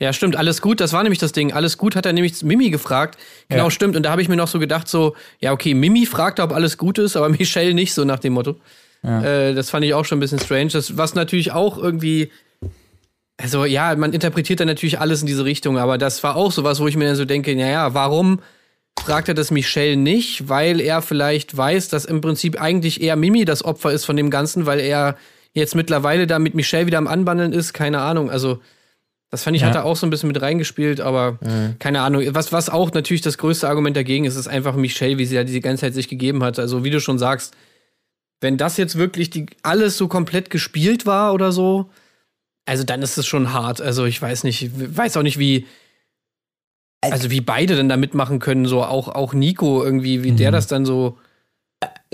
ja, 0.03 0.13
stimmt, 0.13 0.35
alles 0.35 0.61
gut. 0.61 0.81
Das 0.81 0.93
war 0.93 1.05
nämlich 1.05 1.21
das 1.21 1.31
Ding. 1.31 1.53
Alles 1.53 1.79
gut 1.79 1.95
hat 1.95 2.07
er 2.07 2.13
nämlich 2.13 2.43
Mimi 2.43 2.71
gefragt. 2.71 3.17
Genau, 3.49 3.65
ja. 3.65 3.71
stimmt. 3.71 3.95
Und 3.95 4.03
da 4.03 4.11
habe 4.11 4.21
ich 4.21 4.29
mir 4.29 4.35
noch 4.35 4.49
so 4.49 4.59
gedacht, 4.59 4.89
so, 4.89 5.15
ja, 5.39 5.53
okay, 5.53 5.75
Mimi 5.75 6.07
fragt, 6.07 6.41
ob 6.41 6.51
alles 6.51 6.77
gut 6.77 6.99
ist, 6.99 7.17
aber 7.17 7.29
Michelle 7.39 7.73
nicht, 7.73 7.95
so 7.95 8.05
nach 8.05 8.19
dem 8.19 8.33
Motto. 8.33 8.57
Ja. 9.05 9.23
Äh, 9.23 9.55
das 9.55 9.71
fand 9.71 9.85
ich 9.85 9.95
auch 9.95 10.05
schon 10.05 10.19
ein 10.19 10.21
bisschen 10.21 10.41
strange. 10.41 10.71
Das, 10.71 10.97
was 10.97 11.15
natürlich 11.15 11.53
auch 11.53 11.79
irgendwie. 11.79 12.33
Also, 13.37 13.65
ja, 13.65 13.95
man 13.95 14.13
interpretiert 14.13 14.59
dann 14.59 14.67
natürlich 14.67 14.99
alles 14.99 15.21
in 15.21 15.29
diese 15.29 15.45
Richtung, 15.45 15.79
aber 15.79 15.99
das 15.99 16.25
war 16.25 16.35
auch 16.35 16.51
sowas, 16.51 16.81
wo 16.81 16.89
ich 16.89 16.97
mir 16.97 17.07
dann 17.07 17.15
so 17.15 17.25
denke, 17.25 17.55
naja, 17.55 17.95
warum 17.95 18.41
fragt 19.05 19.29
er 19.29 19.35
das 19.35 19.53
Michelle 19.53 19.97
nicht? 19.97 20.49
Weil 20.49 20.81
er 20.81 21.01
vielleicht 21.03 21.57
weiß, 21.57 21.91
dass 21.91 22.07
im 22.07 22.21
Prinzip 22.21 22.61
eigentlich 22.61 23.01
eher 23.01 23.15
Mimi 23.15 23.45
das 23.45 23.65
Opfer 23.65 23.93
ist 23.93 24.05
von 24.05 24.17
dem 24.17 24.31
Ganzen, 24.31 24.67
weil 24.67 24.81
er 24.81 25.17
jetzt 25.53 25.77
mittlerweile 25.77 26.27
da 26.27 26.41
mit 26.41 26.57
Michelle 26.57 26.87
wieder 26.87 26.99
am 26.99 27.07
Anbandeln 27.07 27.53
ist, 27.53 27.73
keine 27.73 28.01
Ahnung. 28.01 28.29
Also, 28.29 28.59
das 29.33 29.45
fand 29.45 29.57
ich, 29.57 29.63
ja. 29.63 29.69
hat 29.69 29.75
er 29.75 29.87
auch 29.87 29.97
so 29.97 30.07
ein 30.07 30.11
bisschen 30.11 30.27
mit 30.27 30.43
reingespielt, 30.43 31.01
aber 31.01 31.39
mhm. 31.41 31.77
keine 31.79 32.03
Ahnung. 32.03 32.23
Was, 32.35 32.53
was 32.53 32.69
auch 32.69 32.93
natürlich 32.93 33.23
das 33.23 33.39
größte 33.39 33.67
Argument 33.67 33.97
dagegen 33.97 34.27
ist, 34.27 34.37
ist 34.37 34.47
einfach 34.47 34.77
Michelle, 34.77 35.17
wie 35.17 35.25
sie 35.25 35.37
ja 35.37 35.43
die 35.43 35.61
ganze 35.61 35.81
Zeit 35.81 35.95
sich 35.95 36.09
gegeben 36.09 36.45
hat. 36.45 36.59
Also, 36.59 36.85
wie 36.85 36.91
du 36.91 37.01
schon 37.01 37.19
sagst, 37.19 37.57
wenn 38.43 38.59
das 38.59 38.77
jetzt 38.77 38.97
wirklich 38.99 39.31
die, 39.31 39.47
alles 39.63 39.97
so 39.97 40.07
komplett 40.07 40.51
gespielt 40.51 41.07
war 41.07 41.33
oder 41.33 41.51
so, 41.51 41.89
also 42.67 42.85
dann 42.85 43.01
ist 43.01 43.17
es 43.17 43.27
schon 43.27 43.55
hart. 43.55 43.81
Also, 43.81 44.05
ich 44.05 44.21
weiß 44.21 44.45
nicht, 44.45 44.71
weiß 44.75 45.17
auch 45.17 45.23
nicht, 45.23 45.39
wie, 45.39 45.67
also 47.01 47.31
wie 47.31 47.41
beide 47.41 47.75
denn 47.75 47.89
da 47.89 47.97
mitmachen 47.97 48.39
können, 48.39 48.67
so 48.67 48.85
auch, 48.85 49.09
auch 49.09 49.33
Nico 49.33 49.83
irgendwie, 49.83 50.23
wie 50.25 50.33
mhm. 50.33 50.37
der 50.37 50.51
das 50.51 50.67
dann 50.67 50.85
so 50.85 51.17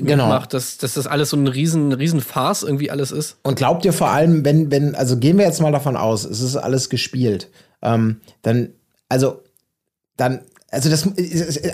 genau. 0.06 0.28
macht, 0.28 0.54
dass, 0.54 0.78
dass 0.78 0.94
das 0.94 1.06
alles 1.06 1.30
so 1.30 1.36
ein 1.36 1.46
riesen, 1.46 1.92
riesen 1.92 2.20
Farce 2.20 2.62
irgendwie 2.62 2.90
alles 2.90 3.10
ist. 3.10 3.36
Und 3.42 3.56
glaubt 3.56 3.84
ihr 3.84 3.92
vor 3.92 4.10
allem, 4.10 4.44
wenn, 4.44 4.70
wenn, 4.70 4.94
also 4.94 5.16
gehen 5.16 5.38
wir 5.38 5.44
jetzt 5.44 5.60
mal 5.60 5.72
davon 5.72 5.96
aus, 5.96 6.24
es 6.24 6.40
ist 6.40 6.56
alles 6.56 6.88
gespielt, 6.90 7.50
ähm, 7.82 8.20
dann, 8.42 8.70
also, 9.08 9.42
dann, 10.16 10.40
also 10.70 10.90
das, 10.90 11.08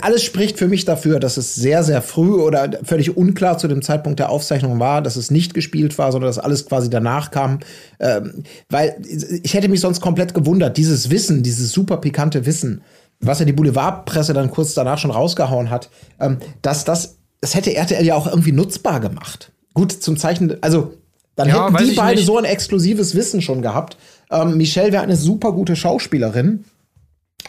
alles 0.01 0.23
spricht 0.23 0.57
für 0.57 0.67
mich 0.67 0.85
dafür, 0.85 1.19
dass 1.19 1.35
es 1.35 1.55
sehr, 1.55 1.83
sehr 1.83 2.01
früh 2.01 2.33
oder 2.35 2.79
völlig 2.83 3.17
unklar 3.17 3.57
zu 3.57 3.67
dem 3.67 3.81
Zeitpunkt 3.81 4.19
der 4.19 4.29
Aufzeichnung 4.29 4.79
war, 4.79 5.01
dass 5.01 5.17
es 5.17 5.31
nicht 5.31 5.53
gespielt 5.53 5.97
war, 5.97 6.11
sondern 6.11 6.29
dass 6.29 6.39
alles 6.39 6.65
quasi 6.65 6.89
danach 6.89 7.31
kam. 7.31 7.59
Ähm, 7.99 8.43
weil 8.69 8.95
ich 9.43 9.53
hätte 9.53 9.67
mich 9.67 9.81
sonst 9.81 9.99
komplett 9.99 10.33
gewundert, 10.33 10.77
dieses 10.77 11.09
Wissen, 11.09 11.43
dieses 11.43 11.71
super 11.71 11.97
pikante 11.97 12.45
Wissen, 12.45 12.83
was 13.19 13.39
ja 13.39 13.45
die 13.45 13.53
Boulevardpresse 13.53 14.33
dann 14.33 14.51
kurz 14.51 14.73
danach 14.73 14.97
schon 14.97 15.11
rausgehauen 15.11 15.69
hat, 15.69 15.89
ähm, 16.19 16.37
dass 16.61 16.85
das 16.85 17.17
das 17.45 17.53
hätte 17.53 17.75
RTL 17.75 18.03
ja 18.03 18.15
auch 18.15 18.25
irgendwie 18.25 18.51
nutzbar 18.51 18.99
gemacht. 18.99 19.51
Gut, 19.75 19.91
zum 19.91 20.17
Zeichen, 20.17 20.57
also 20.63 20.95
dann 21.35 21.47
ja, 21.47 21.69
hätten 21.69 21.85
die 21.85 21.91
beide 21.91 22.15
nicht. 22.15 22.25
so 22.25 22.39
ein 22.39 22.43
exklusives 22.43 23.13
Wissen 23.13 23.39
schon 23.39 23.61
gehabt. 23.61 23.97
Ähm, 24.31 24.57
Michelle 24.57 24.91
wäre 24.91 25.03
eine 25.03 25.15
super 25.15 25.51
gute 25.51 25.75
Schauspielerin 25.75 26.65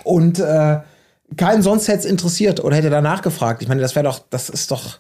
und 0.05 0.39
äh, 0.39 0.81
keinen 1.39 1.63
sonst 1.63 1.89
hätte 1.89 2.01
es 2.01 2.05
interessiert 2.05 2.63
oder 2.63 2.77
hätte 2.77 2.91
danach 2.91 3.23
gefragt. 3.23 3.63
Ich 3.63 3.69
meine, 3.69 3.81
das 3.81 3.95
wäre 3.95 4.05
doch, 4.05 4.21
das 4.29 4.51
ist 4.51 4.71
doch. 4.71 4.99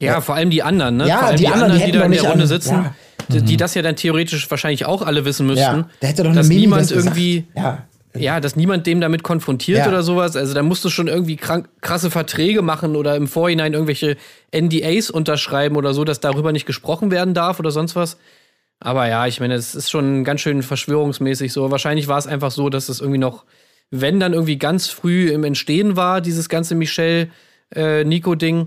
Ja, 0.00 0.14
ja, 0.14 0.20
vor 0.20 0.34
allem 0.34 0.50
die 0.50 0.64
anderen, 0.64 0.96
ne? 0.96 1.06
Ja, 1.06 1.18
vor 1.18 1.28
allem 1.28 1.36
die, 1.36 1.44
die 1.44 1.52
anderen, 1.52 1.72
die, 1.78 1.84
die 1.84 1.92
da 1.92 2.02
in 2.02 2.10
der 2.10 2.22
Runde 2.22 2.42
an, 2.42 2.48
sitzen, 2.48 2.70
ja. 2.70 2.94
die, 3.28 3.42
die, 3.42 3.56
das 3.56 3.74
ja 3.74 3.82
dann 3.82 3.94
theoretisch 3.94 4.50
wahrscheinlich 4.50 4.86
auch 4.86 5.02
alle 5.02 5.24
wissen 5.24 5.46
müssten. 5.46 5.60
Ja, 5.62 5.88
da 6.00 6.06
hätte 6.08 6.24
doch 6.24 6.34
dass 6.34 6.48
niemand 6.48 6.90
irgendwie. 6.90 7.46
Ja 7.54 7.84
ja, 8.16 8.40
dass 8.40 8.56
niemand 8.56 8.86
dem 8.86 9.00
damit 9.00 9.22
konfrontiert 9.22 9.78
ja. 9.78 9.88
oder 9.88 10.02
sowas. 10.02 10.36
Also 10.36 10.54
da 10.54 10.62
musst 10.62 10.84
du 10.84 10.90
schon 10.90 11.08
irgendwie 11.08 11.36
krank, 11.36 11.68
krasse 11.80 12.10
Verträge 12.10 12.62
machen 12.62 12.96
oder 12.96 13.16
im 13.16 13.26
Vorhinein 13.26 13.72
irgendwelche 13.72 14.16
NDAs 14.54 15.10
unterschreiben 15.10 15.76
oder 15.76 15.94
so, 15.94 16.04
dass 16.04 16.20
darüber 16.20 16.52
nicht 16.52 16.66
gesprochen 16.66 17.10
werden 17.10 17.32
darf 17.34 17.58
oder 17.58 17.70
sonst 17.70 17.96
was. 17.96 18.18
Aber 18.80 19.08
ja, 19.08 19.26
ich 19.26 19.40
meine, 19.40 19.54
es 19.54 19.74
ist 19.74 19.90
schon 19.90 20.24
ganz 20.24 20.40
schön 20.40 20.62
verschwörungsmäßig 20.62 21.52
so. 21.52 21.70
Wahrscheinlich 21.70 22.08
war 22.08 22.18
es 22.18 22.26
einfach 22.26 22.50
so, 22.50 22.68
dass 22.68 22.88
es 22.88 23.00
irgendwie 23.00 23.18
noch, 23.18 23.44
wenn 23.90 24.20
dann 24.20 24.32
irgendwie 24.32 24.58
ganz 24.58 24.88
früh 24.88 25.30
im 25.30 25.44
Entstehen 25.44 25.96
war, 25.96 26.20
dieses 26.20 26.48
ganze 26.48 26.74
Michelle-Nico-Ding. 26.74 28.60
Äh, 28.60 28.66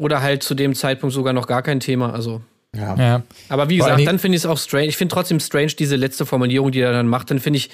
oder 0.00 0.22
halt 0.22 0.42
zu 0.42 0.54
dem 0.54 0.74
Zeitpunkt 0.74 1.14
sogar 1.14 1.34
noch 1.34 1.46
gar 1.46 1.62
kein 1.62 1.78
Thema. 1.78 2.14
Also. 2.14 2.40
Ja. 2.74 2.94
ja. 2.96 3.22
Aber 3.50 3.68
wie 3.68 3.76
gesagt, 3.76 4.06
dann 4.06 4.18
finde 4.18 4.36
ich 4.36 4.42
es 4.42 4.46
auch 4.46 4.58
strange. 4.58 4.86
Ich 4.86 4.96
finde 4.96 5.12
trotzdem 5.12 5.40
strange 5.40 5.72
diese 5.78 5.96
letzte 5.96 6.24
Formulierung, 6.24 6.72
die 6.72 6.80
er 6.80 6.92
dann 6.92 7.06
macht. 7.06 7.30
Dann 7.30 7.38
finde 7.38 7.58
ich, 7.58 7.70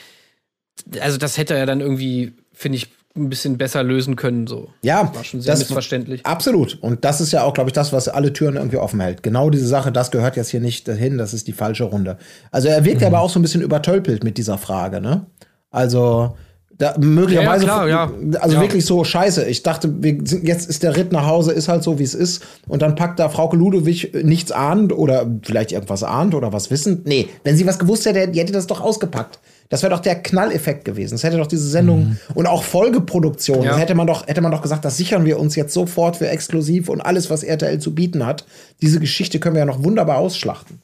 also 1.01 1.19
das 1.19 1.39
hätte 1.39 1.55
er 1.55 1.67
dann 1.67 1.81
irgendwie, 1.81 2.35
finde 2.53 2.77
ich, 2.77 2.89
ein 3.17 3.31
bisschen 3.31 3.59
besser 3.59 3.83
lösen 3.83 4.17
können. 4.17 4.47
So. 4.47 4.69
Ja, 4.83 5.11
war 5.15 5.25
schon 5.25 5.41
sehr 5.41 5.55
das, 5.55 5.61
missverständlich. 5.61 6.25
Absolut. 6.25 6.79
Und 6.83 7.05
das 7.05 7.21
ist 7.21 7.33
ja 7.33 7.43
auch, 7.43 7.55
glaube 7.55 7.71
ich, 7.71 7.75
das, 7.75 7.93
was 7.93 8.09
alle 8.09 8.33
Türen 8.33 8.57
irgendwie 8.57 8.77
offen 8.77 9.01
hält. 9.01 9.23
Genau 9.23 9.51
diese 9.51 9.67
Sache, 9.67 9.91
das 9.91 10.11
gehört 10.11 10.37
jetzt 10.37 10.51
hier 10.51 10.61
nicht 10.61 10.87
dahin, 10.87 11.19
das 11.19 11.33
ist 11.35 11.49
die 11.49 11.53
falsche 11.53 11.85
Runde. 11.85 12.19
Also 12.51 12.69
er 12.69 12.85
wirkt 12.85 13.01
mhm. 13.01 13.07
aber 13.07 13.21
auch 13.21 13.31
so 13.31 13.39
ein 13.39 13.43
bisschen 13.43 13.63
übertölpelt 13.63 14.23
mit 14.23 14.39
dieser 14.39 14.59
Frage, 14.59 15.01
ne? 15.01 15.27
Also 15.71 16.37
Da, 16.79 16.95
möglicherweise, 16.99 17.65
Ja, 17.67 17.87
ja, 17.87 18.07
klar, 18.07 18.43
also 18.43 18.61
wirklich 18.61 18.85
so 18.85 19.03
scheiße. 19.03 19.47
Ich 19.47 19.63
dachte, 19.63 20.03
wir 20.03 20.19
sind, 20.25 20.47
jetzt 20.47 20.69
ist 20.69 20.83
der 20.83 20.95
Ritt 20.95 21.11
nach 21.11 21.27
Hause, 21.27 21.53
ist 21.53 21.69
halt 21.69 21.83
so, 21.83 21.99
wie 21.99 22.03
es 22.03 22.15
ist. 22.15 22.43
Und 22.69 22.83
dann 22.83 22.95
packt 22.97 23.19
da 23.19 23.31
Frauke 23.31 23.57
Ludewig 23.57 24.13
nichts 24.23 24.53
ahnt 24.53 24.93
oder 24.93 25.27
vielleicht 25.43 25.73
irgendwas 25.73 26.03
ahnt 26.03 26.35
oder 26.35 26.53
was 26.53 26.71
wissend. 26.71 27.07
Nee, 27.07 27.29
wenn 27.45 27.57
sie 27.57 27.67
was 27.67 27.79
gewusst 27.79 28.05
hätte, 28.05 28.29
die 28.29 28.39
hätte 28.41 28.53
das 28.53 28.67
doch 28.67 28.83
ausgepackt. 28.83 29.39
Das 29.69 29.83
wäre 29.83 29.93
doch 29.93 30.01
der 30.01 30.17
Knalleffekt 30.23 30.85
gewesen. 30.85 31.15
Das 31.15 31.25
hätte 31.25 31.39
doch 31.39 31.47
diese 31.47 31.67
Sendung 31.69 32.19
und 32.35 32.47
auch 32.47 32.63
Folgeproduktion. 32.63 33.63
Ja. 33.63 33.71
Das 33.71 33.81
hätte 33.81 33.95
man 33.95 34.07
doch, 34.07 34.27
hätte 34.27 34.41
man 34.41 34.53
doch 34.53 34.63
gesagt, 34.63 34.85
das 34.85 34.97
sichern 34.97 35.25
wir 35.25 35.41
uns 35.41 35.57
jetzt 35.57 35.73
sofort 35.75 36.17
für 36.17 36.29
exklusiv 36.29 36.89
und 36.89 37.01
alles, 37.01 37.31
was 37.31 37.43
RTL 37.43 37.79
zu 37.81 37.95
bieten 37.95 38.25
hat. 38.27 38.45
Diese 38.83 39.01
Geschichte 39.01 39.41
können 39.41 39.55
wir 39.57 39.61
ja 39.61 39.67
noch 39.67 39.83
wunderbar 39.83 40.19
ausschlachten. 40.19 40.81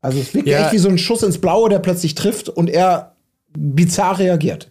Also 0.00 0.18
es 0.18 0.32
wirkt 0.34 0.48
Ja. 0.48 0.64
echt 0.64 0.72
wie 0.72 0.78
so 0.78 0.88
ein 0.88 0.98
Schuss 0.98 1.22
ins 1.22 1.38
Blaue, 1.38 1.68
der 1.68 1.78
plötzlich 1.78 2.14
trifft 2.14 2.48
und 2.48 2.70
er 2.70 3.12
bizarr 3.56 4.18
reagiert. 4.18 4.70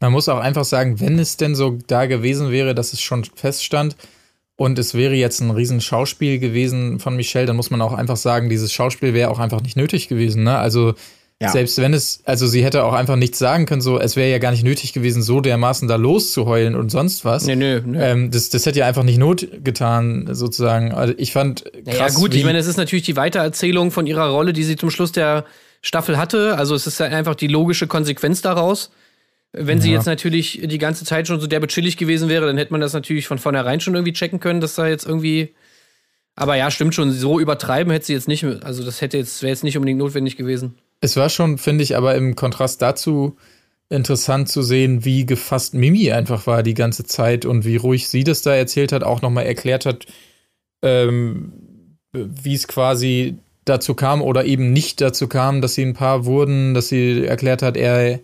Man 0.00 0.12
muss 0.12 0.28
auch 0.28 0.38
einfach 0.40 0.64
sagen, 0.64 1.00
wenn 1.00 1.18
es 1.18 1.36
denn 1.36 1.54
so 1.54 1.78
da 1.86 2.06
gewesen 2.06 2.50
wäre, 2.50 2.74
dass 2.74 2.92
es 2.92 3.00
schon 3.00 3.24
feststand 3.34 3.96
und 4.56 4.78
es 4.78 4.94
wäre 4.94 5.14
jetzt 5.14 5.40
ein 5.40 5.50
riesen 5.50 5.80
Schauspiel 5.80 6.38
gewesen 6.38 6.98
von 6.98 7.16
Michelle, 7.16 7.46
dann 7.46 7.56
muss 7.56 7.70
man 7.70 7.80
auch 7.82 7.92
einfach 7.92 8.16
sagen, 8.16 8.48
dieses 8.48 8.72
Schauspiel 8.72 9.14
wäre 9.14 9.30
auch 9.30 9.38
einfach 9.38 9.62
nicht 9.62 9.76
nötig 9.76 10.08
gewesen. 10.08 10.44
Ne? 10.44 10.56
Also 10.58 10.94
Ja. 11.40 11.50
selbst 11.50 11.76
wenn 11.78 11.92
es, 11.92 12.20
also 12.24 12.46
sie 12.46 12.64
hätte 12.64 12.84
auch 12.84 12.94
einfach 12.94 13.16
nichts 13.16 13.38
sagen 13.38 13.66
können, 13.66 13.82
so 13.82 13.98
es 13.98 14.16
wäre 14.16 14.30
ja 14.30 14.38
gar 14.38 14.52
nicht 14.52 14.64
nötig 14.64 14.94
gewesen, 14.94 15.22
so 15.22 15.40
dermaßen 15.42 15.86
da 15.88 15.96
loszuheulen 15.96 16.74
und 16.74 16.90
sonst 16.90 17.26
was. 17.26 17.44
Nee, 17.44 17.56
nö, 17.56 17.82
nö. 17.84 17.98
Ähm, 18.00 18.30
das, 18.30 18.48
das 18.48 18.64
hätte 18.64 18.78
ja 18.78 18.86
einfach 18.86 19.02
nicht 19.02 19.18
Not 19.18 19.46
getan, 19.62 20.28
sozusagen. 20.32 20.92
Also 20.92 21.12
ich 21.18 21.32
fand 21.32 21.64
Ja 21.84 21.94
krass, 21.94 22.14
gut, 22.14 22.32
wie, 22.32 22.38
ich 22.38 22.44
meine, 22.44 22.58
es 22.58 22.66
ist 22.66 22.78
natürlich 22.78 23.04
die 23.04 23.16
Weitererzählung 23.16 23.90
von 23.90 24.06
ihrer 24.06 24.28
Rolle, 24.28 24.52
die 24.54 24.64
sie 24.64 24.76
zum 24.76 24.90
Schluss 24.90 25.12
der 25.12 25.44
Staffel 25.82 26.16
hatte. 26.16 26.56
Also 26.56 26.74
es 26.74 26.86
ist 26.86 26.98
ja 27.00 27.06
einfach 27.06 27.34
die 27.34 27.48
logische 27.48 27.86
Konsequenz 27.86 28.40
daraus. 28.40 28.90
Wenn 29.52 29.80
sie 29.80 29.90
Ja. 29.90 29.96
jetzt 29.96 30.06
natürlich 30.06 30.60
die 30.64 30.78
ganze 30.78 31.04
Zeit 31.04 31.26
schon 31.26 31.40
so 31.40 31.46
derbe 31.46 31.66
chillig 31.66 31.96
gewesen 31.96 32.28
wäre, 32.28 32.46
dann 32.46 32.58
hätte 32.58 32.72
man 32.72 32.80
das 32.80 32.92
natürlich 32.92 33.26
von 33.26 33.38
vornherein 33.38 33.80
schon 33.80 33.94
irgendwie 33.94 34.12
checken 34.12 34.40
können, 34.40 34.60
dass 34.60 34.74
da 34.74 34.86
jetzt 34.86 35.06
irgendwie. 35.06 35.54
Aber 36.34 36.56
ja, 36.56 36.70
stimmt 36.70 36.94
schon, 36.94 37.10
so 37.12 37.40
übertreiben 37.40 37.90
hätte 37.90 38.06
sie 38.06 38.12
jetzt 38.12 38.28
nicht, 38.28 38.44
also 38.44 38.84
das 38.84 39.00
hätte 39.00 39.16
jetzt, 39.16 39.40
wäre 39.42 39.50
jetzt 39.50 39.64
nicht 39.64 39.76
unbedingt 39.78 39.98
notwendig 39.98 40.36
gewesen. 40.36 40.74
Es 41.00 41.16
war 41.16 41.30
schon, 41.30 41.56
finde 41.56 41.84
ich, 41.84 41.96
aber 41.96 42.14
im 42.14 42.36
Kontrast 42.36 42.82
dazu 42.82 43.36
interessant 43.88 44.48
zu 44.48 44.62
sehen, 44.62 45.04
wie 45.04 45.24
gefasst 45.24 45.72
Mimi 45.74 46.10
einfach 46.12 46.46
war 46.46 46.62
die 46.62 46.74
ganze 46.74 47.04
Zeit 47.04 47.44
und 47.46 47.64
wie 47.64 47.76
ruhig 47.76 48.08
sie 48.08 48.24
das 48.24 48.42
da 48.42 48.54
erzählt 48.54 48.92
hat, 48.92 49.04
auch 49.04 49.22
nochmal 49.22 49.46
erklärt 49.46 49.86
hat, 49.86 50.06
ähm, 50.82 51.52
wie 52.12 52.54
es 52.54 52.66
quasi 52.68 53.38
dazu 53.64 53.94
kam 53.94 54.22
oder 54.22 54.44
eben 54.44 54.72
nicht 54.72 55.00
dazu 55.00 55.28
kam, 55.28 55.60
dass 55.60 55.74
sie 55.74 55.82
ein 55.82 55.94
Paar 55.94 56.24
wurden, 56.24 56.74
dass 56.74 56.88
sie 56.88 57.24
erklärt 57.24 57.62
hat, 57.62 57.76
er 57.76 58.20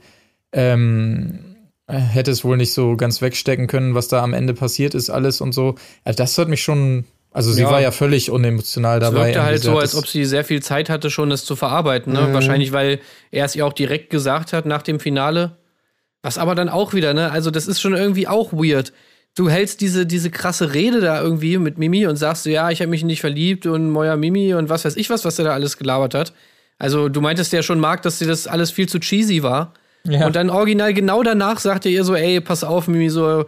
ähm, 0.53 1.57
hätte 1.89 2.31
es 2.31 2.45
wohl 2.45 2.57
nicht 2.57 2.73
so 2.73 2.97
ganz 2.97 3.21
wegstecken 3.21 3.67
können, 3.67 3.95
was 3.95 4.09
da 4.09 4.23
am 4.23 4.33
Ende 4.35 4.55
passiert 4.55 4.95
ist, 4.95 5.11
alles 5.11 5.41
und 5.41 5.53
so. 5.53 5.75
Ja, 6.07 6.13
das 6.13 6.39
hat 6.39 6.49
mich 6.49 6.63
schon, 6.63 7.05
also 7.33 7.53
sie 7.53 7.63
Ja. 7.63 7.71
war 7.71 7.81
ja 7.81 7.91
völlig 7.91 8.31
unemotional 8.31 8.99
Es 9.03 9.09
dabei. 9.11 9.25
wirkte 9.27 9.43
halt 9.43 9.63
so, 9.63 9.79
als 9.79 9.95
ob 9.95 10.07
sie 10.07 10.25
sehr 10.25 10.45
viel 10.45 10.63
Zeit 10.63 10.89
hatte, 10.89 11.11
schon 11.11 11.31
das 11.31 11.45
zu 11.45 11.57
verarbeiten. 11.57 12.13
Ne? 12.13 12.29
Wahrscheinlich, 12.33 12.73
weil 12.73 13.01
er 13.31 13.45
es 13.45 13.57
ihr 13.57 13.67
auch 13.67 13.73
direkt 13.73 14.11
gesagt 14.11 14.53
hat 14.53 14.65
nach 14.67 14.83
dem 14.83 15.01
Finale. 15.01 15.57
Was 16.23 16.39
aber 16.39 16.55
dann 16.55 16.69
auch 16.69 16.95
wieder, 16.95 17.15
ne? 17.15 17.33
Also, 17.33 17.51
das 17.51 17.67
ist 17.67 17.81
schon 17.81 17.95
irgendwie 17.95 18.29
auch 18.29 18.53
weird. 18.53 18.93
Du 19.35 19.51
hältst 19.51 19.81
diese, 19.81 20.07
diese 20.07 20.31
krasse 20.31 20.73
Rede 20.73 21.01
da 21.01 21.21
irgendwie 21.21 21.59
mit 21.59 21.79
Mimi 21.79 22.07
und 22.07 22.15
sagst 22.17 22.45
so, 22.45 22.51
ja, 22.51 22.71
ich 22.71 22.81
habe 22.81 22.91
mich 22.91 23.03
nicht 23.03 23.21
verliebt 23.21 23.67
und 23.67 23.91
Moja 23.91 24.15
Mimi 24.17 24.55
und 24.55 24.69
was 24.69 24.85
weiß 24.85 24.95
ich 24.97 25.11
was, 25.11 25.25
was 25.25 25.39
er 25.41 25.47
da 25.47 25.53
alles 25.53 25.79
gelabert 25.79 26.15
hat. 26.15 26.33
Also, 26.79 27.09
du 27.09 27.21
meintest 27.21 27.53
ja 27.53 27.63
schon, 27.65 27.81
Marc, 27.81 28.03
dass 28.03 28.21
dir 28.21 28.29
das 28.29 28.47
alles 28.47 28.71
viel 28.71 28.89
zu 28.89 29.01
cheesy 29.01 29.43
war. 29.43 29.75
Ja. 30.05 30.27
Und 30.27 30.35
dann 30.35 30.51
original 30.51 30.93
genau 30.95 31.23
danach 31.23 31.61
sagte 31.61 31.89
ihr 31.89 32.03
so, 32.03 32.15
ey, 32.15 32.41
pass 32.41 32.65
auf, 32.65 32.89
Mimi, 32.89 33.09
so, 33.09 33.45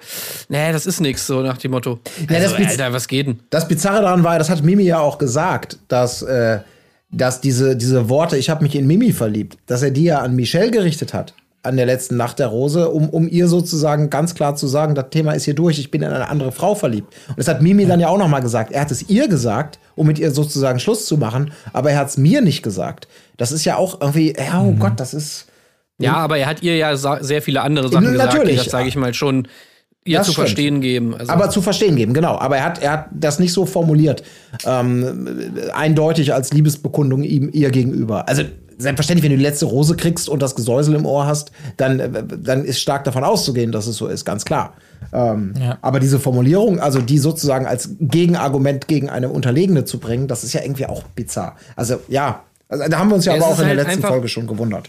nee, 0.49 0.73
das 0.73 0.87
ist 0.87 1.01
nix, 1.01 1.27
so 1.27 1.41
nach 1.41 1.59
dem 1.59 1.73
Motto. 1.73 1.99
Ja, 2.31 2.39
das 2.39 2.53
also, 2.53 2.65
Alter, 2.65 2.93
was 2.93 3.09
geht 3.09 3.27
denn? 3.27 3.41
Das 3.51 3.67
Bizarre 3.67 4.03
daran 4.03 4.23
war, 4.23 4.39
das 4.39 4.51
hat 4.51 4.63
Mimi 4.63 4.85
ja 4.85 5.01
auch 5.01 5.19
gesagt, 5.19 5.79
dass, 5.89 6.23
äh, 6.23 6.61
dass 7.11 7.41
diese, 7.41 7.77
diese 7.77 8.09
Worte, 8.09 8.37
ich 8.37 8.51
habe 8.51 8.63
mich 8.63 8.77
in 8.77 8.87
Mimi 8.87 9.13
verliebt, 9.13 9.59
dass 9.67 9.83
er 9.83 9.91
die 9.91 10.05
ja 10.05 10.21
an 10.21 10.37
Michelle 10.37 10.71
gerichtet 10.71 11.13
hat, 11.13 11.35
an 11.65 11.77
der 11.77 11.87
letzten 11.87 12.17
Nacht 12.17 12.39
der 12.39 12.49
Rose, 12.49 12.89
um, 12.91 13.09
um 13.09 13.27
ihr 13.27 13.49
sozusagen 13.49 14.11
ganz 14.11 14.35
klar 14.35 14.55
zu 14.55 14.69
sagen, 14.69 14.95
das 14.95 15.07
Thema 15.11 15.33
ist 15.33 15.45
hier 15.45 15.55
durch, 15.55 15.79
ich 15.81 15.91
bin 15.91 16.03
in 16.03 16.11
eine 16.11 16.29
andere 16.29 16.53
Frau 16.53 16.77
verliebt. 16.77 17.13
Und 17.29 17.39
das 17.39 17.49
hat 17.49 17.63
Mimi 17.63 17.87
dann 17.87 18.01
ja 18.01 18.09
auch 18.09 18.19
noch 18.19 18.29
mal 18.29 18.41
gesagt. 18.41 18.71
Er 18.71 18.83
hat 18.83 18.91
es 18.91 19.09
ihr 19.09 19.27
gesagt, 19.27 19.79
um 19.97 20.07
mit 20.07 20.19
ihr 20.21 20.31
sozusagen 20.31 20.79
Schluss 20.79 21.07
zu 21.07 21.17
machen, 21.17 21.53
aber 21.73 21.91
er 21.91 21.99
hat 21.99 22.09
es 22.11 22.17
mir 22.17 22.43
nicht 22.43 22.63
gesagt. 22.63 23.09
Das 23.39 23.51
ist 23.51 23.65
ja 23.65 23.77
auch 23.77 24.01
irgendwie, 24.01 24.35
ja, 24.37 24.63
oh 24.63 24.75
Gott, 24.79 25.01
das 25.01 25.15
ist. 25.15 25.47
Ja, 25.99 26.15
aber 26.15 26.39
er 26.39 26.47
hat 26.47 26.63
ihr 26.63 26.77
ja 26.77 26.97
sehr 26.97 27.43
viele 27.43 27.63
andere 27.63 27.89
Sachen 27.89 28.13
gesagt, 28.13 28.33
die 28.33 28.39
Natürlich. 28.39 28.59
das, 28.59 28.71
sage 28.71 28.89
ich 28.89 28.97
mal, 28.97 29.15
schon 29.15 29.47
ihr 30.05 30.19
Das 30.19 30.27
zu 30.27 30.33
stimmt. 30.33 30.47
verstehen 30.49 30.81
geben. 30.81 31.15
Also, 31.15 31.33
Aber 31.33 31.51
zu 31.51 31.63
verstehen 31.63 31.97
geben, 31.97 32.13
genau. 32.15 32.37
Aber 32.39 32.57
er 32.59 32.65
hat, 32.65 32.83
er 32.83 32.93
hat 32.93 33.07
das 33.13 33.39
nicht 33.39 33.53
so 33.53 33.65
formuliert, 33.65 34.23
ähm, 34.67 35.53
eindeutig 35.73 36.35
als 36.35 36.53
Liebesbekundung 36.53 37.23
ihm 37.23 37.49
ihr 37.53 37.71
gegenüber. 37.71 38.29
Also 38.29 38.43
selbstverständlich, 38.77 39.23
wenn 39.25 39.31
du 39.31 39.39
die 39.39 39.43
letzte 39.45 39.67
Rose 39.67 39.97
kriegst 39.97 40.29
und 40.29 40.43
das 40.43 40.57
Gesäusel 40.57 40.95
im 40.97 41.07
Ohr 41.07 41.27
hast, 41.27 41.53
dann, 41.77 42.01
äh, 42.01 42.11
dann 42.39 42.65
ist 42.65 42.81
stark 42.81 43.05
davon 43.05 43.25
auszugehen, 43.25 43.73
dass 43.73 43.87
es 43.87 43.97
so 43.97 44.09
ist, 44.09 44.25
ganz 44.25 44.45
klar. 44.45 44.75
Ähm, 45.13 45.55
Ja. 45.59 45.79
Aber 45.81 46.01
diese 46.01 46.19
Formulierung, 46.19 46.81
also 46.81 47.01
die 47.01 47.19
sozusagen 47.19 47.67
als 47.67 47.91
Gegenargument 48.01 48.89
gegen 48.89 49.09
eine 49.09 49.29
Unterlegene 49.29 49.85
zu 49.85 50.01
bringen, 50.01 50.29
das 50.29 50.45
ist 50.45 50.53
ja 50.55 50.63
irgendwie 50.63 50.87
auch 50.87 51.05
bizarr. 51.15 51.57
Also 51.77 52.01
ja, 52.09 52.43
also, 52.69 52.85
da 52.89 52.99
haben 52.99 53.09
wir 53.09 53.15
uns 53.15 53.25
ja 53.25 53.37
Es 53.37 53.43
aber 53.43 53.53
auch 53.53 53.59
in 53.59 53.69
der 53.69 53.77
halt 53.77 53.87
letzten 53.87 54.03
Folge 54.03 54.29
schon 54.29 54.47
gewundert. 54.47 54.89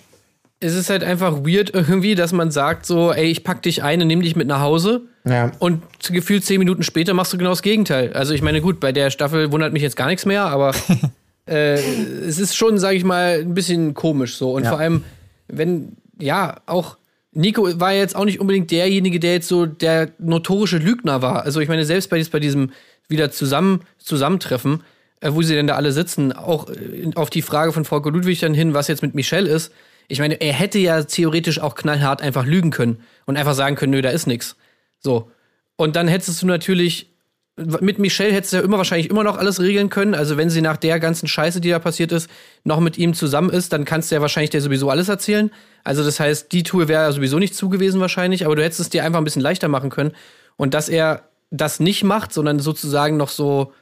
Es 0.60 0.74
ist 0.76 0.90
halt 0.90 1.04
einfach 1.04 1.40
weird 1.46 1.74
irgendwie, 1.74 2.16
dass 2.16 2.32
man 2.32 2.50
sagt 2.52 2.86
so, 2.86 3.12
ey, 3.12 3.26
ich 3.26 3.44
pack 3.44 3.62
dich 3.62 3.84
ein 3.84 4.02
und 4.02 4.08
nimm 4.08 4.22
dich 4.22 4.36
mit 4.36 4.48
nach 4.48 4.62
Hause. 4.62 5.02
Ja. 5.26 5.52
Und 5.60 5.84
gefühlt 6.10 6.46
zehn 6.46 6.60
Minuten 6.60 6.84
später 6.84 7.14
machst 7.14 7.34
du 7.34 7.38
genau 7.38 7.50
das 7.52 7.62
Gegenteil. 7.62 8.14
Also 8.14 8.34
ich 8.34 8.42
meine, 8.42 8.62
gut, 8.62 8.80
bei 8.80 8.92
der 8.92 9.10
Staffel 9.10 9.52
wundert 9.52 9.74
mich 9.74 9.82
jetzt 9.82 9.96
gar 9.98 10.08
nichts 10.08 10.26
mehr, 10.26 10.44
aber 10.46 10.74
äh, 11.50 11.74
es 11.76 12.40
ist 12.40 12.56
schon, 12.56 12.78
sage 12.78 12.96
ich 12.98 13.04
mal, 13.04 13.40
ein 13.42 13.54
bisschen 13.54 13.94
komisch 13.94 14.38
so. 14.38 14.54
Und 14.54 14.64
Ja. 14.64 14.70
vor 14.70 14.80
allem, 14.80 15.04
wenn, 15.48 15.98
ja, 16.20 16.62
auch 16.66 16.98
Nico 17.34 17.68
war 17.80 17.92
jetzt 17.94 18.16
auch 18.16 18.24
nicht 18.26 18.40
unbedingt 18.40 18.72
derjenige, 18.72 19.20
der 19.20 19.34
jetzt 19.34 19.50
so 19.50 19.66
der 19.66 20.10
notorische 20.20 20.78
Lügner 20.78 21.22
war. 21.22 21.44
Also 21.44 21.60
ich 21.60 21.68
meine, 21.68 21.84
selbst 21.84 22.10
bei, 22.10 22.24
bei 22.32 22.40
diesem 22.40 22.72
wieder 23.10 23.30
zusammen, 23.30 23.82
Zusammentreffen, 23.98 24.84
äh, 25.20 25.32
wo 25.34 25.42
sie 25.42 25.54
denn 25.54 25.68
da 25.68 25.76
alle 25.76 25.92
sitzen, 25.92 26.32
auch 26.32 26.70
äh, 26.70 27.12
auf 27.16 27.30
die 27.30 27.42
Frage 27.42 27.74
von 27.74 27.84
Volker 27.84 28.10
Ludwig 28.12 28.40
dann 28.40 28.54
hin, 28.54 28.74
was 28.74 28.88
jetzt 28.88 29.02
mit 29.02 29.16
Michelle 29.16 29.50
ist. 29.50 29.72
Ich 30.08 30.20
meine, 30.20 30.36
er 30.36 30.54
hätte 30.54 30.80
ja 30.80 31.04
theoretisch 31.04 31.60
auch 31.60 31.76
knallhart 31.76 32.22
einfach 32.22 32.46
lügen 32.46 32.72
können 32.72 33.00
und 33.26 33.38
einfach 33.38 33.54
sagen 33.54 33.76
können, 33.76 33.92
nö, 33.92 34.02
da 34.02 34.10
ist 34.10 34.28
nix. 34.28 34.56
So. 35.00 35.32
Und 35.76 35.96
dann 35.96 36.08
hättest 36.08 36.42
du 36.42 36.46
natürlich, 36.48 37.10
mit 37.58 38.00
Michelle 38.00 38.34
hättest 38.34 38.54
du 38.54 38.58
ja 38.58 38.64
immer 38.64 38.78
wahrscheinlich 38.78 39.10
immer 39.10 39.24
noch 39.24 39.38
alles 39.38 39.60
regeln 39.60 39.90
können. 39.90 40.14
Also 40.14 40.38
wenn 40.38 40.50
sie 40.50 40.62
nach 40.62 40.78
der 40.78 41.00
ganzen 41.00 41.28
Scheiße, 41.28 41.62
die 41.62 41.70
da 41.70 41.80
passiert 41.80 42.12
ist, 42.12 42.30
noch 42.64 42.80
mit 42.80 42.98
ihm 42.98 43.14
zusammen 43.14 43.50
ist, 43.50 43.74
dann 43.74 43.86
kannst 43.86 44.12
du 44.12 44.16
ja 44.16 44.22
wahrscheinlich 44.22 44.50
dir 44.50 44.62
sowieso 44.62 44.90
alles 44.90 45.10
erzählen. 45.10 45.52
Also 45.84 46.04
das 46.04 46.20
heißt, 46.20 46.52
die 46.52 46.64
Tour 46.64 46.88
wäre 46.88 47.04
ja 47.04 47.12
sowieso 47.12 47.40
nicht 47.40 47.56
zugewiesen 47.56 48.02
wahrscheinlich, 48.02 48.46
aber 48.46 48.56
du 48.56 48.64
hättest 48.64 48.82
es 48.82 48.90
dir 48.90 49.04
einfach 49.04 49.20
ein 49.20 49.24
bisschen 49.24 49.42
leichter 49.42 49.68
machen 49.68 49.90
können. 49.90 50.12
Und 50.58 50.74
dass 50.74 50.90
er 50.90 51.24
das 51.52 51.80
nicht 51.80 52.04
macht, 52.04 52.34
sondern 52.34 52.60
sozusagen 52.60 53.18
noch 53.18 53.30
so 53.30 53.74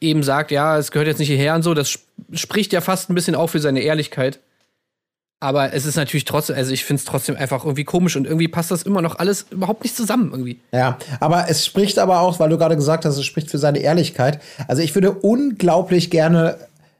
eben 0.00 0.22
sagt, 0.22 0.50
ja, 0.50 0.78
es 0.78 0.92
gehört 0.92 1.08
jetzt 1.08 1.18
nicht 1.18 1.28
hierher 1.28 1.54
und 1.54 1.62
so, 1.62 1.74
das 1.74 1.90
sp- 1.90 2.06
spricht 2.32 2.72
ja 2.72 2.80
fast 2.80 3.10
ein 3.10 3.14
bisschen 3.14 3.34
auch 3.34 3.48
für 3.48 3.58
seine 3.58 3.80
Ehrlichkeit. 3.80 4.38
Aber 5.40 5.72
es 5.72 5.86
ist 5.86 5.96
natürlich 5.96 6.24
trotzdem, 6.24 6.56
also 6.56 6.72
ich 6.72 6.84
finde 6.84 6.98
es 6.98 7.04
trotzdem 7.04 7.36
einfach 7.36 7.64
irgendwie 7.64 7.84
komisch 7.84 8.16
und 8.16 8.26
irgendwie 8.26 8.48
passt 8.48 8.72
das 8.72 8.82
immer 8.82 9.02
noch 9.02 9.20
alles 9.20 9.46
überhaupt 9.50 9.84
nicht 9.84 9.94
zusammen 9.94 10.30
irgendwie. 10.32 10.60
Ja, 10.72 10.98
aber 11.20 11.48
es 11.48 11.64
spricht 11.64 12.00
aber 12.00 12.20
auch, 12.20 12.40
weil 12.40 12.48
du 12.48 12.58
gerade 12.58 12.74
gesagt 12.74 13.04
hast, 13.04 13.16
es 13.16 13.24
spricht 13.24 13.48
für 13.48 13.58
seine 13.58 13.78
Ehrlichkeit. 13.78 14.40
Also 14.66 14.82
ich 14.82 14.94
würde 14.96 15.12
unglaublich 15.12 16.10
gerne 16.10 16.58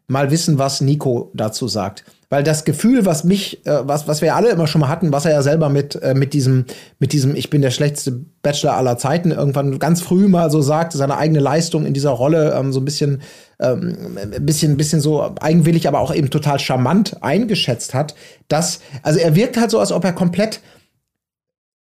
mal 0.09 0.31
wissen, 0.31 0.59
was 0.59 0.81
Nico 0.81 1.31
dazu 1.35 1.69
sagt. 1.69 2.05
Weil 2.31 2.43
das 2.43 2.65
Gefühl, 2.65 3.07
was 3.07 3.25
mich, 3.25 3.65
äh, 3.67 3.87
was, 3.87 4.07
was 4.07 4.21
wir 4.21 4.35
alle 4.35 4.51
immer 4.51 4.67
schon 4.67 4.83
mal 4.83 4.89
hatten, 4.89 5.13
was 5.13 5.25
er 5.25 5.33
ja 5.33 5.43
selber 5.43 5.71
mit, 5.71 5.95
äh, 6.03 6.15
mit 6.15 6.35
diesem, 6.35 6.67
mit 6.99 7.13
diesem, 7.13 7.35
ich 7.35 7.49
bin 7.49 7.63
der 7.63 7.71
schlechteste 7.71 8.21
Bachelor 8.43 8.75
aller 8.75 8.99
Zeiten, 8.99 9.31
irgendwann 9.31 9.79
ganz 9.79 10.03
früh 10.03 10.29
mal 10.29 10.51
so 10.51 10.61
sagt, 10.61 10.93
seine 10.93 11.17
eigene 11.17 11.41
Leistung 11.41 11.87
in 11.87 11.95
dieser 11.95 12.11
Rolle 12.11 12.55
ähm, 12.55 12.73
so 12.73 12.81
ein 12.81 12.85
bisschen, 12.85 13.23
ähm, 13.61 13.97
ein 14.17 14.45
bisschen, 14.45 14.73
ein 14.73 14.77
bisschen 14.77 15.01
so 15.01 15.35
eigenwillig, 15.41 15.89
aber 15.89 16.01
auch 16.01 16.15
eben 16.15 16.29
total 16.29 16.59
charmant 16.59 17.23
eingeschätzt 17.23 17.95
hat, 17.95 18.15
dass, 18.49 18.81
also 19.03 19.19
er 19.19 19.35
wirkt 19.35 19.57
halt 19.57 19.71
so, 19.71 19.79
als 19.79 19.93
ob 19.93 20.05
er 20.05 20.13
komplett 20.13 20.61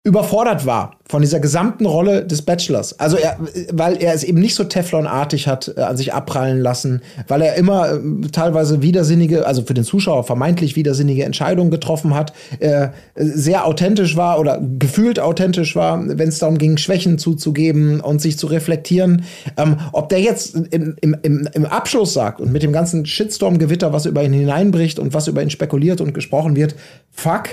überfordert 0.05 0.65
war 0.65 0.95
von 1.09 1.21
dieser 1.21 1.41
gesamten 1.41 1.85
Rolle 1.85 2.25
des 2.25 2.43
Bachelors. 2.43 2.97
Also 2.99 3.17
er, 3.17 3.37
weil 3.73 4.01
er 4.01 4.13
es 4.13 4.23
eben 4.23 4.39
nicht 4.39 4.55
so 4.55 4.63
Teflonartig 4.63 5.47
hat 5.47 5.73
äh, 5.75 5.81
an 5.81 5.97
sich 5.97 6.13
abprallen 6.13 6.61
lassen, 6.61 7.01
weil 7.27 7.41
er 7.41 7.55
immer 7.55 7.91
äh, 7.91 7.99
teilweise 8.31 8.81
widersinnige, 8.81 9.45
also 9.45 9.63
für 9.63 9.73
den 9.73 9.83
Zuschauer 9.83 10.23
vermeintlich 10.23 10.77
widersinnige 10.77 11.25
Entscheidungen 11.25 11.69
getroffen 11.69 12.15
hat, 12.15 12.31
äh, 12.59 12.89
sehr 13.15 13.65
authentisch 13.65 14.15
war 14.15 14.39
oder 14.39 14.61
gefühlt 14.79 15.19
authentisch 15.19 15.75
war, 15.75 16.01
wenn 16.01 16.29
es 16.29 16.39
darum 16.39 16.57
ging, 16.57 16.77
Schwächen 16.77 17.17
zuzugeben 17.17 17.99
und 17.99 18.21
sich 18.21 18.37
zu 18.37 18.47
reflektieren. 18.47 19.25
Ähm, 19.57 19.79
ob 19.91 20.07
der 20.07 20.21
jetzt 20.21 20.55
im, 20.55 20.95
im, 21.01 21.17
im, 21.23 21.49
im 21.51 21.65
Abschluss 21.65 22.13
sagt 22.13 22.39
und 22.39 22.53
mit 22.53 22.63
dem 22.63 22.71
ganzen 22.71 23.05
Shitstorm-Gewitter, 23.05 23.91
was 23.91 24.05
über 24.05 24.23
ihn 24.23 24.31
hineinbricht 24.31 24.97
und 24.97 25.13
was 25.13 25.27
über 25.27 25.43
ihn 25.43 25.49
spekuliert 25.49 25.99
und 25.99 26.13
gesprochen 26.13 26.55
wird, 26.55 26.75
fuck, 27.11 27.49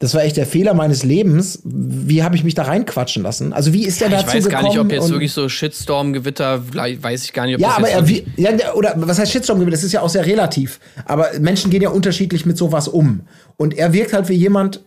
Das 0.00 0.12
war 0.12 0.22
echt 0.24 0.36
der 0.36 0.44
Fehler 0.46 0.74
meines 0.74 1.04
Lebens. 1.04 1.60
Wie 1.64 2.22
habe 2.24 2.34
ich 2.36 2.42
mich 2.44 2.54
da 2.54 2.64
reinquatschen 2.64 3.22
lassen? 3.22 3.52
Also 3.52 3.72
wie 3.72 3.84
ist 3.86 4.00
der 4.00 4.08
Ich 4.08 4.14
dazu 4.14 4.26
weiß 4.26 4.44
gekommen? 4.44 4.50
gar 4.50 4.68
nicht, 4.68 4.78
ob 4.78 4.90
jetzt 4.92 5.10
wirklich 5.10 5.32
so 5.32 5.48
Shitstorm-Gewitter, 5.48 6.62
weiß 6.74 7.24
ich 7.24 7.32
gar 7.32 7.46
nicht, 7.46 7.54
ob 7.54 7.60
ja, 7.60 7.68
das 7.68 7.76
aber 7.78 7.90
jetzt 7.90 8.08
wie, 8.08 8.24
ja, 8.36 8.74
oder 8.74 8.94
was 8.96 9.18
heißt 9.18 9.30
Shitstorm? 9.32 9.68
Das 9.70 9.84
ist 9.84 9.92
ja 9.92 10.00
auch 10.02 10.08
sehr 10.08 10.26
relativ. 10.26 10.80
Aber 11.06 11.28
Menschen 11.40 11.70
gehen 11.70 11.80
ja 11.80 11.90
unterschiedlich 11.90 12.44
mit 12.44 12.58
sowas 12.58 12.88
um. 12.88 13.20
Und 13.56 13.74
er 13.78 13.92
wirkt 13.92 14.12
halt 14.12 14.28
wie 14.28 14.34
jemand, 14.34 14.80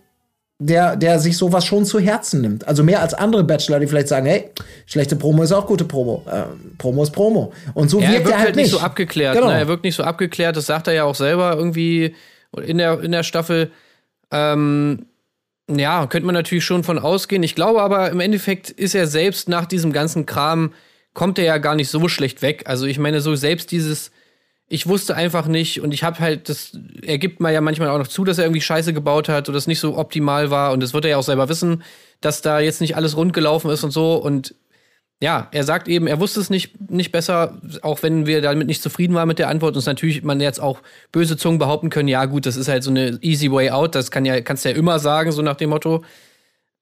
der, 0.59 0.95
der 0.95 1.19
sich 1.19 1.37
sowas 1.37 1.65
schon 1.65 1.85
zu 1.85 1.99
Herzen 1.99 2.41
nimmt. 2.41 2.67
Also 2.67 2.83
mehr 2.83 3.01
als 3.01 3.13
andere 3.13 3.43
Bachelor, 3.43 3.79
die 3.79 3.87
vielleicht 3.87 4.07
sagen, 4.07 4.25
hey, 4.25 4.49
schlechte 4.87 5.15
Promo 5.15 5.43
ist 5.43 5.51
auch 5.51 5.67
gute 5.67 5.85
Promo. 5.85 6.25
Äh, 6.29 6.43
Promo 6.77 7.03
ist 7.03 7.11
Promo. 7.11 7.53
Und 7.75 7.89
so 7.89 7.99
Ja, 8.01 8.07
er 8.07 8.11
wirkt 8.13 8.25
wirkt 8.25 8.31
er 8.33 8.37
halt 8.39 8.45
halt 8.47 8.55
nicht 8.55 8.63
nicht. 8.65 8.71
so 8.73 8.79
abgeklärt. 8.79 9.35
Genau. 9.35 9.47
Ne? 9.47 9.57
Er 9.59 9.67
wirkt 9.67 9.83
nicht 9.83 9.95
so 9.95 10.03
abgeklärt, 10.03 10.57
das 10.57 10.65
sagt 10.65 10.87
er 10.87 10.93
ja 10.93 11.03
auch 11.05 11.15
selber 11.15 11.55
irgendwie 11.55 12.15
in 12.65 12.77
der, 12.79 12.99
in 13.01 13.11
der 13.11 13.23
Staffel. 13.23 13.71
Ähm, 14.31 15.05
ja, 15.69 16.07
könnte 16.07 16.25
man 16.25 16.35
natürlich 16.35 16.65
schon 16.65 16.83
von 16.83 16.99
ausgehen. 16.99 17.43
Ich 17.43 17.55
glaube 17.55 17.81
aber, 17.81 18.09
im 18.09 18.19
Endeffekt 18.19 18.69
ist 18.69 18.95
er 18.95 19.07
selbst 19.07 19.49
nach 19.49 19.65
diesem 19.65 19.91
ganzen 19.91 20.25
Kram, 20.25 20.73
kommt 21.13 21.39
er 21.39 21.45
ja 21.45 21.57
gar 21.57 21.75
nicht 21.75 21.89
so 21.89 22.07
schlecht 22.07 22.41
weg. 22.41 22.63
Also 22.67 22.85
ich 22.85 22.99
meine, 22.99 23.21
so 23.21 23.35
selbst 23.35 23.71
dieses, 23.71 24.11
ich 24.69 24.87
wusste 24.87 25.15
einfach 25.15 25.47
nicht 25.47 25.81
und 25.81 25.93
ich 25.93 26.03
habe 26.03 26.19
halt, 26.19 26.47
das 26.47 26.77
er 27.01 27.17
gibt 27.17 27.39
mal 27.39 27.53
ja 27.53 27.61
manchmal 27.61 27.89
auch 27.89 27.97
noch 27.97 28.07
zu, 28.07 28.23
dass 28.23 28.37
er 28.37 28.45
irgendwie 28.45 28.61
Scheiße 28.61 28.93
gebaut 28.93 29.27
hat 29.27 29.49
oder 29.49 29.57
das 29.57 29.67
nicht 29.67 29.79
so 29.79 29.97
optimal 29.97 30.51
war 30.51 30.71
und 30.73 30.81
das 30.81 30.93
wird 30.93 31.05
er 31.05 31.11
ja 31.11 31.17
auch 31.17 31.23
selber 31.23 31.49
wissen, 31.49 31.83
dass 32.21 32.41
da 32.41 32.59
jetzt 32.59 32.81
nicht 32.81 32.95
alles 32.95 33.17
rund 33.17 33.33
gelaufen 33.33 33.71
ist 33.71 33.83
und 33.83 33.91
so 33.91 34.15
und 34.15 34.55
ja, 35.21 35.47
er 35.51 35.63
sagt 35.63 35.87
eben, 35.87 36.05
er 36.05 36.19
wusste 36.19 36.39
es 36.39 36.51
nicht, 36.51 36.91
nicht 36.91 37.11
besser, 37.11 37.59
auch 37.81 38.03
wenn 38.03 38.27
wir 38.27 38.41
damit 38.41 38.67
nicht 38.67 38.83
zufrieden 38.83 39.15
waren 39.15 39.27
mit 39.27 39.39
der 39.39 39.49
Antwort. 39.49 39.75
Und 39.75 39.85
natürlich 39.85 40.23
man 40.23 40.39
jetzt 40.39 40.59
auch 40.59 40.81
böse 41.11 41.37
Zungen 41.37 41.57
behaupten 41.57 41.89
können, 41.89 42.07
ja 42.07 42.25
gut, 42.25 42.45
das 42.45 42.55
ist 42.55 42.67
halt 42.67 42.83
so 42.83 42.91
eine 42.91 43.17
easy 43.21 43.51
way 43.51 43.71
out, 43.71 43.95
das 43.95 44.11
kann 44.11 44.25
ja, 44.25 44.39
kannst 44.41 44.63
du 44.63 44.69
ja 44.69 44.75
immer 44.75 44.99
sagen, 44.99 45.31
so 45.31 45.41
nach 45.41 45.55
dem 45.55 45.71
Motto. 45.71 46.03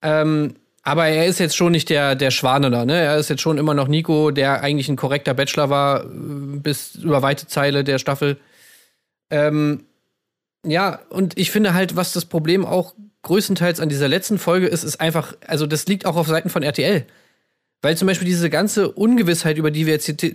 Ähm, 0.01 0.55
aber 0.83 1.07
er 1.07 1.25
ist 1.25 1.39
jetzt 1.39 1.55
schon 1.55 1.71
nicht 1.71 1.89
der, 1.89 2.15
der 2.15 2.29
Schwane 2.29 2.69
ne? 2.69 2.93
Er 2.93 3.17
ist 3.17 3.29
jetzt 3.29 3.41
schon 3.41 3.57
immer 3.57 3.73
noch 3.73 3.87
Nico, 3.87 4.31
der 4.31 4.61
eigentlich 4.61 4.89
ein 4.89 4.97
korrekter 4.97 5.33
Bachelor 5.33 5.69
war, 5.69 6.03
äh, 6.03 6.07
bis 6.59 6.95
über 6.95 7.21
weite 7.21 7.47
Zeile 7.47 7.83
der 7.83 7.99
Staffel. 7.99 8.37
Ähm, 9.29 9.85
ja, 10.65 10.99
und 11.09 11.37
ich 11.37 11.51
finde 11.51 11.73
halt, 11.73 11.95
was 11.95 12.11
das 12.13 12.25
Problem 12.25 12.65
auch 12.65 12.93
größtenteils 13.23 13.79
an 13.79 13.89
dieser 13.89 14.07
letzten 14.07 14.37
Folge 14.37 14.67
ist, 14.67 14.83
ist 14.83 14.99
einfach, 15.01 15.35
also 15.47 15.65
das 15.65 15.87
liegt 15.87 16.05
auch 16.05 16.17
auf 16.17 16.27
Seiten 16.27 16.49
von 16.49 16.63
RTL. 16.63 17.05
Weil 17.85 17.95
zum 17.95 18.07
Beispiel 18.07 18.27
diese 18.27 18.49
ganze 18.49 18.89
Ungewissheit, 18.91 19.59
über 19.59 19.69
die 19.69 19.85
wir 19.85 19.93
jetzt 19.93 20.05
hier 20.07 20.17
ti- 20.17 20.33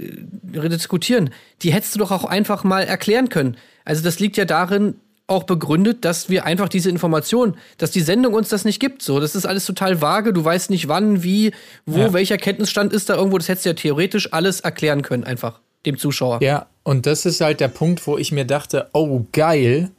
diskutieren, 0.69 1.31
die 1.63 1.73
hättest 1.73 1.97
du 1.97 1.99
doch 1.99 2.13
auch 2.13 2.25
einfach 2.25 2.63
mal 2.63 2.83
erklären 2.85 3.29
können. 3.29 3.57
Also 3.85 4.05
das 4.05 4.21
liegt 4.21 4.37
ja 4.37 4.45
darin 4.45 4.95
auch 5.27 5.43
begründet, 5.43 6.05
dass 6.05 6.29
wir 6.29 6.45
einfach 6.45 6.69
diese 6.69 6.91
Information, 6.91 7.57
dass 7.77 7.91
die 7.91 8.03
Sendung 8.03 8.35
uns 8.35 8.51
das 8.51 8.65
nicht 8.65 8.79
gibt. 8.79 9.03
So, 9.03 9.19
das 9.19 9.35
ist 9.35 9.47
alles 9.47 9.65
total 9.67 10.01
vage. 10.01 10.33
Du 10.33 10.45
weißt 10.45 10.71
nicht 10.71 10.87
wann, 10.87 11.25
wie, 11.25 11.53
wo, 11.87 11.99
Ja. 11.99 12.13
welcher 12.13 12.37
Kenntnisstand 12.39 12.93
ist 12.93 13.09
da 13.11 13.17
irgendwo. 13.17 13.37
Das 13.39 13.49
hättest 13.49 13.67
du 13.67 13.71
ja 13.71 13.75
theoretisch 13.75 14.33
alles 14.33 14.61
erklären 14.61 15.03
können, 15.03 15.25
einfach 15.25 15.59
dem 15.87 15.99
Zuschauer. 15.99 16.41
Ja, 16.43 16.67
und 16.85 17.07
das 17.07 17.27
ist 17.27 17.41
halt 17.41 17.59
der 17.59 17.69
Punkt, 17.69 18.07
wo 18.07 18.17
ich 18.17 18.31
mir 18.33 18.45
dachte, 18.45 18.89
oh 18.93 19.27
geil, 19.33 19.91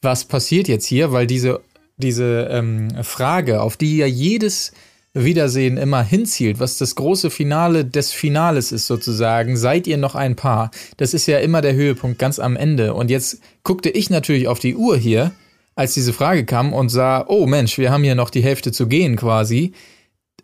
was 0.00 0.24
passiert 0.26 0.68
jetzt 0.68 0.86
hier? 0.86 1.10
Weil 1.12 1.26
diese, 1.26 1.60
diese 1.96 2.48
ähm, 2.50 2.88
Frage, 3.02 3.62
auf 3.62 3.76
die 3.76 3.96
ja 3.96 4.06
jedes 4.06 4.72
Wiedersehen 5.12 5.76
immer 5.76 6.02
hinzielt, 6.02 6.60
was 6.60 6.78
das 6.78 6.94
große 6.94 7.30
Finale 7.30 7.84
des 7.84 8.12
Finales 8.12 8.70
ist 8.70 8.86
sozusagen, 8.86 9.56
seid 9.56 9.88
ihr 9.88 9.96
noch 9.96 10.14
ein 10.14 10.36
Paar? 10.36 10.70
Das 10.98 11.14
ist 11.14 11.26
ja 11.26 11.38
immer 11.38 11.62
der 11.62 11.74
Höhepunkt 11.74 12.18
ganz 12.20 12.38
am 12.38 12.54
Ende. 12.54 12.94
Und 12.94 13.10
jetzt 13.10 13.40
guckte 13.64 13.90
ich 13.90 14.08
natürlich 14.08 14.46
auf 14.46 14.60
die 14.60 14.76
Uhr 14.76 14.96
hier, 14.96 15.32
als 15.74 15.94
diese 15.94 16.12
Frage 16.12 16.44
kam 16.44 16.72
und 16.72 16.90
sah, 16.90 17.24
oh 17.26 17.46
Mensch, 17.46 17.76
wir 17.76 17.90
haben 17.90 18.04
hier 18.04 18.14
noch 18.14 18.30
die 18.30 18.42
Hälfte 18.42 18.70
zu 18.70 18.86
gehen 18.86 19.16
quasi. 19.16 19.72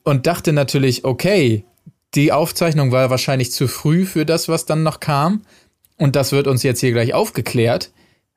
Und 0.03 0.27
dachte 0.27 0.53
natürlich, 0.53 1.05
okay, 1.05 1.64
die 2.14 2.33
Aufzeichnung 2.33 2.91
war 2.91 3.11
wahrscheinlich 3.11 3.53
zu 3.53 3.69
früh 3.69 4.05
für 4.05 4.25
das, 4.25 4.49
was 4.49 4.67
dann 4.67 4.83
noch 4.83 4.99
kam. 4.99 5.43
Und 5.97 6.17
das 6.17 6.33
wird 6.33 6.49
uns 6.49 6.62
jetzt 6.62 6.81
hier 6.81 6.93
gleich 6.93 7.14
aufgeklärt. 7.14 7.93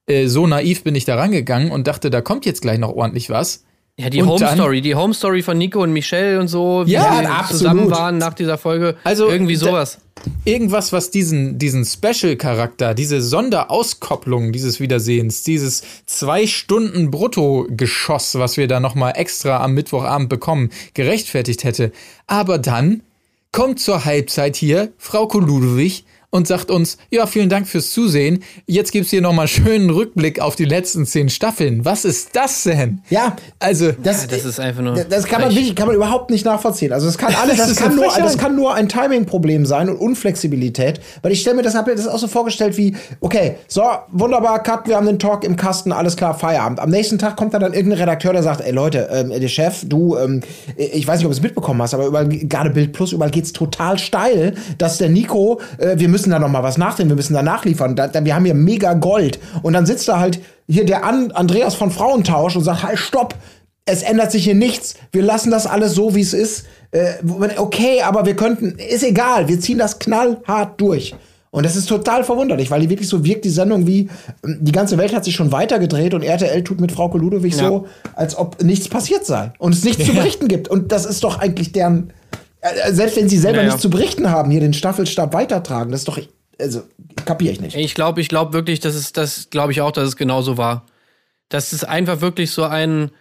Äh, 0.06 0.28
so 0.28 0.46
naiv 0.46 0.84
bin 0.84 0.96
ich 0.96 1.06
da 1.06 1.16
rangegangen 1.16 1.72
und 1.72 1.88
dachte, 1.88 2.10
da 2.10 2.22
kommt 2.22 2.46
jetzt 2.46 2.62
gleich 2.62 2.80
noch 2.80 2.94
ordentlich 2.94 3.30
was. 3.30 3.64
Ja, 4.02 4.10
die 4.10 4.22
Und 4.22 4.30
Home 4.30 4.39
dann- 4.39 4.56
Story, 4.56 4.80
die 4.80 4.95
Home 4.95 5.14
Story 5.14 5.43
von 5.43 5.58
Nico 5.58 5.84
und 5.84 5.91
Michelle 5.91 6.39
und 6.39 6.47
so, 6.47 6.84
wie 6.86 6.91
Ja, 6.91 7.18
sie 7.20 7.26
absolut. 7.26 7.50
zusammen 7.50 7.91
waren 7.91 8.18
nach 8.18 8.34
dieser 8.34 8.58
Folge. 8.58 8.95
Also, 9.04 9.28
irgendwie 9.30 9.58
sowas. 9.58 9.97
Irgendwas, 10.45 10.93
was 10.93 11.12
diesen, 11.12 11.60
diesen 11.60 11.84
Special-Charakter, 11.86 12.93
diese 12.93 13.22
Sonderauskopplung 13.22 14.52
dieses 14.54 14.80
Wiedersehens, 14.80 15.43
dieses 15.43 15.84
zwei 16.06 16.47
Stunden 16.47 17.12
Brutto-Geschoss, 17.12 18.36
was 18.39 18.56
wir 18.56 18.68
da 18.70 18.80
nochmal 18.80 19.14
extra 19.16 19.62
am 19.62 19.74
Mittwochabend 19.74 20.30
bekommen, 20.30 20.70
gerechtfertigt 20.93 21.64
hätte. 21.66 21.91
Aber 22.28 22.58
dann 22.58 23.02
kommt 23.52 23.80
zur 23.80 24.06
Halbzeit 24.06 24.56
hier 24.56 24.93
Frau 24.97 25.28
Ludwig 25.39 26.06
und 26.32 26.48
sagt 26.48 26.70
uns, 26.70 26.98
ja, 27.10 27.26
vielen 27.26 27.50
Dank 27.50 27.68
fürs 27.68 27.92
Zusehen. 27.92 28.44
Jetzt 28.68 28.92
gibt's 28.92 29.10
hier 29.10 29.22
nochmal 29.22 29.48
einen 29.48 29.66
schönen 29.66 29.90
Rückblick 29.90 30.40
auf 30.40 30.56
die 30.56 30.66
letzten 30.66 31.06
zehn 31.06 31.30
Staffeln. 31.30 31.86
Was 31.86 32.06
ist 32.06 32.36
das 32.36 32.64
denn? 32.64 33.02
Ja, 33.10 33.36
Also, 33.60 33.92
das, 33.92 34.24
Ja, 34.24 34.28
das 34.28 34.46
ist 34.46 34.60
einfach 34.60 34.84
nur. 34.84 34.94
Das 34.96 35.26
kann 35.26 35.42
man 35.42 35.50
wirklich, 35.56 35.76
kann 35.76 35.88
man 35.88 35.96
überhaupt 35.96 36.30
nicht 36.30 36.46
nachvollziehen. 36.46 36.94
Also 36.94 37.08
es 37.08 37.18
kann 37.18 37.34
alles, 37.42 37.58
Das 37.58 37.70
das, 37.70 37.78
kann 37.78 37.96
nur, 37.96 38.06
das 38.06 38.38
kann 38.38 38.56
nur 38.56 38.74
ein 38.76 38.88
Timing-Problem 38.88 39.66
sein 39.66 39.90
und 39.90 39.98
Unflexibilität. 39.98 41.02
Weil 41.22 41.32
ich 41.32 41.42
stelle 41.42 41.56
mir 41.56 41.64
das, 41.64 41.76
hab 41.76 41.88
mir 41.88 41.96
das 41.96 42.08
auch 42.08 42.20
so 42.20 42.28
vorgestellt 42.28 42.78
wie, 42.78 42.96
okay, 43.22 43.56
so, 43.68 43.84
wunderbar, 44.12 44.62
Cut, 44.62 44.88
wir 44.88 44.98
haben 44.98 45.08
den 45.08 45.20
Talk 45.20 45.44
im 45.44 45.56
Kasten, 45.56 45.92
alles 45.92 46.16
klar, 46.16 46.38
Feierabend. 46.38 46.80
Am 46.80 46.90
nächsten 46.90 47.18
Tag 47.18 47.38
kommt 47.38 47.54
da 47.54 47.60
dann 47.60 47.74
irgendein 47.74 48.00
Redakteur, 48.00 48.34
der 48.34 48.44
sagt, 48.44 48.62
ey 48.62 48.72
Leute, 48.72 49.10
ähm, 49.12 49.30
der 49.30 49.48
Chef, 49.48 49.84
du, 49.86 50.16
ähm, 50.18 50.42
ich 50.76 51.08
weiß 51.08 51.20
nicht, 51.20 51.26
ob 51.26 51.32
du 51.32 51.38
es 51.38 51.42
mitbekommen 51.42 51.82
hast, 51.82 51.94
aber 51.94 52.06
überall, 52.06 52.28
gerade 52.28 52.70
Bild 52.70 52.94
Plus, 52.94 53.14
überall 53.14 53.32
geht's 53.32 53.52
total 53.54 53.98
steil, 53.98 54.54
dass 54.78 54.98
der 55.00 55.10
Nico, 55.10 55.60
äh, 55.78 55.98
wir 55.98 56.08
müssen 56.08 56.19
da 56.28 56.40
noch 56.40 56.50
mal 56.50 56.64
was 56.64 56.78
nachdenken, 56.78 57.12
wir 57.12 57.16
müssen 57.16 57.34
da 57.34 57.44
nachliefern. 57.44 57.96
Da, 57.96 58.08
da, 58.08 58.26
wir 58.26 58.36
haben 58.36 58.46
hier 58.46 58.54
mega 58.54 58.94
Gold. 58.94 59.40
Und 59.62 59.74
dann 59.74 59.86
sitzt 59.86 60.08
da 60.08 60.20
halt 60.20 60.42
hier 60.68 60.86
der 60.86 61.06
An 61.06 61.32
Andreas 61.32 61.76
von 61.76 61.92
Frauentausch 61.92 62.56
und 62.56 62.64
sagt, 62.64 62.84
halt, 62.84 63.00
stopp, 63.00 63.36
es 63.86 64.04
ändert 64.04 64.32
sich 64.32 64.44
hier 64.44 64.56
nichts. 64.56 64.96
Wir 65.12 65.24
lassen 65.24 65.52
das 65.52 65.66
alles 65.66 65.94
so, 65.94 66.16
wie 66.16 66.22
es 66.22 66.34
ist. 66.34 66.66
Äh, 66.92 67.14
okay, 67.58 68.02
aber 68.02 68.26
wir 68.26 68.36
könnten, 68.36 68.78
ist 68.78 69.04
egal, 69.04 69.48
wir 69.48 69.60
ziehen 69.60 69.78
das 69.78 70.00
knallhart 70.00 70.80
durch. 70.80 71.16
Und 71.52 71.66
das 71.66 71.76
ist 71.76 71.88
total 71.88 72.24
verwunderlich, 72.24 72.70
weil 72.70 72.82
die 72.82 72.90
wirklich 72.90 73.08
so 73.08 73.24
wirkt, 73.26 73.44
die 73.44 73.50
Sendung 73.50 73.88
wie, 73.88 74.10
ähm, 74.46 74.60
die 74.62 74.72
ganze 74.72 74.98
Welt 74.98 75.14
hat 75.14 75.26
sich 75.26 75.36
schon 75.36 75.52
weitergedreht 75.52 76.14
und 76.14 76.22
RTL 76.22 76.64
tut 76.64 76.80
mit 76.80 76.92
Frau 76.92 77.12
Ludwig 77.16 77.56
so, 77.56 77.88
als 78.16 78.38
ob 78.38 78.62
nichts 78.64 78.88
passiert 78.88 79.26
sei 79.26 79.52
und 79.58 79.74
es 79.74 79.84
nichts 79.84 80.06
zu 80.06 80.14
berichten 80.14 80.48
gibt. 80.48 80.68
Und 80.68 80.92
das 80.92 81.06
ist 81.06 81.24
doch 81.24 81.40
eigentlich 81.40 81.72
deren, 81.72 82.14
selbst 82.91 83.18
wenn 83.18 83.30
sie 83.30 83.38
selber 83.38 83.57
Naja. 83.57 83.70
nichts 83.70 83.82
zu 83.82 83.89
berichten 83.89 84.30
haben, 84.30 84.51
hier 84.51 84.60
den 84.60 84.74
Staffelstab 84.74 85.34
weitertragen, 85.34 85.91
das 85.91 86.01
ist 86.01 86.07
doch, 86.07 86.20
also, 86.60 86.84
kapiere 87.26 87.53
ich 87.53 87.62
nicht. 87.62 87.76
Ich 87.76 87.95
glaube, 87.95 88.22
ich 88.22 88.28
glaube 88.28 88.53
wirklich, 88.53 88.80
dass 88.80 88.95
es, 88.95 89.14
das 89.14 89.49
glaube 89.49 89.72
ich 89.72 89.82
auch, 89.82 89.91
dass 89.91 90.07
es 90.07 90.16
genauso 90.16 90.57
war. 90.57 90.86
Dass 91.47 91.72
es 91.72 91.84
einfach 91.84 92.22
wirklich 92.22 92.51
so 92.51 92.64
ein, 92.64 93.12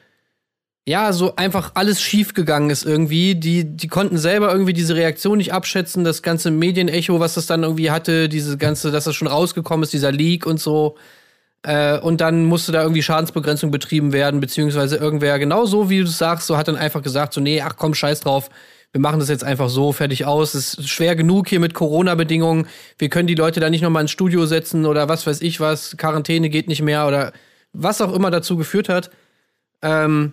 ja, 0.87 1.13
so 1.13 1.37
einfach 1.37 1.73
alles 1.75 2.01
schief 2.01 2.35
gegangen 2.35 2.71
ist 2.71 2.85
irgendwie. 2.85 3.35
Die, 3.35 3.65
die 3.65 3.89
konnten 3.89 4.19
selber 4.19 4.51
irgendwie 4.51 4.73
diese 4.73 4.97
Reaktion 4.97 5.39
nicht 5.39 5.53
abschätzen, 5.53 6.03
das 6.03 6.23
ganze 6.23 6.51
Medienecho, 6.51 7.21
was 7.21 7.35
das 7.35 7.47
dann 7.47 7.63
irgendwie 7.63 7.91
hatte, 7.91 8.29
diese 8.29 8.57
ganze, 8.59 8.91
dass 8.91 9.05
das 9.05 9.15
schon 9.15 9.29
rausgekommen 9.29 9.85
ist, 9.85 9.93
dieser 9.93 10.13
Leak 10.13 10.47
und 10.47 10.59
so. 10.59 10.97
Äh, 11.63 11.99
und 11.99 12.21
dann 12.21 12.45
musste 12.45 12.73
da 12.73 12.83
irgendwie 12.83 13.03
Schadensbegrenzung 13.03 13.71
betrieben 13.71 14.13
werden, 14.13 14.41
beziehungsweise 14.41 14.97
irgendwer, 14.97 15.39
genau 15.39 15.67
so 15.67 15.91
wie 15.91 15.99
du 15.99 16.05
es 16.05 16.19
sagst, 16.19 16.47
so 16.47 16.57
hat 16.57 16.69
dann 16.69 16.77
einfach 16.77 17.03
gesagt, 17.03 17.35
so, 17.35 17.41
nee, 17.41 17.61
ach 17.61 17.75
komm, 17.77 17.95
scheiß 17.95 18.21
drauf, 18.21 18.49
wir 18.93 19.01
machen 19.01 19.21
das 19.21 19.29
jetzt 19.29 19.45
einfach 19.45 19.69
so, 19.69 19.93
fertig 19.93 20.25
aus. 20.25 20.55
Es 20.55 20.75
ist 20.75 20.89
schwer 20.89 21.15
genug 21.15 21.49
hier 21.49 21.61
mit 21.61 21.75
Corona-Bedingungen. 21.75 22.67
Wir 22.97 23.11
können 23.11 23.27
die 23.27 23.35
Leute 23.35 23.61
da 23.61 23.69
nicht 23.69 23.83
nochmal 23.83 24.03
ins 24.03 24.11
Studio 24.11 24.47
setzen 24.47 24.87
oder 24.87 25.09
was 25.09 25.27
weiß 25.27 25.43
ich 25.43 25.61
was, 25.61 25.97
Quarantäne 25.97 26.49
geht 26.49 26.69
nicht 26.69 26.83
mehr 26.83 27.07
oder 27.07 27.33
was 27.73 28.01
auch 28.01 28.15
immer 28.15 28.31
dazu 28.31 28.57
geführt 28.57 28.89
hat. 28.89 29.11
Ähm, 29.83 30.33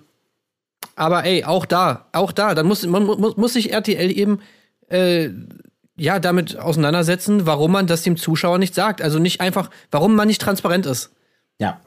aber 0.96 1.26
ey, 1.26 1.44
auch 1.44 1.66
da, 1.66 2.08
auch 2.14 2.32
da, 2.32 2.56
dann 2.56 2.68
muss, 2.68 2.86
man, 2.86 3.04
muss, 3.04 3.36
muss 3.36 3.54
sich 3.54 3.74
RTL 3.74 4.12
eben 4.18 4.40
äh, 4.88 5.30
ja 5.98 6.20
damit 6.20 6.58
auseinandersetzen, 6.58 7.46
warum 7.46 7.72
man 7.72 7.88
das 7.88 8.04
dem 8.04 8.16
Zuschauer 8.16 8.58
nicht 8.58 8.74
sagt. 8.74 9.02
Also 9.02 9.20
nicht 9.20 9.42
einfach, 9.42 9.70
warum 9.92 10.16
man 10.16 10.28
nicht 10.28 10.42
transparent 10.42 10.86
ist. 10.86 11.12
Ja. 11.60 11.82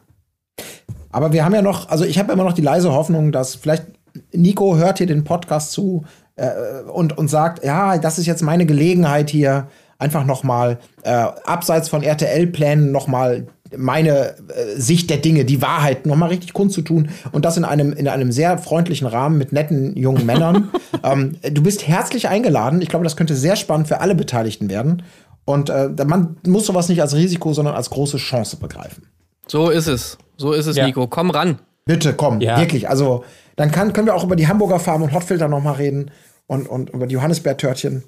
Aber 1.11 1.33
wir 1.33 1.45
haben 1.45 1.55
ja 1.55 1.63
noch, 1.63 1.89
also 1.89 2.05
ich 2.05 2.19
habe 2.19 2.33
immer 2.33 2.45
noch 2.45 2.53
die 2.53 2.63
leise 2.63 2.93
Hoffnung, 2.93 3.33
dass 3.33 3.55
vielleicht 3.55 3.87
Nico 4.33 4.77
hört 4.77 4.99
hier 4.99 5.07
den 5.07 5.25
Podcast 5.25 5.73
zu 5.73 6.05
äh, 6.39 6.91
und, 6.91 7.17
und 7.19 7.29
sagt, 7.29 7.65
ja, 7.65 7.99
das 7.99 8.19
ist 8.19 8.27
jetzt 8.27 8.43
meine 8.43 8.67
Gelegenheit 8.67 9.31
hier, 9.31 9.69
einfach 9.99 10.25
noch 10.25 10.45
mal 10.45 10.79
äh, 11.03 11.11
abseits 11.11 11.89
von 11.89 12.03
RTL-Plänen 12.03 12.93
noch 12.93 13.09
mal 13.09 13.47
meine 13.77 14.37
äh, 14.49 14.77
Sicht 14.77 15.11
der 15.11 15.19
Dinge, 15.19 15.45
die 15.45 15.61
Wahrheit 15.61 16.07
noch 16.07 16.17
mal 16.17 16.29
richtig 16.29 16.53
kundzutun 16.53 17.11
und 17.33 17.45
das 17.45 17.57
in 17.57 17.65
einem 17.65 17.93
in 17.93 18.09
einem 18.09 18.33
sehr 18.33 18.57
freundlichen 18.59 19.07
Rahmen 19.07 19.37
mit 19.37 19.53
netten 19.53 19.97
jungen 19.97 20.25
Männern. 20.25 20.71
ähm, 21.03 21.37
du 21.43 21.63
bist 21.63 21.87
herzlich 21.87 22.29
eingeladen. 22.29 22.81
Ich 22.81 22.89
glaube, 22.89 23.05
das 23.05 23.17
könnte 23.17 23.35
sehr 23.37 23.57
spannend 23.57 23.89
für 23.89 24.01
alle 24.01 24.15
Beteiligten 24.15 24.71
werden. 24.71 25.03
Und 25.45 25.71
äh, 25.71 25.91
man 26.07 26.37
muss 26.47 26.67
sowas 26.67 26.89
nicht 26.89 27.01
als 27.03 27.15
Risiko, 27.15 27.53
sondern 27.53 27.75
als 27.75 27.91
große 27.91 28.19
Chance 28.19 28.57
begreifen. 28.57 29.07
So 29.47 29.71
ist 29.71 29.87
es. 29.87 30.19
So 30.37 30.53
ist 30.53 30.67
es, 30.67 30.77
Ja. 30.77 30.87
Nico. 30.87 31.07
Komm 31.07 31.31
ran. 31.31 31.59
Bitte, 31.87 32.13
komm, 32.13 32.41
Ja. 32.41 32.59
wirklich. 32.61 32.89
Also, 32.89 33.25
dann 33.57 33.71
kann, 33.71 33.95
können 33.95 34.07
wir 34.07 34.15
auch 34.15 34.25
über 34.25 34.37
die 34.37 34.47
Hamburger 34.47 34.79
Farm 34.79 35.03
und 35.03 35.13
Hotfilter 35.13 35.49
noch 35.49 35.63
mal 35.63 35.73
reden 35.73 36.11
und, 36.49 36.69
und 36.69 36.91
über 36.91 37.07
die 37.07 37.15
Johannisbeertörtchen. 37.15 38.03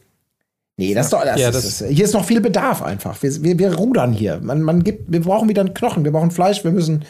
Nee, 0.77 0.95
das 0.95 1.07
ist 1.07 1.13
doch, 1.13 1.23
das 1.23 1.39
Ja, 1.41 1.51
ist, 1.51 1.55
das- 1.57 1.81
ist, 1.83 1.89
hier 1.95 2.05
ist 2.05 2.15
noch 2.15 2.25
viel 2.25 2.41
Bedarf 2.41 2.83
einfach. 2.83 3.23
Wir, 3.23 3.43
wir, 3.45 3.59
wir 3.59 3.75
rudern 3.75 4.13
hier. 4.13 4.41
Man, 4.43 4.63
man 4.63 4.83
gibt, 4.83 5.13
wir 5.13 5.21
brauchen 5.21 5.49
wieder 5.49 5.61
einen 5.61 5.75
Knochen, 5.75 6.05
wir 6.05 6.11
brauchen 6.13 6.31
Fleisch, 6.33 6.65
wir 6.65 6.73
müssen 6.73 7.05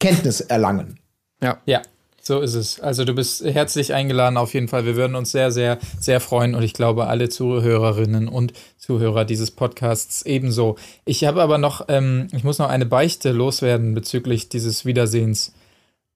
Kenntnis 0.00 0.40
erlangen. 0.40 0.98
Ja. 1.40 1.58
Ja, 1.66 1.82
so 2.20 2.40
ist 2.40 2.54
es. 2.54 2.80
Also 2.80 3.04
du 3.04 3.14
bist 3.14 3.44
herzlich 3.44 3.94
eingeladen 3.94 4.36
auf 4.36 4.54
jeden 4.54 4.66
Fall. 4.68 4.84
Wir 4.84 4.96
würden 4.96 5.14
uns 5.14 5.30
sehr, 5.30 5.52
sehr, 5.52 5.78
sehr 6.00 6.18
freuen 6.20 6.56
und 6.56 6.62
ich 6.64 6.72
glaube 6.72 7.06
alle 7.06 7.28
Zuhörerinnen 7.28 8.26
und 8.28 8.52
Zuhörer 8.76 9.24
dieses 9.24 9.52
Podcasts 9.52 10.22
ebenso. 10.26 10.76
Ich 11.04 11.24
habe 11.24 11.42
aber 11.42 11.58
noch, 11.58 11.84
ähm, 11.88 12.26
ich 12.32 12.42
muss 12.42 12.58
noch 12.58 12.68
eine 12.68 12.86
Beichte 12.86 13.30
loswerden 13.30 13.94
bezüglich 13.94 14.48
dieses 14.48 14.84
Wiedersehens, 14.84 15.52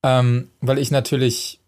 ähm, 0.03 0.49
weil 0.61 0.79
ich 0.79 0.91
natürlich, 0.91 1.61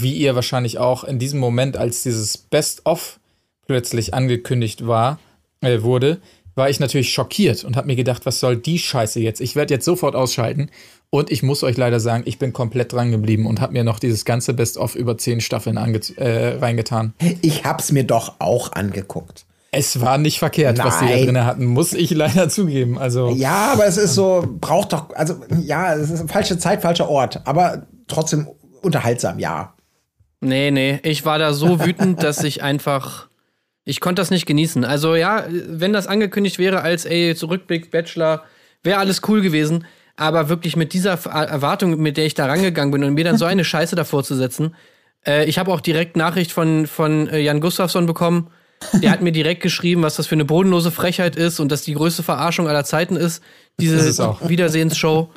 wie 0.00 0.14
ihr 0.14 0.34
wahrscheinlich 0.34 0.78
auch 0.78 1.04
in 1.04 1.18
diesem 1.18 1.40
Moment, 1.40 1.76
als 1.76 2.02
dieses 2.02 2.36
Best-of 2.38 3.18
plötzlich 3.66 4.14
angekündigt 4.14 4.86
war, 4.86 5.18
äh, 5.60 5.82
wurde, 5.82 6.20
war 6.54 6.70
ich 6.70 6.80
natürlich 6.80 7.12
schockiert 7.12 7.64
und 7.64 7.76
habe 7.76 7.88
mir 7.88 7.96
gedacht, 7.96 8.26
was 8.26 8.40
soll 8.40 8.56
die 8.56 8.78
Scheiße 8.78 9.20
jetzt? 9.20 9.40
Ich 9.40 9.56
werde 9.56 9.74
jetzt 9.74 9.84
sofort 9.84 10.14
ausschalten. 10.14 10.70
Und 11.10 11.30
ich 11.30 11.42
muss 11.42 11.62
euch 11.62 11.76
leider 11.76 12.00
sagen, 12.00 12.24
ich 12.26 12.38
bin 12.38 12.52
komplett 12.52 12.92
dran 12.92 13.12
geblieben 13.12 13.46
und 13.46 13.60
habe 13.60 13.72
mir 13.72 13.84
noch 13.84 14.00
dieses 14.00 14.24
ganze 14.24 14.52
Best-of 14.52 14.96
über 14.96 15.16
zehn 15.16 15.40
Staffeln 15.40 15.76
äh, 15.76 16.56
reingetan. 16.56 17.14
Ich 17.40 17.64
hab's 17.64 17.92
mir 17.92 18.04
doch 18.04 18.34
auch 18.40 18.72
angeguckt. 18.72 19.46
Es 19.70 20.00
war 20.00 20.18
nicht 20.18 20.38
verkehrt, 20.38 20.78
was 20.78 21.00
die 21.00 21.06
da 21.06 21.10
Nein. 21.12 21.24
drin 21.24 21.44
hatten, 21.44 21.66
muss 21.66 21.92
ich 21.92 22.10
leider 22.10 22.48
zugeben. 22.48 22.98
Also 22.98 23.30
Ja, 23.30 23.72
aber 23.72 23.86
es 23.86 23.96
ist 23.96 24.14
so, 24.14 24.44
braucht 24.60 24.92
doch, 24.92 25.10
also 25.14 25.36
ja, 25.62 25.94
es 25.94 26.10
ist 26.10 26.30
falsche 26.30 26.58
Zeit, 26.58 26.82
falscher 26.82 27.08
Ort, 27.08 27.40
aber 27.44 27.86
trotzdem 28.06 28.48
unterhaltsam, 28.82 29.38
ja. 29.38 29.73
Nee, 30.44 30.70
nee, 30.70 31.00
ich 31.02 31.24
war 31.24 31.38
da 31.38 31.54
so 31.54 31.80
wütend, 31.84 32.22
dass 32.22 32.44
ich 32.44 32.62
einfach. 32.62 33.28
Ich 33.86 34.00
konnte 34.00 34.20
das 34.20 34.30
nicht 34.30 34.46
genießen. 34.46 34.84
Also 34.84 35.14
ja, 35.14 35.44
wenn 35.48 35.92
das 35.92 36.06
angekündigt 36.06 36.58
wäre 36.58 36.80
als, 36.80 37.04
ey, 37.04 37.34
Zurückblick, 37.34 37.90
Bachelor, 37.90 38.44
wäre 38.82 38.98
alles 38.98 39.22
cool 39.28 39.42
gewesen. 39.42 39.86
Aber 40.16 40.48
wirklich 40.48 40.76
mit 40.76 40.92
dieser 40.92 41.12
Erwartung, 41.26 42.00
mit 42.00 42.16
der 42.16 42.24
ich 42.24 42.34
da 42.34 42.46
rangegangen 42.46 42.92
bin 42.92 43.04
und 43.04 43.14
mir 43.14 43.24
dann 43.24 43.36
so 43.36 43.44
eine 43.44 43.64
Scheiße 43.64 43.96
davor 43.96 44.22
zu 44.22 44.34
setzen. 44.36 44.74
Äh, 45.26 45.46
ich 45.46 45.58
habe 45.58 45.72
auch 45.72 45.80
direkt 45.80 46.16
Nachricht 46.16 46.52
von, 46.52 46.86
von 46.86 47.28
äh, 47.28 47.40
Jan 47.40 47.60
Gustafsson 47.60 48.06
bekommen. 48.06 48.50
Der 48.92 49.10
hat 49.10 49.22
mir 49.22 49.32
direkt 49.32 49.62
geschrieben, 49.62 50.02
was 50.02 50.16
das 50.16 50.26
für 50.26 50.34
eine 50.34 50.44
bodenlose 50.44 50.90
Frechheit 50.90 51.36
ist 51.36 51.60
und 51.60 51.70
dass 51.70 51.82
die 51.82 51.94
größte 51.94 52.22
Verarschung 52.22 52.68
aller 52.68 52.84
Zeiten 52.84 53.16
ist, 53.16 53.42
diese 53.80 53.96
Ist 53.96 54.04
es 54.04 54.20
auch. 54.20 54.48
Wiedersehensshow. 54.48 55.30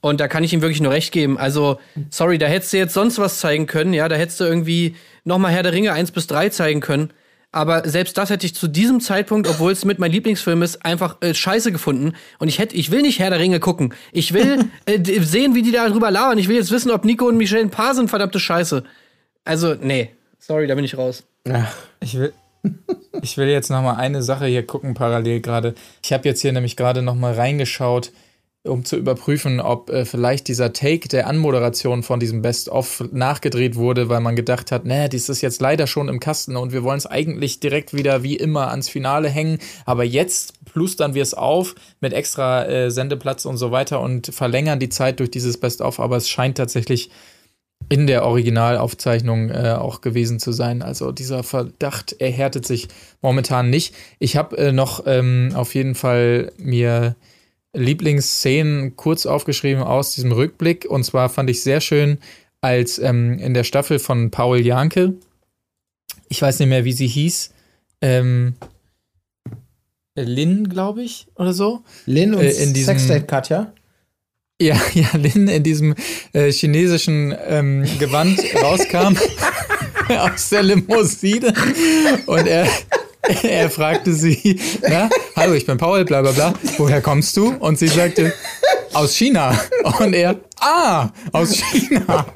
Und 0.00 0.20
da 0.20 0.28
kann 0.28 0.44
ich 0.44 0.52
ihm 0.52 0.62
wirklich 0.62 0.80
nur 0.80 0.92
recht 0.92 1.12
geben. 1.12 1.38
Also, 1.38 1.78
sorry, 2.10 2.38
da 2.38 2.46
hättest 2.46 2.72
du 2.72 2.78
jetzt 2.78 2.94
sonst 2.94 3.18
was 3.18 3.38
zeigen 3.38 3.66
können, 3.66 3.92
ja, 3.92 4.08
da 4.08 4.16
hättest 4.16 4.40
du 4.40 4.44
irgendwie 4.44 4.96
nochmal 5.24 5.52
Herr 5.52 5.62
der 5.62 5.72
Ringe 5.72 5.92
1 5.92 6.10
bis 6.12 6.26
3 6.26 6.48
zeigen 6.48 6.80
können. 6.80 7.12
Aber 7.54 7.86
selbst 7.86 8.16
das 8.16 8.30
hätte 8.30 8.46
ich 8.46 8.54
zu 8.54 8.66
diesem 8.66 9.00
Zeitpunkt, 9.00 9.46
obwohl 9.46 9.72
es 9.72 9.84
mit 9.84 9.98
mein 9.98 10.10
Lieblingsfilm 10.10 10.62
ist, 10.62 10.86
einfach 10.86 11.18
äh, 11.20 11.34
scheiße 11.34 11.70
gefunden. 11.70 12.14
Und 12.38 12.48
ich 12.48 12.58
hätte, 12.58 12.74
ich 12.74 12.90
will 12.90 13.02
nicht 13.02 13.18
Herr 13.18 13.28
der 13.28 13.40
Ringe 13.40 13.60
gucken. 13.60 13.92
Ich 14.10 14.32
will 14.32 14.70
äh, 14.86 14.98
sehen, 15.20 15.54
wie 15.54 15.60
die 15.60 15.70
da 15.70 15.86
drüber 15.88 16.10
labern. 16.10 16.38
Ich 16.38 16.48
will 16.48 16.56
jetzt 16.56 16.70
wissen, 16.70 16.90
ob 16.90 17.04
Nico 17.04 17.26
und 17.26 17.36
Michelle 17.36 17.60
ein 17.60 17.70
Paar 17.70 17.94
sind, 17.94 18.08
verdammte 18.08 18.40
Scheiße. 18.40 18.84
Also, 19.44 19.74
nee. 19.74 20.10
Sorry, 20.38 20.66
da 20.66 20.74
bin 20.74 20.84
ich 20.84 20.96
raus. 20.96 21.24
ich 22.00 22.18
will, 22.18 22.32
ich 23.22 23.36
will 23.36 23.48
jetzt 23.48 23.70
noch 23.70 23.82
mal 23.82 23.94
eine 23.94 24.22
Sache 24.22 24.46
hier 24.46 24.66
gucken 24.66 24.94
parallel 24.94 25.40
gerade. 25.40 25.74
Ich 26.02 26.12
habe 26.12 26.28
jetzt 26.28 26.40
hier 26.40 26.52
nämlich 26.52 26.76
gerade 26.76 27.02
noch 27.02 27.14
mal 27.14 27.34
reingeschaut, 27.34 28.12
um 28.64 28.84
zu 28.84 28.96
überprüfen, 28.96 29.60
ob 29.60 29.90
äh, 29.90 30.04
vielleicht 30.04 30.46
dieser 30.46 30.72
Take 30.72 31.08
der 31.08 31.26
Anmoderation 31.26 32.04
von 32.04 32.20
diesem 32.20 32.42
Best-of 32.42 33.02
nachgedreht 33.10 33.74
wurde, 33.74 34.08
weil 34.08 34.20
man 34.20 34.36
gedacht 34.36 34.70
hat, 34.70 34.84
nee, 34.84 35.08
dies 35.08 35.28
ist 35.28 35.40
jetzt 35.40 35.60
leider 35.60 35.88
schon 35.88 36.08
im 36.08 36.20
Kasten 36.20 36.56
und 36.56 36.72
wir 36.72 36.84
wollen 36.84 36.98
es 36.98 37.06
eigentlich 37.06 37.58
direkt 37.58 37.92
wieder 37.92 38.22
wie 38.22 38.36
immer 38.36 38.70
ans 38.70 38.88
Finale 38.88 39.28
hängen. 39.28 39.58
Aber 39.84 40.04
jetzt 40.04 40.64
plustern 40.64 41.14
wir 41.14 41.22
es 41.22 41.34
auf 41.34 41.74
mit 42.00 42.12
extra 42.12 42.64
äh, 42.66 42.90
Sendeplatz 42.90 43.44
und 43.46 43.56
so 43.56 43.72
weiter 43.72 44.00
und 44.00 44.28
verlängern 44.32 44.78
die 44.78 44.90
Zeit 44.90 45.18
durch 45.18 45.32
dieses 45.32 45.58
Best-of. 45.58 45.98
Aber 45.98 46.16
es 46.16 46.28
scheint 46.28 46.56
tatsächlich 46.56 47.10
in 47.88 48.06
der 48.06 48.24
Originalaufzeichnung 48.24 49.50
äh, 49.50 49.76
auch 49.78 50.00
gewesen 50.00 50.38
zu 50.38 50.52
sein. 50.52 50.82
Also 50.82 51.12
dieser 51.12 51.42
Verdacht 51.42 52.12
erhärtet 52.20 52.66
sich 52.66 52.88
momentan 53.20 53.70
nicht. 53.70 53.94
Ich 54.18 54.36
habe 54.36 54.56
äh, 54.58 54.72
noch 54.72 55.04
ähm, 55.06 55.52
auf 55.54 55.74
jeden 55.74 55.94
Fall 55.94 56.52
mir 56.58 57.16
Lieblingsszenen 57.74 58.96
kurz 58.96 59.24
aufgeschrieben 59.26 59.82
aus 59.82 60.14
diesem 60.14 60.32
Rückblick. 60.32 60.84
Und 60.88 61.04
zwar 61.04 61.28
fand 61.28 61.48
ich 61.50 61.62
sehr 61.62 61.80
schön, 61.80 62.18
als 62.60 62.98
ähm, 62.98 63.38
in 63.38 63.54
der 63.54 63.64
Staffel 63.64 63.98
von 63.98 64.30
Paul 64.30 64.60
Janke, 64.60 65.14
ich 66.28 66.40
weiß 66.42 66.58
nicht 66.58 66.68
mehr, 66.68 66.84
wie 66.84 66.92
sie 66.92 67.06
hieß, 67.08 67.52
ähm, 68.02 68.54
Lynn, 70.14 70.68
glaube 70.68 71.02
ich, 71.02 71.26
oder 71.36 71.52
so. 71.54 71.82
Lin 72.04 72.34
und 72.34 72.42
Äh, 72.44 72.50
in 72.62 72.74
diesem- 72.74 72.98
Sexdate 72.98 73.26
Katja. 73.26 73.72
Ja, 74.62 74.76
ja, 74.94 75.08
Lin 75.14 75.48
in 75.48 75.62
diesem 75.64 75.94
äh, 76.32 76.52
chinesischen 76.52 77.34
ähm, 77.48 77.84
Gewand 77.98 78.40
rauskam 78.62 79.16
aus 80.08 80.50
der 80.50 80.62
Limousine 80.62 81.52
und 82.26 82.46
er, 82.46 82.68
er 83.42 83.70
fragte 83.70 84.12
sie, 84.12 84.60
na, 84.88 85.10
hallo, 85.34 85.54
ich 85.54 85.66
bin 85.66 85.78
Paul, 85.78 86.04
bla 86.04 86.22
bla 86.22 86.30
bla, 86.30 86.54
woher 86.78 87.00
kommst 87.00 87.36
du? 87.36 87.48
Und 87.58 87.76
sie 87.76 87.88
sagte, 87.88 88.32
aus 88.92 89.16
China. 89.16 89.58
Und 89.98 90.12
er, 90.12 90.36
ah, 90.60 91.08
aus 91.32 91.54
China. 91.54 92.26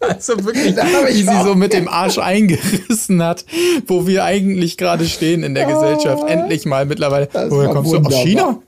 Also 0.00 0.42
wirklich, 0.42 0.76
wie 0.76 1.22
sie 1.22 1.42
so 1.42 1.54
mit 1.54 1.74
dem 1.74 1.88
Arsch 1.88 2.16
eingerissen 2.16 3.22
hat, 3.22 3.44
wo 3.86 4.06
wir 4.06 4.24
eigentlich 4.24 4.78
gerade 4.78 5.06
stehen 5.06 5.42
in 5.42 5.54
der 5.54 5.66
Gesellschaft. 5.66 6.24
Endlich 6.28 6.64
mal 6.64 6.86
mittlerweile. 6.86 7.28
Das 7.30 7.50
Woher 7.50 7.68
kommst 7.68 7.92
du? 7.92 7.98
Aus 7.98 8.04
wunderbar. 8.04 8.22
China? 8.22 8.62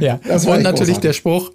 Ja, 0.00 0.14
und 0.14 0.62
natürlich 0.62 0.62
großartig. 0.62 0.98
der 0.98 1.12
Spruch, 1.12 1.50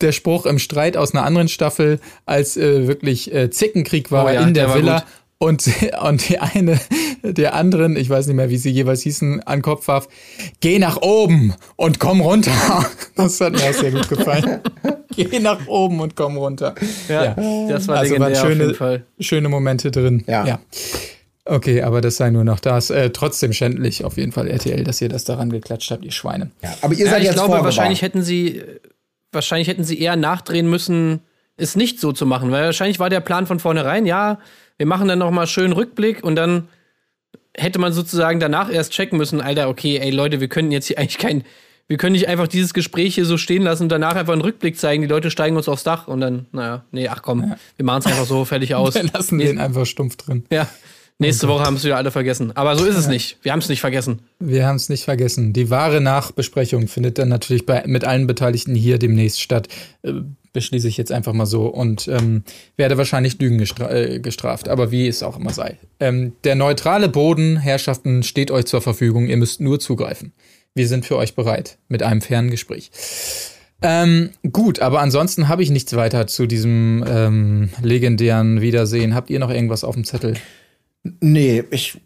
der 0.00 0.12
Spruch 0.12 0.46
im 0.46 0.58
Streit 0.58 0.96
aus 0.96 1.14
einer 1.14 1.24
anderen 1.24 1.48
Staffel, 1.48 2.00
als 2.26 2.56
äh, 2.56 2.86
wirklich 2.86 3.32
äh, 3.32 3.50
Zickenkrieg 3.50 4.10
war 4.10 4.26
Oh 4.26 4.28
ja, 4.28 4.42
in 4.42 4.54
der 4.54 4.66
der 4.66 4.74
Villa. 4.76 4.98
gut. 5.00 5.06
Und, 5.42 5.68
und 6.02 6.28
die 6.28 6.38
eine 6.38 6.78
der 7.22 7.54
anderen, 7.54 7.96
ich 7.96 8.10
weiß 8.10 8.26
nicht 8.26 8.36
mehr, 8.36 8.50
wie 8.50 8.56
sie 8.58 8.70
jeweils 8.70 9.02
hießen, 9.02 9.42
an 9.44 9.62
Kopf 9.62 9.88
warf, 9.88 10.08
geh 10.60 10.78
nach 10.78 11.00
oben 11.00 11.54
und 11.76 11.98
komm 11.98 12.20
runter. 12.20 12.52
Das 13.16 13.40
hat 13.40 13.52
mir 13.52 13.62
auch 13.68 13.72
sehr 13.74 13.90
gut 13.90 14.08
gefallen. 14.08 14.60
geh 15.16 15.38
nach 15.40 15.66
oben 15.66 16.00
und 16.00 16.16
komm 16.16 16.36
runter. 16.38 16.74
Ja, 17.08 17.34
Das 17.68 17.86
war 17.88 17.98
also 17.98 18.18
waren 18.18 18.32
legendär 18.32 18.42
auf 18.42 18.48
jeden 18.48 18.60
schöne, 18.60 18.74
Fall. 18.74 19.04
schöne 19.18 19.48
Momente 19.50 19.90
drin. 19.90 20.24
Ja. 20.26 20.60
Okay, 21.44 21.82
aber 21.82 22.00
das 22.00 22.16
sei 22.16 22.30
nur 22.30 22.44
noch 22.44 22.60
das. 22.60 22.90
Äh, 22.90 23.10
trotzdem 23.10 23.52
schändlich 23.52 24.04
auf 24.04 24.16
jeden 24.16 24.32
Fall 24.32 24.46
RTL, 24.48 24.84
dass 24.84 25.00
ihr 25.00 25.08
das 25.08 25.24
daran 25.24 25.50
geklatscht 25.50 25.90
habt, 25.90 26.04
ihr 26.04 26.12
Schweine. 26.12 26.50
Ja, 26.62 26.74
aber 26.82 26.94
ihr 26.94 27.04
Ja, 27.06 27.10
seid 27.10 27.20
ich 27.20 27.24
jetzt 27.26 27.34
glaube, 27.34 27.48
vorgewarnt. 27.48 27.64
wahrscheinlich 27.76 28.02
hätten 28.02 28.22
sie, 28.22 28.62
wahrscheinlich 29.32 29.68
hätten 29.68 29.84
sie 29.84 30.00
eher 30.00 30.16
nachdrehen 30.16 30.68
müssen, 30.68 31.20
es 31.56 31.76
nicht 31.76 32.00
so 32.00 32.12
zu 32.12 32.26
machen, 32.26 32.50
weil 32.50 32.64
wahrscheinlich 32.64 32.98
war 32.98 33.10
der 33.10 33.20
Plan 33.20 33.46
von 33.46 33.60
vornherein, 33.60 34.06
ja, 34.06 34.38
wir 34.78 34.86
machen 34.86 35.08
dann 35.08 35.18
noch 35.18 35.30
mal 35.30 35.46
schön 35.46 35.72
Rückblick 35.72 36.24
und 36.24 36.36
dann 36.36 36.68
hätte 37.56 37.78
man 37.78 37.92
sozusagen 37.92 38.40
danach 38.40 38.72
erst 38.72 38.92
checken 38.92 39.18
müssen, 39.18 39.40
Alter, 39.40 39.68
okay, 39.68 39.98
ey 39.98 40.10
Leute, 40.10 40.40
wir 40.40 40.48
können 40.48 40.72
jetzt 40.72 40.86
hier 40.86 40.98
eigentlich 40.98 41.18
kein, 41.18 41.44
wir 41.86 41.96
können 41.96 42.12
nicht 42.12 42.28
einfach 42.28 42.48
dieses 42.48 42.72
Gespräch 42.72 43.14
hier 43.16 43.24
so 43.24 43.36
stehen 43.36 43.62
lassen 43.62 43.84
und 43.84 43.88
danach 43.90 44.16
einfach 44.16 44.32
einen 44.32 44.42
Rückblick 44.42 44.78
zeigen, 44.78 45.02
die 45.02 45.08
Leute 45.08 45.30
steigen 45.30 45.56
uns 45.56 45.68
aufs 45.68 45.82
Dach 45.82 46.08
und 46.08 46.20
dann, 46.20 46.46
naja, 46.52 46.84
nee, 46.92 47.08
ach 47.08 47.22
komm, 47.22 47.54
wir 47.76 47.84
machen 47.84 48.00
es 48.00 48.06
einfach 48.06 48.26
so 48.26 48.44
fertig 48.44 48.74
aus. 48.74 48.94
Wir 49.00 49.10
lassen 49.12 49.38
den 49.38 49.58
einfach 49.58 49.86
stumpf 49.86 50.16
drin. 50.16 50.44
Ja, 50.50 50.68
nächste 51.20 51.48
Woche 51.48 51.64
haben 51.64 51.76
es 51.76 51.84
wieder 51.84 51.96
alle 51.96 52.10
vergessen. 52.10 52.56
Aber 52.56 52.76
so 52.76 52.84
ist 52.84 52.96
es 52.96 53.06
nicht. 53.06 53.38
Wir 53.42 53.52
haben 53.52 53.60
es 53.60 53.68
nicht 53.68 53.80
vergessen. 53.80 54.20
Wir 54.38 54.66
haben 54.66 54.76
es 54.76 54.88
nicht 54.88 55.04
vergessen. 55.04 55.52
Die 55.52 55.70
wahre 55.70 56.00
Nachbesprechung 56.00 56.88
findet 56.88 57.18
dann 57.18 57.28
natürlich 57.28 57.66
bei, 57.66 57.84
mit 57.86 58.04
allen 58.04 58.26
Beteiligten 58.26 58.74
hier 58.74 58.98
demnächst 58.98 59.40
statt. 59.40 59.68
Äh, 60.02 60.14
beschließe 60.52 60.88
ich 60.88 60.96
jetzt 60.96 61.12
einfach 61.12 61.32
mal 61.32 61.46
so 61.46 61.66
und 61.66 62.08
ähm, 62.08 62.42
werde 62.76 62.98
wahrscheinlich 62.98 63.38
Lügen 63.38 63.58
gestra 63.58 63.90
äh, 63.90 64.18
gestraft, 64.18 64.68
aber 64.68 64.90
wie 64.90 65.06
es 65.06 65.22
auch 65.22 65.36
immer 65.36 65.52
sei. 65.52 65.78
Ähm, 66.00 66.32
der 66.44 66.56
neutrale 66.56 67.08
Boden, 67.08 67.56
Herrschaften, 67.56 68.22
steht 68.22 68.50
euch 68.50 68.66
zur 68.66 68.80
Verfügung. 68.80 69.28
Ihr 69.28 69.36
müsst 69.36 69.60
nur 69.60 69.78
zugreifen. 69.78 70.32
Wir 70.74 70.88
sind 70.88 71.06
für 71.06 71.16
euch 71.16 71.34
bereit 71.34 71.78
mit 71.88 72.02
einem 72.02 72.20
fairen 72.20 72.50
Gespräch. 72.50 72.90
Ähm, 73.82 74.30
gut, 74.52 74.80
aber 74.80 75.00
ansonsten 75.00 75.48
habe 75.48 75.62
ich 75.62 75.70
nichts 75.70 75.94
weiter 75.96 76.26
zu 76.26 76.46
diesem 76.46 77.04
ähm, 77.08 77.70
legendären 77.82 78.60
Wiedersehen. 78.60 79.14
Habt 79.14 79.30
ihr 79.30 79.38
noch 79.38 79.50
irgendwas 79.50 79.84
auf 79.84 79.94
dem 79.94 80.04
Zettel? 80.04 80.34
Nee, 81.20 81.64
ich 81.70 82.00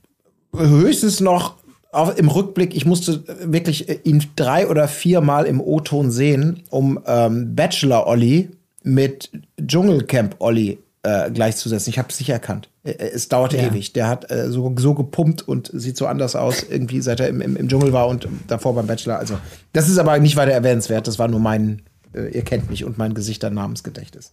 höchstens 0.56 1.20
noch 1.20 1.54
auf, 1.92 2.18
im 2.18 2.28
Rückblick, 2.28 2.74
ich 2.76 2.86
musste 2.86 3.22
wirklich 3.44 3.88
äh, 3.88 3.98
ihn 4.04 4.24
drei 4.36 4.68
oder 4.68 4.88
viermal 4.88 5.46
im 5.46 5.60
O-Ton 5.60 6.10
sehen, 6.10 6.62
um 6.70 7.00
ähm, 7.06 7.54
Bachelor 7.54 8.06
Olli 8.06 8.50
mit 8.82 9.30
Dschungelcamp 9.64 10.36
Olli 10.40 10.78
äh, 11.02 11.30
gleichzusetzen. 11.30 11.90
Ich 11.90 11.98
habe 11.98 12.08
es 12.10 12.18
nicht 12.18 12.30
erkannt. 12.30 12.68
Äh, 12.82 12.92
Es 12.94 13.28
dauerte 13.28 13.56
Ja. 13.56 13.64
ewig. 13.68 13.92
Der 13.92 14.08
hat 14.08 14.30
äh, 14.30 14.50
so, 14.50 14.74
so 14.78 14.94
gepumpt 14.94 15.42
und 15.46 15.70
sieht 15.72 15.96
so 15.96 16.06
anders 16.06 16.34
aus, 16.36 16.64
irgendwie 16.68 17.00
seit 17.00 17.20
er 17.20 17.28
im, 17.28 17.40
im, 17.40 17.56
im 17.56 17.68
Dschungel 17.68 17.92
war 17.92 18.08
und 18.08 18.26
davor 18.48 18.74
beim 18.74 18.86
Bachelor. 18.86 19.18
Also, 19.18 19.38
das 19.72 19.88
ist 19.88 19.98
aber 19.98 20.18
nicht 20.18 20.36
weiter 20.36 20.52
erwähnenswert. 20.52 21.06
Das 21.06 21.18
war 21.18 21.28
nur 21.28 21.40
mein, 21.40 21.82
äh, 22.14 22.28
ihr 22.28 22.42
kennt 22.42 22.70
mich 22.70 22.84
und 22.84 22.98
mein 22.98 23.14
Gesichter 23.14 23.50
Namensgedächtnis. 23.50 24.32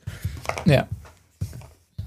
Ja. 0.66 0.88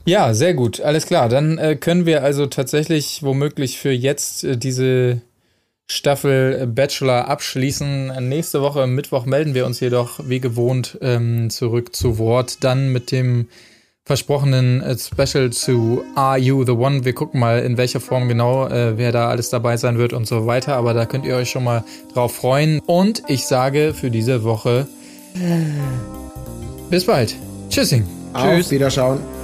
Ja, 0.06 0.34
sehr 0.34 0.54
gut, 0.54 0.80
alles 0.80 1.06
klar. 1.06 1.28
Dann 1.28 1.56
äh, 1.58 1.76
können 1.76 2.04
wir 2.04 2.22
also 2.22 2.46
tatsächlich 2.46 3.22
womöglich 3.22 3.78
für 3.78 3.92
jetzt 3.92 4.44
äh, 4.44 4.56
diese 4.56 5.22
Staffel 5.86 6.66
Bachelor 6.66 7.28
abschließen. 7.28 8.12
Nächste 8.28 8.60
Woche 8.60 8.86
Mittwoch 8.86 9.26
melden 9.26 9.54
wir 9.54 9.66
uns 9.66 9.80
jedoch 9.80 10.20
wie 10.26 10.40
gewohnt 10.40 10.98
ähm, 11.00 11.50
zurück 11.50 11.94
zu 11.94 12.18
Wort. 12.18 12.64
Dann 12.64 12.92
mit 12.92 13.12
dem 13.12 13.48
versprochenen 14.04 14.82
äh, 14.82 14.96
Special 14.98 15.50
zu 15.50 16.04
Are 16.14 16.38
You 16.38 16.64
the 16.64 16.72
One? 16.72 17.06
Wir 17.06 17.14
gucken 17.14 17.40
mal, 17.40 17.60
in 17.60 17.78
welcher 17.78 18.00
Form 18.00 18.28
genau, 18.28 18.68
äh, 18.68 18.98
wer 18.98 19.12
da 19.12 19.28
alles 19.28 19.48
dabei 19.48 19.78
sein 19.78 19.96
wird 19.96 20.12
und 20.12 20.26
so 20.26 20.46
weiter. 20.46 20.76
Aber 20.76 20.92
da 20.92 21.06
könnt 21.06 21.24
ihr 21.24 21.36
euch 21.36 21.50
schon 21.50 21.64
mal 21.64 21.82
drauf 22.12 22.34
freuen. 22.34 22.80
Und 22.80 23.22
ich 23.28 23.46
sage 23.46 23.94
für 23.94 24.10
diese 24.10 24.44
Woche 24.44 24.86
bis 26.90 27.06
bald. 27.06 27.34
Tschüssing. 27.70 28.04
Auf 28.32 28.44
Tschüss. 28.44 28.70
Wiederschauen. 28.70 29.43